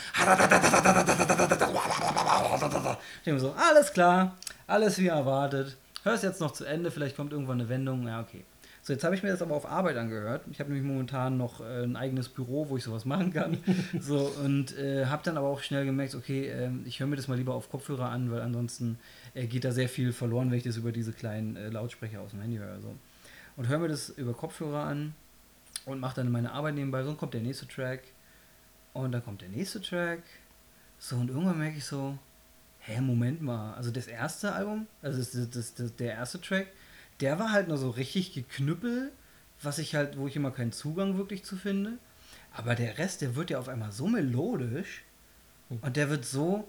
[3.19, 5.77] Ich denke so, alles klar, alles wie erwartet.
[6.03, 8.07] Hör es jetzt noch zu Ende, vielleicht kommt irgendwann eine Wendung.
[8.07, 8.45] Ja, okay.
[8.87, 10.43] So, jetzt habe ich mir das aber auf Arbeit angehört.
[10.53, 13.59] Ich habe nämlich momentan noch äh, ein eigenes Büro, wo ich sowas machen kann.
[14.01, 17.27] so, und äh, habe dann aber auch schnell gemerkt, okay, äh, ich höre mir das
[17.27, 19.01] mal lieber auf Kopfhörer an, weil ansonsten
[19.35, 22.31] äh, geht da sehr viel verloren, wenn ich das über diese kleinen äh, Lautsprecher aus
[22.31, 22.81] dem Handy höre.
[22.81, 22.95] So.
[23.57, 25.15] Und höre mir das über Kopfhörer an
[25.85, 27.03] und mache dann meine Arbeit nebenbei.
[27.03, 28.03] So kommt der nächste Track.
[28.97, 30.23] Und dann kommt der nächste Track.
[30.99, 32.19] So, und irgendwann merke ich so,
[32.81, 33.75] hä, Moment mal.
[33.75, 36.69] Also das erste Album, also das, das, das, der erste Track,
[37.21, 39.13] der war halt nur so richtig geknüppelt,
[39.63, 41.99] was ich halt, wo ich immer keinen Zugang wirklich zu finde.
[42.55, 45.03] Aber der Rest, der wird ja auf einmal so melodisch
[45.69, 46.69] und der wird so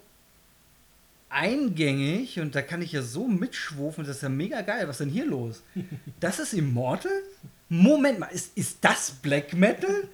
[1.30, 4.88] eingängig und da kann ich ja so mitschwufen, das ist ja mega geil.
[4.88, 5.62] Was ist denn hier los?
[6.20, 7.12] Das ist Immortal?
[7.68, 10.08] Moment mal, ist, ist das Black Metal?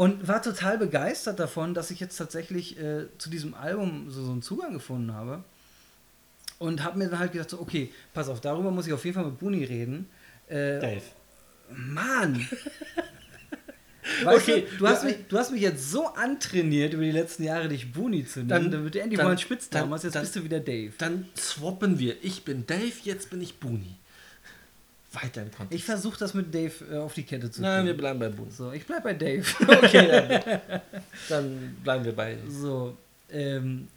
[0.00, 4.32] Und war total begeistert davon, dass ich jetzt tatsächlich äh, zu diesem Album so, so
[4.32, 5.44] einen Zugang gefunden habe.
[6.58, 9.14] Und habe mir dann halt gedacht, so, okay, pass auf, darüber muss ich auf jeden
[9.14, 10.08] Fall mit Buni reden.
[10.48, 11.02] Äh, Dave.
[11.68, 12.48] Mann!
[14.24, 17.42] Weißt okay, du, du, hast mich, du hast mich jetzt so antrainiert über die letzten
[17.42, 20.04] Jahre, dich Buni zu nennen, dann, damit du endlich dann, mal einen Spitznamen hast.
[20.04, 20.94] Jetzt dann, bist du wieder Dave.
[20.96, 22.16] Dann swappen wir.
[22.24, 23.98] Ich bin Dave, jetzt bin ich Buni.
[25.12, 25.72] Weiter im Kontext.
[25.72, 27.62] Ich versuche das mit Dave äh, auf die Kette zu kriegen.
[27.62, 28.50] Nein, wir bleiben bei Buni.
[28.50, 29.44] So, ich bleib bei Dave.
[29.60, 30.80] okay, dann,
[31.28, 32.38] dann bleiben wir bei.
[32.48, 32.96] So,
[33.30, 33.88] ähm,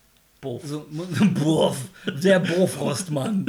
[0.41, 0.63] Bof.
[0.65, 0.85] So,
[1.43, 1.77] Bof.
[2.05, 3.45] Der Bofrostmann.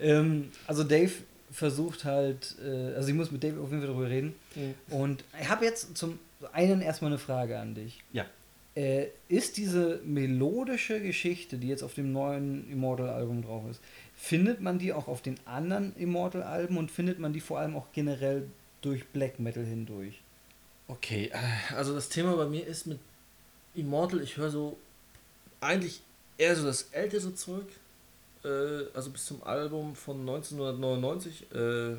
[0.00, 1.12] ähm, also Dave
[1.52, 4.34] versucht halt, äh, also ich muss mit Dave auf jeden Fall darüber reden.
[4.54, 4.94] Mhm.
[4.94, 6.18] Und ich habe jetzt zum
[6.52, 8.02] einen erstmal eine Frage an dich.
[8.12, 8.26] Ja.
[8.74, 13.80] Äh, ist diese melodische Geschichte, die jetzt auf dem neuen Immortal-Album drauf ist,
[14.22, 17.86] findet man die auch auf den anderen Immortal-Alben und findet man die vor allem auch
[17.92, 18.46] generell
[18.80, 20.22] durch Black Metal hindurch?
[20.86, 23.00] Okay, äh, also das Thema bei mir ist mit
[23.74, 24.78] Immortal, ich höre so
[25.60, 26.02] eigentlich
[26.38, 27.66] eher so das ältere Zeug,
[28.44, 31.96] äh, also bis zum Album von 1999, äh,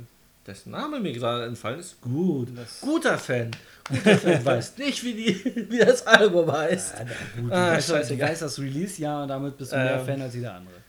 [0.47, 1.99] dessen Name mir gerade entfallen ist.
[1.99, 3.51] Gut, das guter Fan.
[3.89, 6.95] Guter Fan weiß nicht, wie, die, wie das Album heißt.
[6.99, 7.03] Ja,
[7.41, 10.35] gut, du, ah, du weißt das Release-Jahr und damit bist du mehr ähm, Fan als
[10.35, 10.82] jeder andere.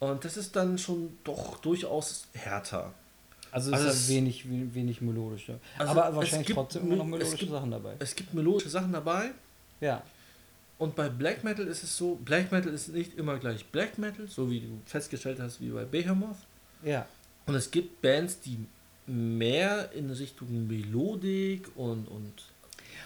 [0.00, 2.94] Und das ist dann schon doch durchaus härter.
[3.50, 5.50] Also, also ist wenig, wenig melodisch.
[5.78, 7.94] Also Aber wahrscheinlich trotzdem immer noch melodische gibt, Sachen dabei.
[7.98, 9.30] Es gibt melodische Sachen dabei.
[9.80, 10.02] Ja.
[10.78, 14.28] Und bei Black Metal ist es so, Black Metal ist nicht immer gleich Black Metal,
[14.28, 16.36] so wie du festgestellt hast, wie bei Behemoth.
[16.84, 17.06] Ja.
[17.46, 18.58] Und es gibt Bands, die
[19.06, 22.34] mehr in Richtung Melodik und, und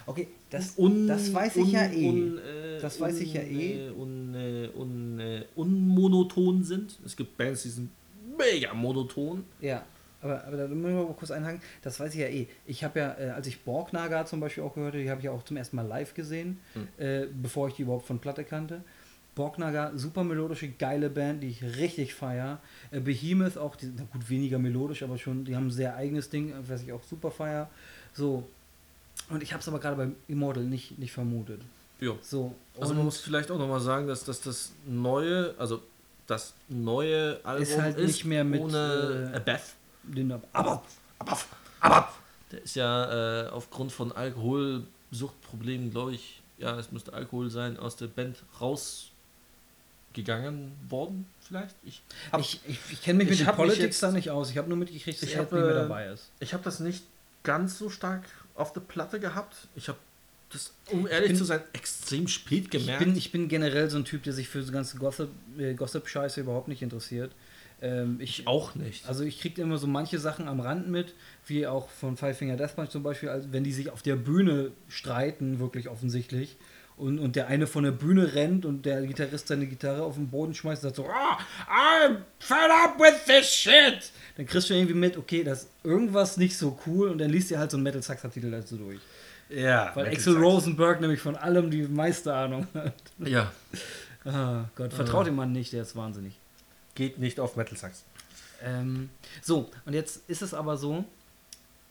[0.06, 2.08] Okay, das, un, das weiß ich un, ja eh.
[2.08, 3.90] Un, äh, das weiß ich ja eh.
[3.90, 6.98] Un, äh, un, äh, unmonoton sind.
[7.04, 7.90] Es gibt Bands, die sind
[8.36, 9.44] mega monoton.
[9.60, 9.84] Ja.
[10.20, 12.46] Aber, aber da muss ich mal kurz einhaken, das weiß ich ja eh.
[12.66, 15.24] Ich habe ja, äh, als ich Borgnaga zum Beispiel auch gehört habe, die habe ich
[15.24, 16.88] ja auch zum ersten Mal live gesehen, hm.
[16.96, 18.82] äh, bevor ich die überhaupt von Platte kannte.
[19.34, 22.60] Borgnaga, super melodische, geile Band, die ich richtig feier.
[22.90, 26.30] Äh, Behemoth auch, die sind gut weniger melodisch, aber schon, die haben ein sehr eigenes
[26.30, 27.68] Ding, was ich auch super feier.
[28.12, 28.44] So.
[29.32, 31.60] Und ich habe es aber gerade beim Immortal nicht, nicht vermutet.
[32.00, 32.12] Ja.
[32.22, 32.54] So.
[32.78, 35.82] Also man muss vielleicht auch nochmal sagen, dass, dass das neue, also
[36.26, 39.60] das neue Album ist halt ist nicht mehr mit ohne äh, Beth
[40.04, 40.82] den aber,
[41.18, 41.38] aber,
[41.80, 42.12] aber,
[42.50, 47.96] der ist ja äh, aufgrund von Alkoholsuchtproblemen, glaube ich, ja, es müsste Alkohol sein, aus
[47.96, 49.12] der Band rausgegangen
[50.88, 51.74] worden, vielleicht.
[51.84, 52.02] Ich,
[52.38, 54.50] ich, ich, ich kenne mich mit ich mich Politics jetzt- da nicht aus.
[54.50, 56.30] Ich habe nur mitgekriegt, dass Ich er nicht mehr äh, dabei ist.
[56.40, 57.04] ich habe das nicht
[57.42, 58.24] ganz so stark
[58.54, 59.68] auf der Platte gehabt.
[59.76, 59.98] Ich habe
[60.50, 63.04] das, um ehrlich bin- zu sein, extrem spät Ich gemerkt.
[63.04, 66.40] bin, ich bin generell so ein Typ, der sich für so ganze Gossip, äh, Gossip-Scheiße
[66.42, 67.32] überhaupt nicht interessiert.
[67.80, 69.08] Ähm, ich, auch nicht.
[69.08, 71.14] Also ich kriege immer so manche Sachen am Rand mit,
[71.46, 74.14] wie auch von Five Finger Death Punch zum Beispiel, also wenn die sich auf der
[74.16, 76.56] Bühne streiten, wirklich offensichtlich.
[77.02, 80.28] Und, und der eine von der Bühne rennt und der Gitarrist seine Gitarre auf den
[80.28, 81.36] Boden schmeißt und sagt so, ah,
[81.68, 84.12] I'm fed up with this shit.
[84.36, 87.50] Dann kriegst du irgendwie mit, okay, das ist irgendwas nicht so cool und dann liest
[87.50, 89.00] ihr halt so einen Metal Sax Titel dazu durch.
[89.50, 90.36] ja, Weil Axel.
[90.36, 92.94] Rosenberg nämlich von allem die meiste Ahnung hat.
[93.18, 93.50] Ja,
[94.24, 96.38] Ah Gott, vertraut dem Mann nicht, der ist wahnsinnig.
[96.94, 98.04] geht nicht auf Metal Sax.
[98.62, 99.10] Ähm,
[99.42, 101.04] so, und jetzt ist es aber so,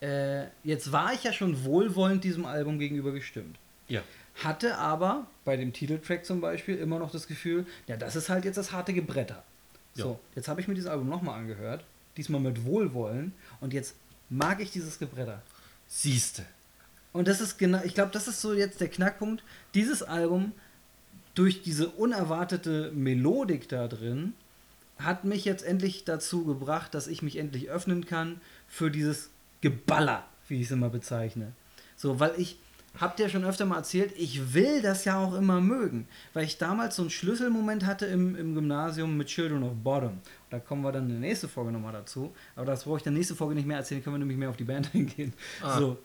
[0.02, 3.58] äh, jetzt war ich ja schon wohlwollend diesem Album gegenüber gestimmt.
[3.90, 4.02] Ja.
[4.36, 8.46] Hatte aber bei dem Titeltrack zum Beispiel immer noch das Gefühl, ja, das ist halt
[8.46, 9.44] jetzt das harte Gebretter.
[9.94, 10.20] So, Ja.
[10.36, 11.84] jetzt habe ich mir dieses Album nochmal angehört,
[12.18, 13.96] diesmal mit Wohlwollen, und jetzt
[14.30, 15.42] mag ich dieses Gebretter.
[15.88, 16.46] Siehste.
[17.14, 19.44] Und das ist genau, ich glaube, das ist so jetzt der Knackpunkt.
[19.74, 20.54] Dieses Album,
[21.36, 24.34] durch diese unerwartete Melodik da drin,
[24.98, 29.30] hat mich jetzt endlich dazu gebracht, dass ich mich endlich öffnen kann für dieses
[29.60, 31.52] Geballer, wie ich es immer bezeichne.
[31.98, 32.58] So, weil ich,
[33.00, 36.08] habt ihr schon öfter mal erzählt, ich will das ja auch immer mögen.
[36.34, 40.20] Weil ich damals so einen Schlüsselmoment hatte im, im Gymnasium mit Children of Bottom.
[40.50, 42.34] Da kommen wir dann in der nächsten Folge nochmal dazu.
[42.56, 44.50] Aber das brauche ich in der nächsten Folge nicht mehr erzählen, können wir nämlich mehr
[44.50, 45.34] auf die Band eingehen.
[45.62, 45.80] Ah.
[45.80, 45.98] So,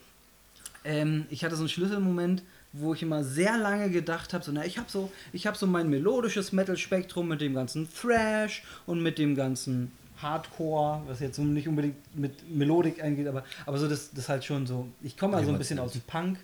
[0.87, 4.65] ähm, ich hatte so einen Schlüsselmoment, wo ich immer sehr lange gedacht habe, so, na,
[4.65, 9.19] ich habe so, ich habe so mein melodisches Metal-Spektrum mit dem ganzen Thrash und mit
[9.19, 14.29] dem ganzen Hardcore, was jetzt nicht unbedingt mit Melodik eingeht, aber, aber so das, das
[14.29, 16.39] halt schon so, ich komme mal so ein bisschen aus dem Punk,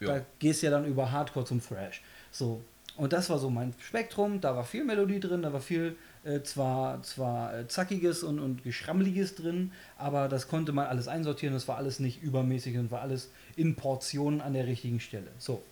[0.00, 0.18] Ja.
[0.18, 2.02] da gehst ja dann über Hardcore zum Thrash.
[2.30, 2.62] So.
[2.96, 6.42] Und das war so mein Spektrum, da war viel Melodie drin, da war viel äh,
[6.42, 11.66] zwar, zwar äh, Zackiges und, und Geschrammliges drin, aber das konnte man alles einsortieren, das
[11.66, 15.26] war alles nicht übermäßig und war alles in Portionen an der richtigen Stelle.
[15.38, 15.62] So.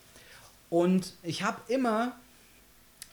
[0.69, 2.17] Und ich habe immer,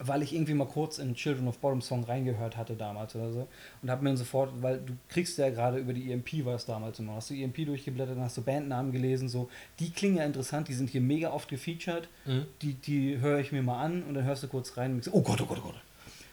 [0.02, 3.46] weil ich irgendwie mal kurz in Children of Bottom Song reingehört hatte damals oder so,
[3.82, 6.64] und habe mir dann sofort, weil du kriegst ja gerade über die EMP war es
[6.64, 10.24] damals immer, hast du EMP durchgeblättert, dann hast du Bandnamen gelesen, so, die klingen ja
[10.24, 12.46] interessant, die sind hier mega oft gefeatured, Mhm.
[12.62, 15.10] die, die höre ich mir mal an und dann hörst du kurz rein und denkst,
[15.12, 15.80] oh Gott, oh Gott, oh Gott.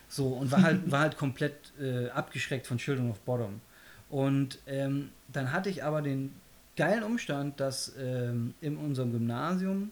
[0.09, 3.59] So, und war halt, war halt komplett äh, abgeschreckt von Children of Bottom.
[4.09, 6.33] Und ähm, dann hatte ich aber den
[6.77, 9.91] geilen Umstand, dass ähm, in unserem Gymnasium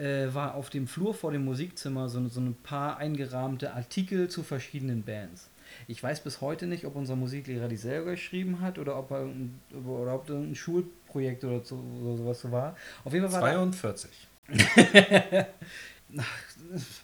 [0.00, 4.42] äh, war auf dem Flur vor dem Musikzimmer so, so ein paar eingerahmte Artikel zu
[4.42, 5.50] verschiedenen Bands.
[5.86, 9.20] Ich weiß bis heute nicht, ob unser Musiklehrer die selber geschrieben hat oder ob er
[9.20, 12.76] irgendein, oder ob das ein Schulprojekt oder, so, oder sowas so war.
[13.04, 14.10] Auf jeden Fall war da 42.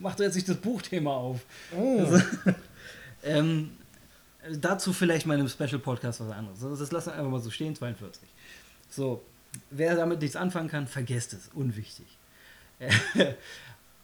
[0.01, 1.41] mach doch jetzt nicht das Buchthema auf.
[1.77, 2.01] Oh.
[2.01, 2.21] Also,
[3.23, 3.73] ähm,
[4.59, 6.61] dazu vielleicht mal in einem Special-Podcast was anderes.
[6.61, 8.29] Das das lassen wir einfach mal so stehen, 42.
[8.91, 9.23] So,
[9.71, 12.16] wer damit nichts anfangen kann, vergesst es, unwichtig.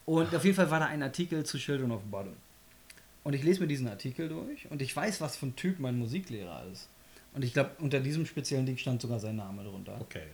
[0.05, 2.33] und auf jeden Fall war da ein Artikel zu Children of Bottom.
[3.23, 5.97] Und ich lese mir diesen Artikel durch und ich weiß, was für ein Typ mein
[5.97, 6.89] Musiklehrer ist.
[7.33, 9.99] Und ich glaube, unter diesem speziellen Ding stand sogar sein Name drunter.
[10.01, 10.27] Okay.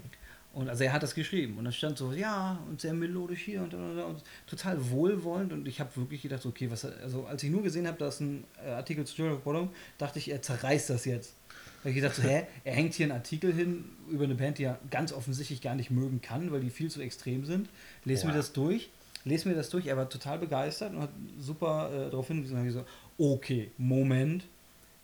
[0.51, 3.61] Und also er hat das geschrieben und dann stand so, ja, und sehr melodisch hier
[3.61, 7.51] und, und, und total wohlwollend und ich habe wirklich gedacht, okay, was, also als ich
[7.51, 9.69] nur gesehen habe, da ist ein äh, Artikel zu Children of Bottom,
[9.99, 11.35] dachte ich, er zerreißt das jetzt.
[11.79, 14.57] Da hab ich gedacht, so, hä, er hängt hier einen Artikel hin über eine Band,
[14.57, 17.69] die er ganz offensichtlich gar nicht mögen kann, weil die viel zu extrem sind.
[18.03, 18.89] Lese mir das durch,
[19.23, 22.67] lese mir das durch, er war total begeistert und hat super äh, darauf hingewiesen, habe
[22.67, 22.85] ich so,
[23.17, 24.43] okay, Moment,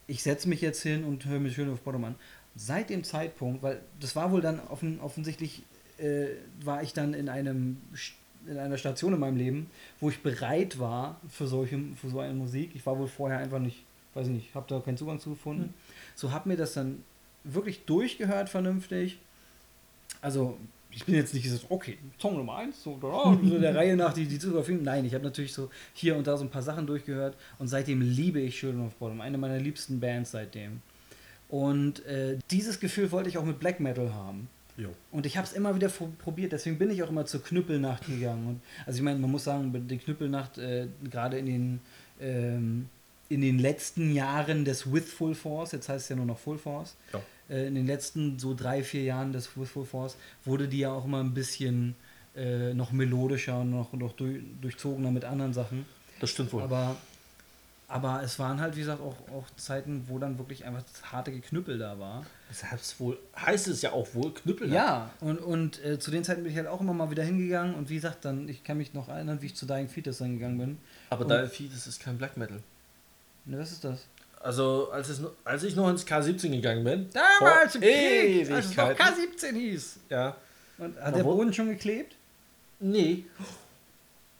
[0.07, 2.15] ich setze mich jetzt hin und höre mir Children of Bottom an.
[2.57, 5.63] Seit dem Zeitpunkt, weil das war wohl dann offen, offensichtlich,
[5.97, 6.27] äh,
[6.63, 7.77] war ich dann in einem
[8.47, 12.33] in einer Station in meinem Leben, wo ich bereit war für solche für so eine
[12.33, 12.71] Musik.
[12.75, 13.83] Ich war wohl vorher einfach nicht,
[14.13, 15.73] weiß ich nicht, habe da keinen Zugang zu gefunden.
[16.15, 17.03] So habe mir das dann
[17.43, 19.19] wirklich durchgehört vernünftig.
[20.21, 20.57] Also
[20.95, 24.13] ich bin jetzt nicht gesagt, okay, Song Nummer eins, so, da, so der Reihe nach
[24.13, 24.83] die, die zu verfügen.
[24.83, 28.01] Nein, ich habe natürlich so hier und da so ein paar Sachen durchgehört und seitdem
[28.01, 30.81] liebe ich Children of Bottom, eine meiner liebsten Bands seitdem.
[31.49, 34.49] Und äh, dieses Gefühl wollte ich auch mit Black Metal haben.
[34.77, 34.89] Jo.
[35.11, 38.47] Und ich habe es immer wieder probiert, deswegen bin ich auch immer zur Knüppelnacht gegangen.
[38.47, 41.79] Und, also ich meine, man muss sagen, die Knüppelnacht, äh, gerade in den,
[42.19, 42.89] ähm,
[43.29, 46.57] in den letzten Jahren des With Full Force, jetzt heißt es ja nur noch Full
[46.57, 47.21] Force, Ja.
[47.49, 50.91] äh, in den letzten so drei, vier Jahren des With Full Force, wurde die ja
[50.91, 51.95] auch immer ein bisschen
[52.35, 55.85] äh, noch melodischer und noch, noch durch, durchzogener mit anderen Sachen.
[56.19, 56.61] Das stimmt wohl.
[56.63, 56.95] Aber
[57.87, 61.31] Aber es waren halt, wie gesagt, auch, auch Zeiten, wo dann wirklich einfach das harte
[61.31, 62.25] Geknüppel da war.
[62.49, 64.73] Deshalb wohl, heißt es ja auch wohl Knüppel.
[64.73, 67.75] Ja, und, und äh, zu den Zeiten bin ich halt auch immer mal wieder hingegangen
[67.75, 70.33] und wie gesagt, dann, ich kann mich noch erinnern, wie ich zu Dying Fetus dann
[70.33, 70.77] gegangen bin.
[71.11, 72.59] Aber Und- Dying Fetus ist kein Black Metal.
[73.45, 74.05] Ne, was ist das?
[74.39, 78.75] Also, als, es, als ich noch ins K17 gegangen bin, Damals im Krieg, als es
[78.77, 79.25] noch Ewigkeiten.
[79.51, 79.95] K17 hieß.
[80.09, 80.37] ja,
[80.77, 81.37] Und hat der Warum?
[81.37, 82.15] Boden schon geklebt?
[82.79, 83.25] nee,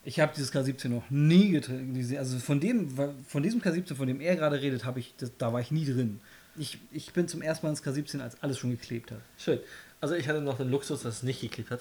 [0.03, 2.17] Ich habe dieses K17 noch nie getrunken.
[2.17, 2.95] Also von dem,
[3.27, 5.85] von diesem K17, von dem er gerade redet, habe ich, das, da war ich nie
[5.85, 6.19] drin.
[6.57, 9.19] Ich, ich bin zum ersten Mal ins K17, als alles schon geklebt hat.
[9.39, 9.59] schön.
[10.01, 11.79] Also ich hatte noch den Luxus, dass es nicht geklebt hat.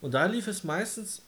[0.00, 1.22] Und da lief es meistens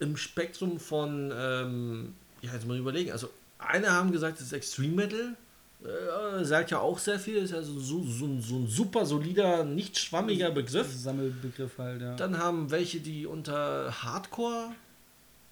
[0.00, 4.94] im Spektrum von, ähm, ja, jetzt mal überlegen, also eine haben gesagt, es ist Extreme
[4.94, 5.36] Metal,
[5.84, 9.98] äh, sagt ja auch sehr viel, ist ja so, so, so, ein- super solider, nicht
[9.98, 10.92] schwammiger Begriff.
[10.92, 12.16] Sammelbegriff halt, ja.
[12.16, 14.70] Dann haben welche, die unter Hardcore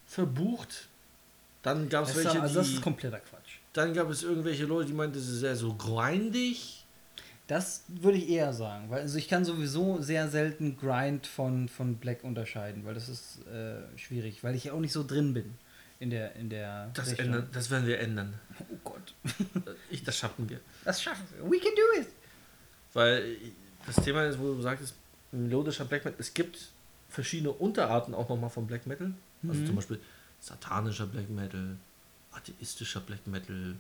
[0.06, 0.88] verbucht.
[1.62, 3.58] Dann gab es das, welche, also das die, ist kompletter Quatsch.
[3.72, 6.84] dann gab es irgendwelche Leute, die meinten, das ist sehr so grindig.
[7.48, 11.94] Das würde ich eher sagen, weil also ich kann sowieso sehr selten Grind von, von
[11.96, 15.54] Black unterscheiden, weil das ist äh, schwierig, weil ich auch nicht so drin bin
[15.98, 17.27] in der in der Das, Richtung.
[17.27, 18.35] ändern, das werden wir ändern.
[18.70, 19.14] Oh Gott,
[19.90, 20.60] Ich, das schaffen wir.
[20.85, 21.44] das schaffen wir.
[21.51, 22.09] We can do it.
[22.93, 23.36] Weil
[23.86, 24.94] das Thema ist, wo du sagtest,
[25.32, 26.68] melodischer Black Metal, es gibt
[27.09, 29.12] verschiedene Unterarten auch nochmal von Black Metal.
[29.47, 29.66] Also Mhm.
[29.66, 30.01] zum Beispiel
[30.40, 31.77] satanischer Black Metal,
[32.32, 33.77] atheistischer Black Metal,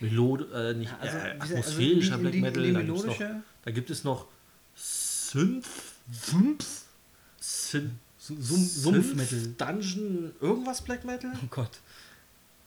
[0.00, 2.62] Melod äh, nicht, Also, äh, diese- atmosphärischer also die- Black die- Metal.
[2.64, 3.18] die da, gibt's noch,
[3.64, 4.26] da gibt es noch
[4.74, 5.66] Synth,
[6.10, 6.64] Synth,
[7.40, 7.92] Synth,
[8.24, 9.54] Su- Sum- Sumpfmetal.
[9.58, 11.32] Dungeon, irgendwas Black Metal?
[11.42, 11.80] Oh Gott.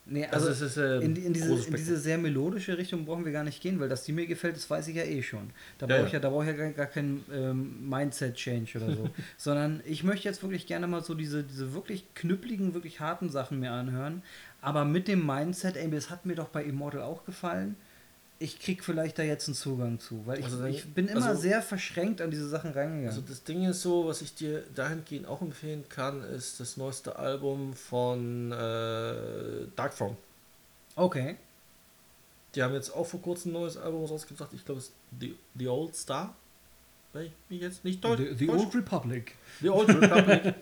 [0.07, 3.25] Nee, Also, also, es ist äh, in, in, diese, in diese sehr melodische Richtung brauchen
[3.25, 5.49] wir gar nicht gehen, weil dass die mir gefällt, das weiß ich ja eh schon.
[5.79, 8.95] Da Ja, brauche ich ja, da brauche ich ja gar, gar keinen ähm, Mindset-Change oder
[8.95, 9.09] so.
[9.37, 13.59] Sondern ich möchte jetzt wirklich gerne mal so diese, diese wirklich knüppligen, wirklich harten Sachen
[13.59, 14.21] mir anhören.
[14.61, 17.75] Aber mit dem Mindset, ey, das hat mir doch bei Immortal auch gefallen.
[18.37, 21.41] Ich krieg vielleicht da jetzt einen Zugang zu, weil ich, Also ich bin immer also-
[21.41, 23.07] sehr verschränkt an diese Sachen reingegangen.
[23.07, 27.15] Also das Ding ist so, was ich dir dahingehend auch empfehlen kann, ist das neueste
[27.17, 30.17] Album von äh, Darkthrone.
[30.95, 31.37] okay.
[32.55, 34.51] Die haben jetzt auch vor kurzem ein neues Album rausgebracht.
[34.53, 36.33] Ich glaube, es ist The, The Old Star.
[37.15, 38.19] Wenn ich mich jetzt nicht deutsch.
[38.19, 39.37] The, the Old Republic.
[39.61, 40.53] The Old Republic.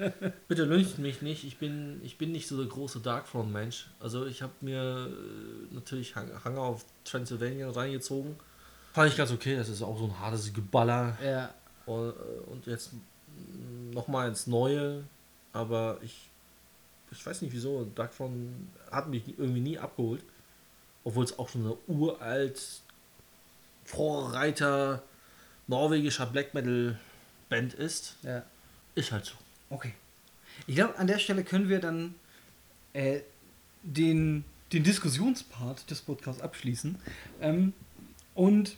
[0.48, 1.44] Bitte lüncht mich nicht.
[1.46, 3.88] Ich bin, ich bin nicht so der große Darkthrone-Mensch.
[4.00, 8.36] Also ich habe mir äh, natürlich Hang, Hanger auf Transylvania reingezogen.
[8.94, 9.56] Fand ich ganz okay.
[9.56, 11.18] Das ist auch so ein hartes Geballer.
[11.26, 11.52] Ja,
[11.88, 12.92] Und, äh, und jetzt
[13.92, 15.06] nochmal ins Neue,
[15.54, 16.30] aber ich,
[17.12, 18.50] ich weiß nicht wieso, Darkthrone
[18.92, 20.24] hat mich irgendwie nie abgeholt.
[21.04, 22.62] Obwohl es auch schon eine uralt
[23.86, 25.02] Vorreiter
[25.68, 27.00] norwegischer Black Metal
[27.50, 28.18] Band ist.
[28.24, 28.44] ja.
[28.96, 29.34] Ist halt so.
[29.70, 29.94] Okay.
[30.68, 32.14] Ich glaube, an der Stelle können wir dann
[32.94, 33.22] äh,
[33.82, 36.96] den, den Diskussionspart des Podcasts abschließen
[37.42, 37.74] ähm,
[38.36, 38.78] und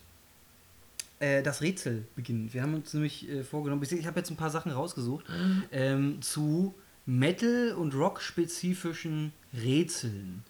[1.19, 2.53] äh, das Rätsel beginnen.
[2.53, 5.25] Wir haben uns nämlich äh, vorgenommen, ich habe jetzt ein paar Sachen rausgesucht
[5.71, 6.73] ähm, zu
[7.05, 10.43] Metal- und Rock-spezifischen Rätseln.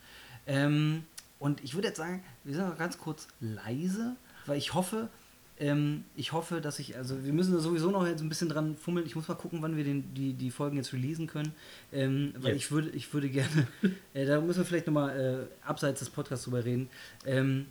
[0.48, 1.04] Ähm,
[1.40, 5.10] und ich würde jetzt sagen, wir sind noch ganz kurz leise, weil ich hoffe,
[5.58, 8.76] ähm, ich hoffe, dass ich, also wir müssen da sowieso noch jetzt ein bisschen dran
[8.76, 9.06] fummeln.
[9.06, 11.54] Ich muss mal gucken, wann wir den, die, die Folgen jetzt releasen können.
[11.94, 12.66] Ähm, weil Jetzt.
[12.66, 13.68] ich würde, ich würde gerne,
[14.14, 16.90] äh, da müssen wir vielleicht nochmal äh, abseits des Podcasts drüber reden,
[17.26, 17.68] ähm,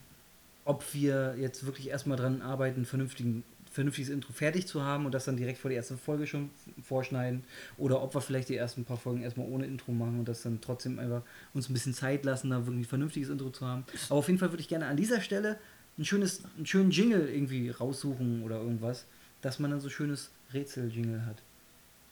[0.64, 5.12] ob wir jetzt wirklich erstmal dran arbeiten, ein vernünftigen, vernünftiges Intro fertig zu haben und
[5.12, 6.48] das dann direkt vor die erste Folge schon
[6.82, 7.44] vorschneiden.
[7.76, 10.62] Oder ob wir vielleicht die ersten paar Folgen erstmal ohne Intro machen und das dann
[10.62, 11.20] trotzdem einfach
[11.52, 13.84] uns ein bisschen Zeit lassen, da wirklich ein vernünftiges Intro zu haben.
[14.08, 15.58] Aber auf jeden Fall würde ich gerne an dieser Stelle
[15.98, 19.04] ein schönes, einen schönen Jingle irgendwie raussuchen oder irgendwas,
[19.42, 21.36] dass man dann so schönes Rätsel-Jingle hat.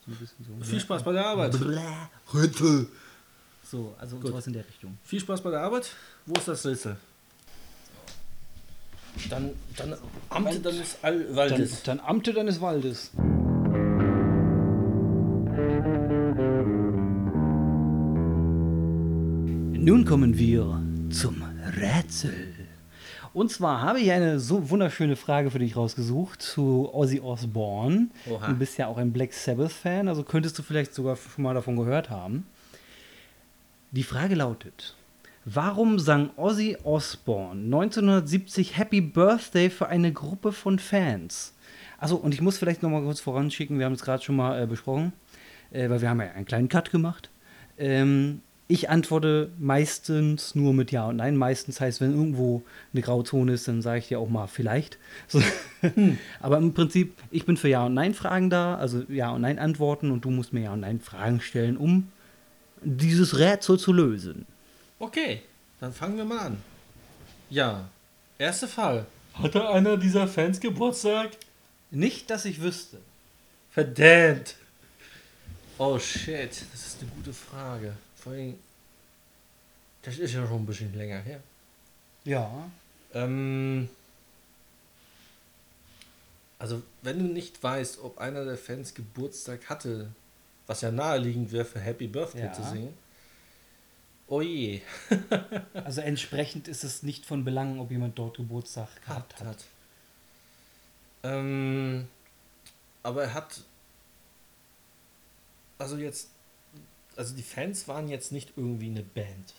[0.05, 0.65] So ein bisschen so.
[0.65, 1.55] Viel Spaß bei der Arbeit.
[2.33, 2.87] Rätsel.
[3.63, 4.27] So, also Gut.
[4.27, 4.97] sowas in der Richtung.
[5.03, 5.89] Viel Spaß bei der Arbeit.
[6.25, 6.97] Wo ist das Rätsel?
[9.29, 9.95] Dann, dann
[10.29, 11.83] Amte deines Dann, Waldes.
[11.83, 13.11] dann Amte deines Waldes.
[19.85, 21.43] Nun kommen wir zum
[21.77, 22.52] Rätsel.
[23.33, 28.09] Und zwar habe ich eine so wunderschöne Frage für dich rausgesucht zu Ozzy Osbourne.
[28.29, 28.47] Oha.
[28.47, 31.75] Du bist ja auch ein Black Sabbath-Fan, also könntest du vielleicht sogar schon mal davon
[31.75, 32.45] gehört haben.
[33.89, 34.95] Die Frage lautet:
[35.45, 41.55] Warum sang Ozzy Osbourne 1970 Happy Birthday für eine Gruppe von Fans?
[41.97, 44.61] Also und ich muss vielleicht noch mal kurz voranschicken, wir haben es gerade schon mal
[44.61, 45.11] äh, besprochen,
[45.71, 47.31] äh, weil wir haben ja einen kleinen Cut gemacht.
[47.79, 51.35] Ähm, ich antworte meistens nur mit Ja und Nein.
[51.35, 52.63] Meistens heißt, wenn irgendwo
[52.93, 54.97] eine Grauzone ist, dann sage ich dir auch mal vielleicht.
[55.27, 55.41] So.
[56.39, 59.59] Aber im Prinzip, ich bin für Ja und Nein Fragen da, also Ja und Nein
[59.59, 62.09] Antworten und du musst mir Ja und Nein Fragen stellen, um
[62.81, 64.45] dieses Rätsel zu lösen.
[64.99, 65.41] Okay.
[65.79, 66.57] dann fangen wir mal an.
[67.49, 67.89] Ja,
[68.37, 69.05] erster Fall.
[69.33, 71.31] Hatte einer dieser Fans Geburtstag?
[71.91, 72.97] Nicht, dass ich wüsste.
[73.71, 74.55] Verdammt.
[75.77, 77.93] Oh shit, das ist eine gute Frage.
[78.23, 78.57] Vor allem,
[80.01, 81.41] das ist ja schon ein bisschen länger her.
[82.23, 82.69] Ja.
[83.13, 83.89] Ähm,
[86.59, 90.09] also, wenn du nicht weißt, ob einer der Fans Geburtstag hatte,
[90.67, 92.53] was ja naheliegend wäre für Happy Birthday Ja.
[92.53, 92.93] zu singen,
[94.27, 94.81] oh je,
[95.73, 99.47] Also entsprechend ist es nicht von Belang, ob jemand dort Geburtstag gehabt hat.
[99.47, 99.63] hat.
[101.23, 102.07] Ähm,
[103.03, 103.61] aber er hat,
[105.77, 106.29] also jetzt,
[107.17, 109.53] also die Fans waren jetzt nicht irgendwie eine Band.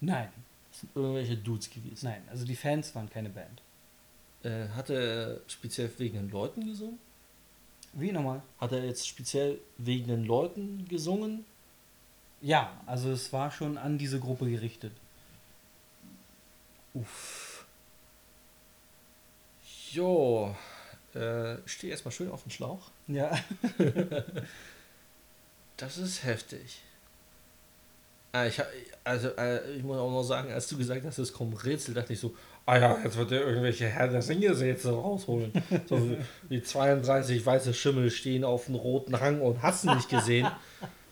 [0.00, 0.28] Nein,
[0.70, 2.06] Das sind irgendwelche Dudes gewesen.
[2.06, 3.62] nein, also die Fans waren keine Band.
[4.44, 6.98] Äh, hat er speziell wegen den Leuten gesungen?
[7.92, 8.42] Wie nochmal?
[8.60, 11.44] Hat er jetzt speziell wegen den Leuten gesungen?
[12.40, 14.92] Ja, also es war schon an diese Gruppe gerichtet.
[16.94, 17.66] Uff.
[19.90, 20.54] Jo,
[21.14, 22.90] äh, ich stehe erstmal schön auf dem Schlauch.
[23.08, 23.36] Ja.
[25.78, 26.82] Das ist heftig.
[28.32, 28.60] Ah, ich,
[29.04, 32.12] also, äh, ich muss auch noch sagen, als du gesagt hast, es kommt Rätsel, dachte
[32.12, 32.34] ich so,
[32.66, 35.50] ah ja, jetzt wird er irgendwelche Herr der Singesätze rausholen.
[35.88, 36.18] So wie-
[36.50, 40.46] wie 32 weiße Schimmel stehen auf einem roten Hang und hast du nicht gesehen.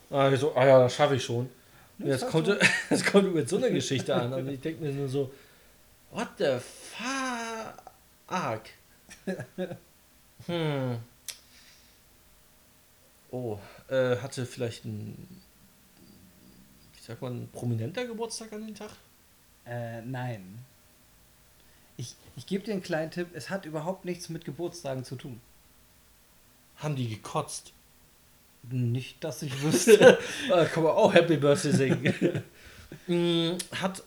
[0.08, 1.48] Ah, ich so, ah ja, das schaffe ich schon.
[1.98, 2.46] Und jetzt hast kommt,
[2.90, 5.32] jetzt kommt mit so einer Geschichte an und ich denke mir nur so,
[6.12, 6.58] what the
[6.92, 8.62] fuck?
[10.46, 10.98] Hm.
[13.32, 15.16] Oh, äh, hatte vielleicht ein,
[16.94, 18.90] wie sagt man, ein prominenter Geburtstag an dem Tag?
[19.66, 20.58] Äh, nein.
[21.96, 25.40] Ich, ich gebe dir einen kleinen Tipp, es hat überhaupt nichts mit Geburtstagen zu tun.
[26.76, 27.72] Haben die gekotzt?
[28.70, 30.18] Nicht, dass ich wüsste.
[30.52, 32.42] äh, kann man auch Happy Birthday singen.
[33.08, 34.04] Mm, Hat,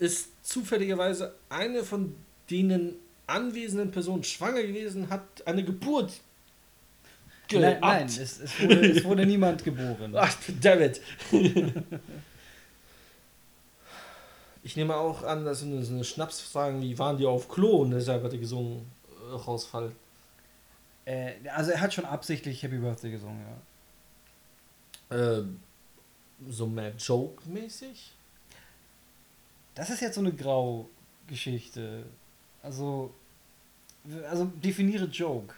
[0.00, 2.16] ist zufälligerweise eine von
[2.50, 2.96] denen
[3.28, 6.20] anwesenden Personen schwanger gewesen, hat eine Geburt
[7.52, 10.14] nein, nein es, es, wurde, es wurde niemand geboren.
[10.16, 11.00] Ach, damit.
[14.62, 17.78] Ich nehme auch an, dass so eine, so eine Schnapsfragen wie waren die auf Klo
[17.78, 19.92] und deshalb hat er gesungen äh, rausfallen.
[21.06, 23.42] Äh, also er hat schon absichtlich Happy Birthday gesungen,
[25.10, 25.16] ja.
[25.16, 25.44] Äh,
[26.50, 28.12] so mehr Joke-mäßig.
[29.74, 32.04] Das ist jetzt so eine Grau-Geschichte.
[32.62, 33.14] Also,
[34.28, 35.54] also definiere Joke.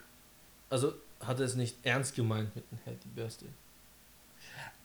[0.69, 3.49] Also hat er es nicht ernst gemeint mit dem Happy Birthday.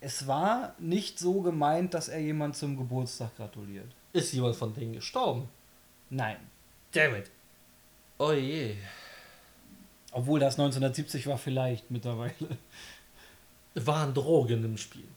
[0.01, 3.91] Es war nicht so gemeint, dass er jemand zum Geburtstag gratuliert.
[4.13, 5.49] Ist jemand von denen gestorben?
[6.09, 6.37] Nein.
[6.91, 7.31] Damn it.
[8.17, 8.75] Oh je.
[10.11, 12.33] Obwohl das 1970 war vielleicht mittlerweile.
[13.75, 15.07] Waren Drogen im Spiel.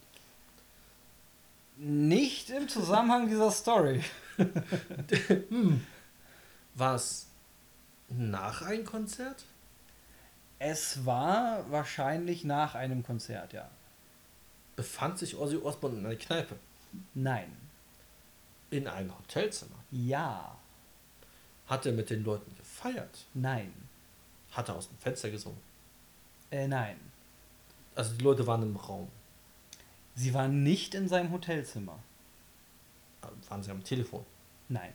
[1.77, 4.03] Nicht im Zusammenhang dieser Story.
[6.75, 7.29] War es
[8.09, 9.45] nach einem Konzert?
[10.59, 13.71] Es war wahrscheinlich nach einem Konzert, ja.
[14.77, 16.57] Befand sich Ozzy Osbourne in einer Kneipe?
[17.15, 17.57] Nein.
[18.71, 19.77] In einem Hotelzimmer?
[19.91, 20.57] Ja.
[21.67, 23.27] Hat er mit den Leuten gefeiert?
[23.35, 23.73] Nein.
[24.53, 25.59] Hat er aus dem Fenster gesungen?
[26.51, 26.97] Äh, nein.
[27.95, 29.09] Also die Leute waren im Raum.
[30.15, 31.99] Sie war nicht in seinem Hotelzimmer.
[33.49, 34.25] Waren sie am Telefon?
[34.69, 34.95] Nein.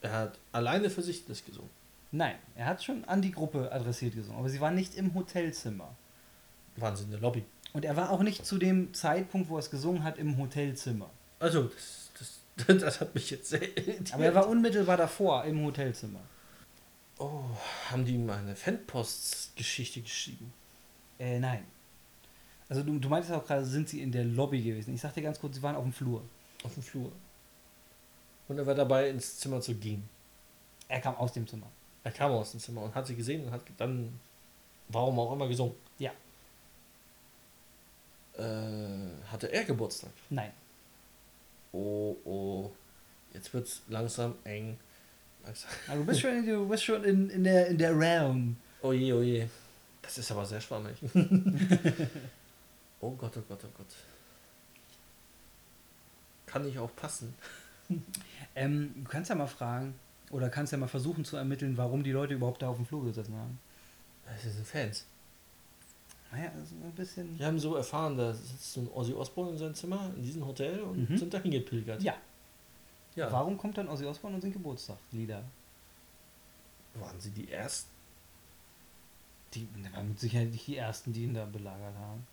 [0.00, 1.70] Er hat alleine für sich das gesungen.
[2.12, 2.36] Nein.
[2.56, 5.96] Er hat schon an die Gruppe adressiert gesungen, aber sie war nicht im Hotelzimmer.
[6.76, 7.44] Waren sie in der Lobby?
[7.72, 11.10] Und er war auch nicht zu dem Zeitpunkt, wo er es gesungen hat, im Hotelzimmer.
[11.38, 11.70] Also,
[12.18, 14.14] das, das, das hat mich jetzt sehr irritiert.
[14.14, 16.20] Aber er war unmittelbar davor im Hotelzimmer.
[17.18, 17.44] Oh,
[17.90, 20.52] haben die ihm eine Fanpost-Geschichte geschrieben?
[21.18, 21.64] Äh, nein.
[22.68, 24.94] Also du, du meintest auch gerade, sind sie in der Lobby gewesen.
[24.94, 26.22] Ich sagte ganz kurz, sie waren auf dem Flur.
[26.62, 27.12] Auf dem Flur.
[28.48, 30.08] Und er war dabei, ins Zimmer zu gehen.
[30.88, 31.66] Er kam aus dem Zimmer.
[32.02, 34.18] Er kam aus dem Zimmer und hat sie gesehen und hat dann,
[34.88, 35.74] warum auch immer, gesungen.
[35.98, 36.12] Ja.
[38.38, 40.10] Äh, hatte er Geburtstag?
[40.30, 40.52] Nein.
[41.72, 42.70] Oh, oh.
[43.34, 44.78] Jetzt wird's langsam eng.
[45.44, 45.70] Langsam.
[45.86, 48.56] Also du bist schon, in, du bist schon in, in, der, in der Realm.
[48.82, 49.46] Oh je, oh je.
[50.00, 50.96] Das ist aber sehr schwammig.
[53.00, 53.94] oh Gott, oh Gott, oh Gott.
[56.46, 57.34] Kann nicht auch passen.
[58.56, 59.94] Ähm, du kannst ja mal fragen,
[60.30, 63.04] oder kannst ja mal versuchen zu ermitteln, warum die Leute überhaupt da auf dem Flur
[63.04, 63.58] gesessen haben.
[64.24, 65.06] Das sind Fans.
[66.32, 67.36] Naja, ist ein bisschen...
[67.36, 70.46] Die haben so erfahren, da sitzt so ein Ozzy Osbourne in seinem Zimmer, in diesem
[70.46, 71.18] Hotel und Mhm.
[71.18, 72.00] sind dahin gepilgert.
[72.02, 72.14] Ja.
[73.16, 73.30] ja.
[73.32, 75.42] Warum kommt dann Ozzy Osbourne und singt Geburtstagslieder?
[76.94, 77.90] Waren sie die ersten?
[79.54, 82.24] Die waren mit Sicherheit nicht die ersten, die ihn da belagert haben.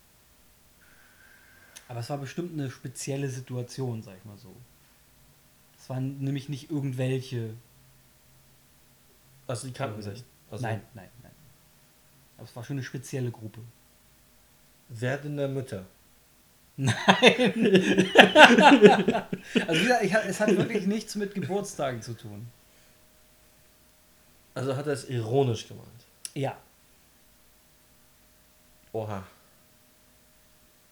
[1.87, 4.53] Aber es war bestimmt eine spezielle Situation, sag ich mal so.
[5.79, 7.55] Es waren nämlich nicht irgendwelche.
[9.47, 10.23] Also die kannten sich.
[10.51, 11.31] Also nein, nein, nein.
[12.37, 13.61] Aber es war schon eine spezielle Gruppe.
[14.89, 15.85] Werdende Mütter.
[16.77, 16.95] Nein.
[19.67, 22.47] also wie gesagt, es hat wirklich nichts mit Geburtstagen zu tun.
[24.53, 25.87] Also hat er es ironisch gemeint.
[26.33, 26.57] Ja.
[28.93, 29.23] Oha.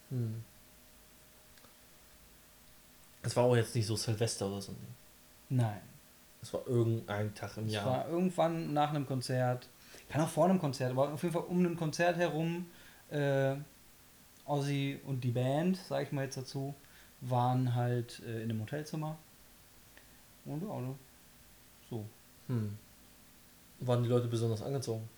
[0.09, 0.43] Hm.
[3.21, 4.71] Es war auch jetzt nicht so Silvester oder so.
[4.71, 4.77] ne?
[5.49, 5.81] Nein.
[6.45, 7.85] Es war irgendein Tag im Es Jahr.
[7.87, 9.67] war irgendwann nach einem Konzert.
[10.09, 12.67] Kann auch vor einem Konzert, aber auf jeden Fall um ein Konzert herum.
[13.09, 13.55] Äh,
[14.45, 16.75] Ozzy und die Band, sag ich mal jetzt dazu,
[17.21, 19.17] waren halt äh, in einem Hotelzimmer.
[20.45, 20.93] Und ja, ne?
[21.89, 22.05] so.
[22.45, 22.77] Hm.
[23.79, 25.09] Waren die Leute besonders angezogen?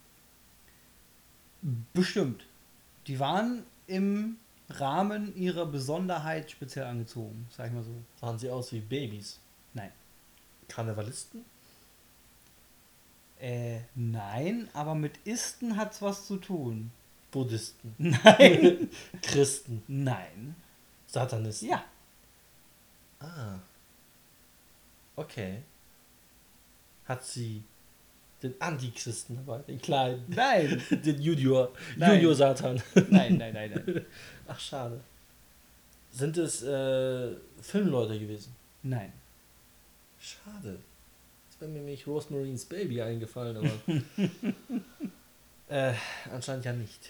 [1.93, 2.45] Bestimmt.
[3.07, 4.37] Die waren im
[4.69, 7.91] Rahmen ihrer Besonderheit speziell angezogen, sag ich mal so.
[8.21, 9.41] Sahen sie aus wie Babys?
[9.73, 9.91] Nein.
[10.67, 11.45] Karnevalisten?
[13.39, 16.91] Äh, nein, aber mit Isten hat's was zu tun.
[17.31, 17.93] Buddhisten?
[17.99, 18.89] Nein.
[19.21, 19.83] Christen?
[19.87, 20.55] nein.
[21.05, 21.69] Satanisten?
[21.69, 21.83] Ja.
[23.19, 23.59] Ah.
[25.15, 25.61] Okay.
[27.05, 27.63] Hat sie
[28.43, 30.81] den Antichristen dabei, den kleinen, Nein.
[30.91, 32.13] den Junior, Nein.
[32.15, 32.81] Junior Satan.
[33.09, 34.05] Nein, nein, nein, nein.
[34.47, 34.99] Ach, schade.
[36.11, 38.55] Sind es äh, Filmleute gewesen?
[38.83, 39.11] Nein.
[40.19, 40.79] Schade.
[41.49, 43.71] Jetzt wäre mir nämlich Rosemary's Baby eingefallen, aber.
[45.69, 45.93] äh,
[46.31, 47.09] anscheinend ja nicht.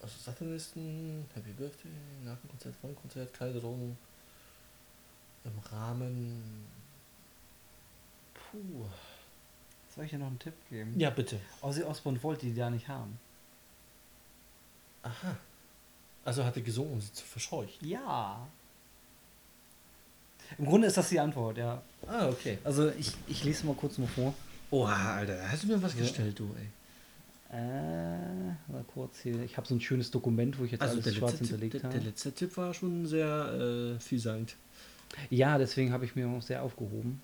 [0.00, 1.90] Also Satanisten, Happy Birthday,
[2.24, 3.98] nach dem Konzert, vor dem Konzert, Drogen.
[5.44, 6.66] Im Rahmen.
[8.34, 8.86] Puh.
[9.94, 10.98] Soll ich dir noch einen Tipp geben?
[10.98, 11.40] Ja, bitte.
[11.60, 13.18] Ozzy Osbourne wollte die da nicht haben.
[15.02, 15.36] Aha.
[16.24, 17.88] Also hat er gesungen, um sie zu verscheuchen.
[17.88, 18.46] Ja.
[20.56, 21.82] Im Grunde ist das die Antwort, ja.
[22.06, 22.58] Ah, okay.
[22.64, 24.34] Also ich, ich lese mal kurz mal vor.
[24.70, 26.00] Oha, Alter, hast du mir was Ja.
[26.00, 26.68] gestellt, du, ey.
[27.50, 27.58] Äh,
[28.70, 29.42] mal kurz hier.
[29.42, 31.74] Ich habe so ein schönes Dokument, wo ich jetzt Also alles der schwarz Tipp, hinterlegt
[31.74, 31.94] der, habe.
[31.94, 34.54] der letzte Tipp war schon sehr äh, vielsagend.
[35.30, 37.22] Ja, deswegen habe ich mir auch sehr aufgehoben.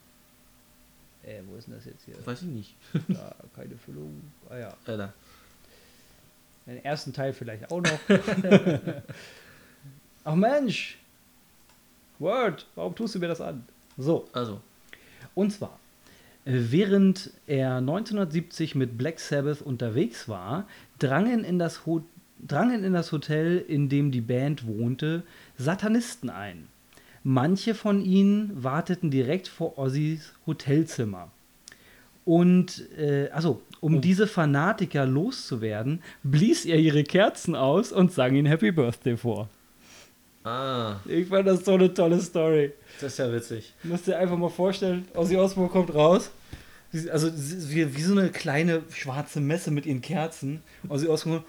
[1.22, 2.14] Äh, wo ist denn das jetzt hier?
[2.26, 2.74] Weiß ich nicht.
[3.08, 4.22] Da, keine Füllung.
[4.48, 4.68] Ah ja.
[4.86, 5.12] Äh, da.
[6.66, 7.98] Den ersten Teil vielleicht auch noch.
[10.24, 10.96] Ach Mensch!
[12.24, 13.64] Word, warum tust du mir das an?
[13.96, 14.60] So, Also,
[15.36, 15.78] und zwar,
[16.44, 20.66] äh, während er 1970 mit Black Sabbath unterwegs war,
[20.98, 22.02] drangen in das, Ho
[22.46, 25.22] drangen in das Hotel, in dem die Band wohnte,
[25.56, 26.66] Satanisten ein.
[27.22, 31.30] Manche von ihnen warteten direkt vor Ozzys Hotelzimmer.
[32.26, 34.00] Und, äh, also, um Oh.
[34.00, 39.48] diese Fanatiker loszuwerden, blies er ihre Kerzen aus und sang ihnen Happy Birthday vor.
[40.44, 42.72] Ah, Ich fand das so eine tolle Story.
[43.00, 43.72] das ist ja witzig.
[43.82, 46.30] Du musst dir einfach mal vorstellen, Ozzy Osbourne kommt raus.
[47.10, 50.62] Also wie, wie so eine kleine schwarze Messe mit ihren Kerzen.
[50.88, 51.42] Ozzy Osbourne.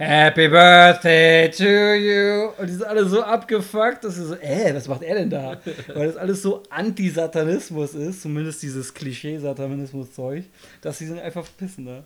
[0.00, 2.50] Happy Birthday to you.
[2.56, 5.60] Und die sind alle so abgefuckt, dass sie so, äh, was macht er denn da?
[5.92, 10.44] Weil das alles so Anti-Satanismus ist, zumindest dieses Klischee-Satanismus-Zeug,
[10.82, 12.04] dass sie sind einfach pissen da.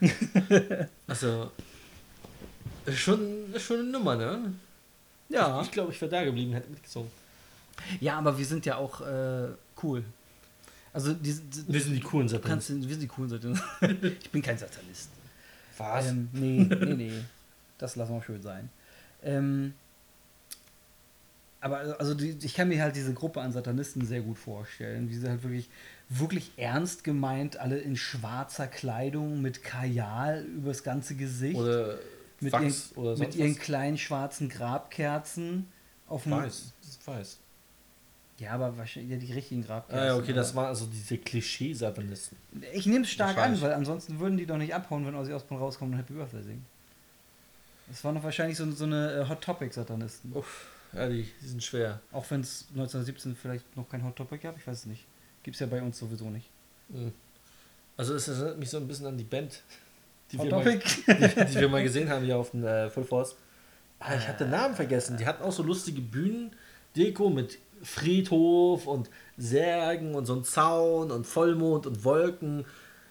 [1.06, 1.50] Also,
[2.86, 3.20] ist schon,
[3.58, 4.54] schon eine Nummer, ne?
[5.34, 5.62] Ja.
[5.62, 7.10] Ich glaube, ich wäre da geblieben, hätte mitgezogen.
[8.00, 9.48] Ja, aber wir sind ja auch äh,
[9.82, 10.04] cool.
[10.92, 12.80] Also, die, die, Wir sind die coolen Satanisten.
[12.82, 13.66] wir sind die coolen Satanisten.
[14.20, 15.10] ich bin kein Satanist.
[15.76, 16.06] Was?
[16.06, 17.12] Ähm, nee, nee, nee.
[17.78, 18.70] Das lassen wir schön sein.
[19.24, 19.74] Ähm,
[21.60, 25.16] aber also die, ich kann mir halt diese Gruppe an Satanisten sehr gut vorstellen, wie
[25.16, 25.70] sie halt wirklich,
[26.10, 31.98] wirklich ernst gemeint, alle in schwarzer Kleidung mit Kajal übers ganze Gesicht, oder
[32.44, 33.58] mit, Wachs ihren, oder mit ihren was?
[33.58, 35.68] kleinen schwarzen Grabkerzen
[36.06, 36.32] auf dem.
[36.32, 36.72] Weiß.
[37.04, 37.38] Weiß.
[38.38, 40.02] Ja, aber wahrscheinlich ja, die richtigen Grabkerzen.
[40.02, 42.36] Ah, ja, okay, das waren also diese Klischee-Satanisten.
[42.72, 45.62] Ich nehme es stark an, weil ansonsten würden die doch nicht abhauen, wenn Ozzy Osbourne
[45.62, 46.66] rauskommt und Happy Birthday singen.
[47.88, 50.32] Das waren doch wahrscheinlich so, so eine äh, Hot Topic-Satanisten.
[50.32, 52.00] Uff, ja, die, die sind schwer.
[52.12, 55.04] Auch wenn es 1917 vielleicht noch kein Hot Topic gab, ich weiß es nicht.
[55.42, 56.48] Gibt es ja bei uns sowieso nicht.
[56.88, 57.12] Mhm.
[57.96, 59.62] Also es erinnert mich so ein bisschen an die Band,
[60.36, 63.36] die, wir mal, die, die wir mal gesehen haben hier auf dem äh, Full Force.
[64.00, 65.16] Ah, ich habe den Namen vergessen.
[65.16, 71.26] Die hatten auch so lustige Bühnendeko mit Friedhof und Särgen und so ein Zaun und
[71.26, 72.64] Vollmond und Wolken.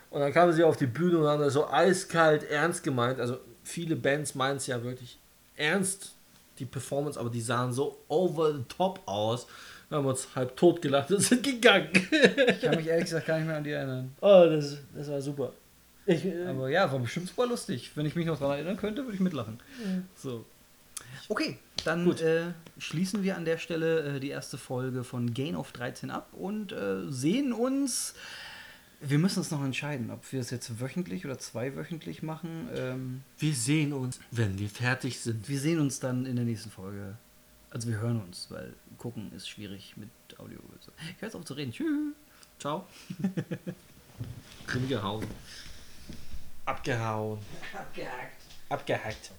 [0.09, 3.19] Und dann kamen sie auf die Bühne und haben das so eiskalt ernst gemeint.
[3.19, 5.17] Also viele Bands meinen es ja wirklich
[5.55, 6.13] ernst,
[6.59, 9.47] die Performance, aber die sahen so over the top aus.
[9.89, 11.89] Wir haben uns halb tot gelacht und sind gegangen.
[11.93, 14.15] Ich kann mich ehrlich gesagt gar nicht mehr an die erinnern.
[14.21, 15.53] oh, das, das war super.
[16.05, 17.91] Ich, äh, Aber ja, war bestimmt super lustig.
[17.95, 19.59] Wenn ich mich noch daran erinnern könnte, würde ich mitlachen.
[19.83, 20.05] Mhm.
[20.15, 20.45] So.
[21.29, 25.71] Okay, dann äh, schließen wir an der Stelle äh, die erste Folge von Gain of
[25.71, 28.13] 13 ab und äh, sehen uns.
[28.99, 32.69] Wir müssen uns noch entscheiden, ob wir es jetzt wöchentlich oder zweiwöchentlich machen.
[32.75, 35.49] Ähm, Wir sehen uns, wenn wir fertig sind.
[35.49, 37.17] wir sehen uns dann in der nächsten Folge.
[37.69, 40.59] Also wir hören uns, weil gucken ist schwierig mit Audio.
[40.79, 41.71] Ich höre jetzt auf zu reden.
[41.71, 42.13] Tschüss.
[42.59, 42.87] Ciao.
[44.67, 45.25] Abgehauen.
[46.65, 47.39] Abgehauen.
[47.77, 48.41] Abgehackt.
[48.69, 49.31] Abgehackt.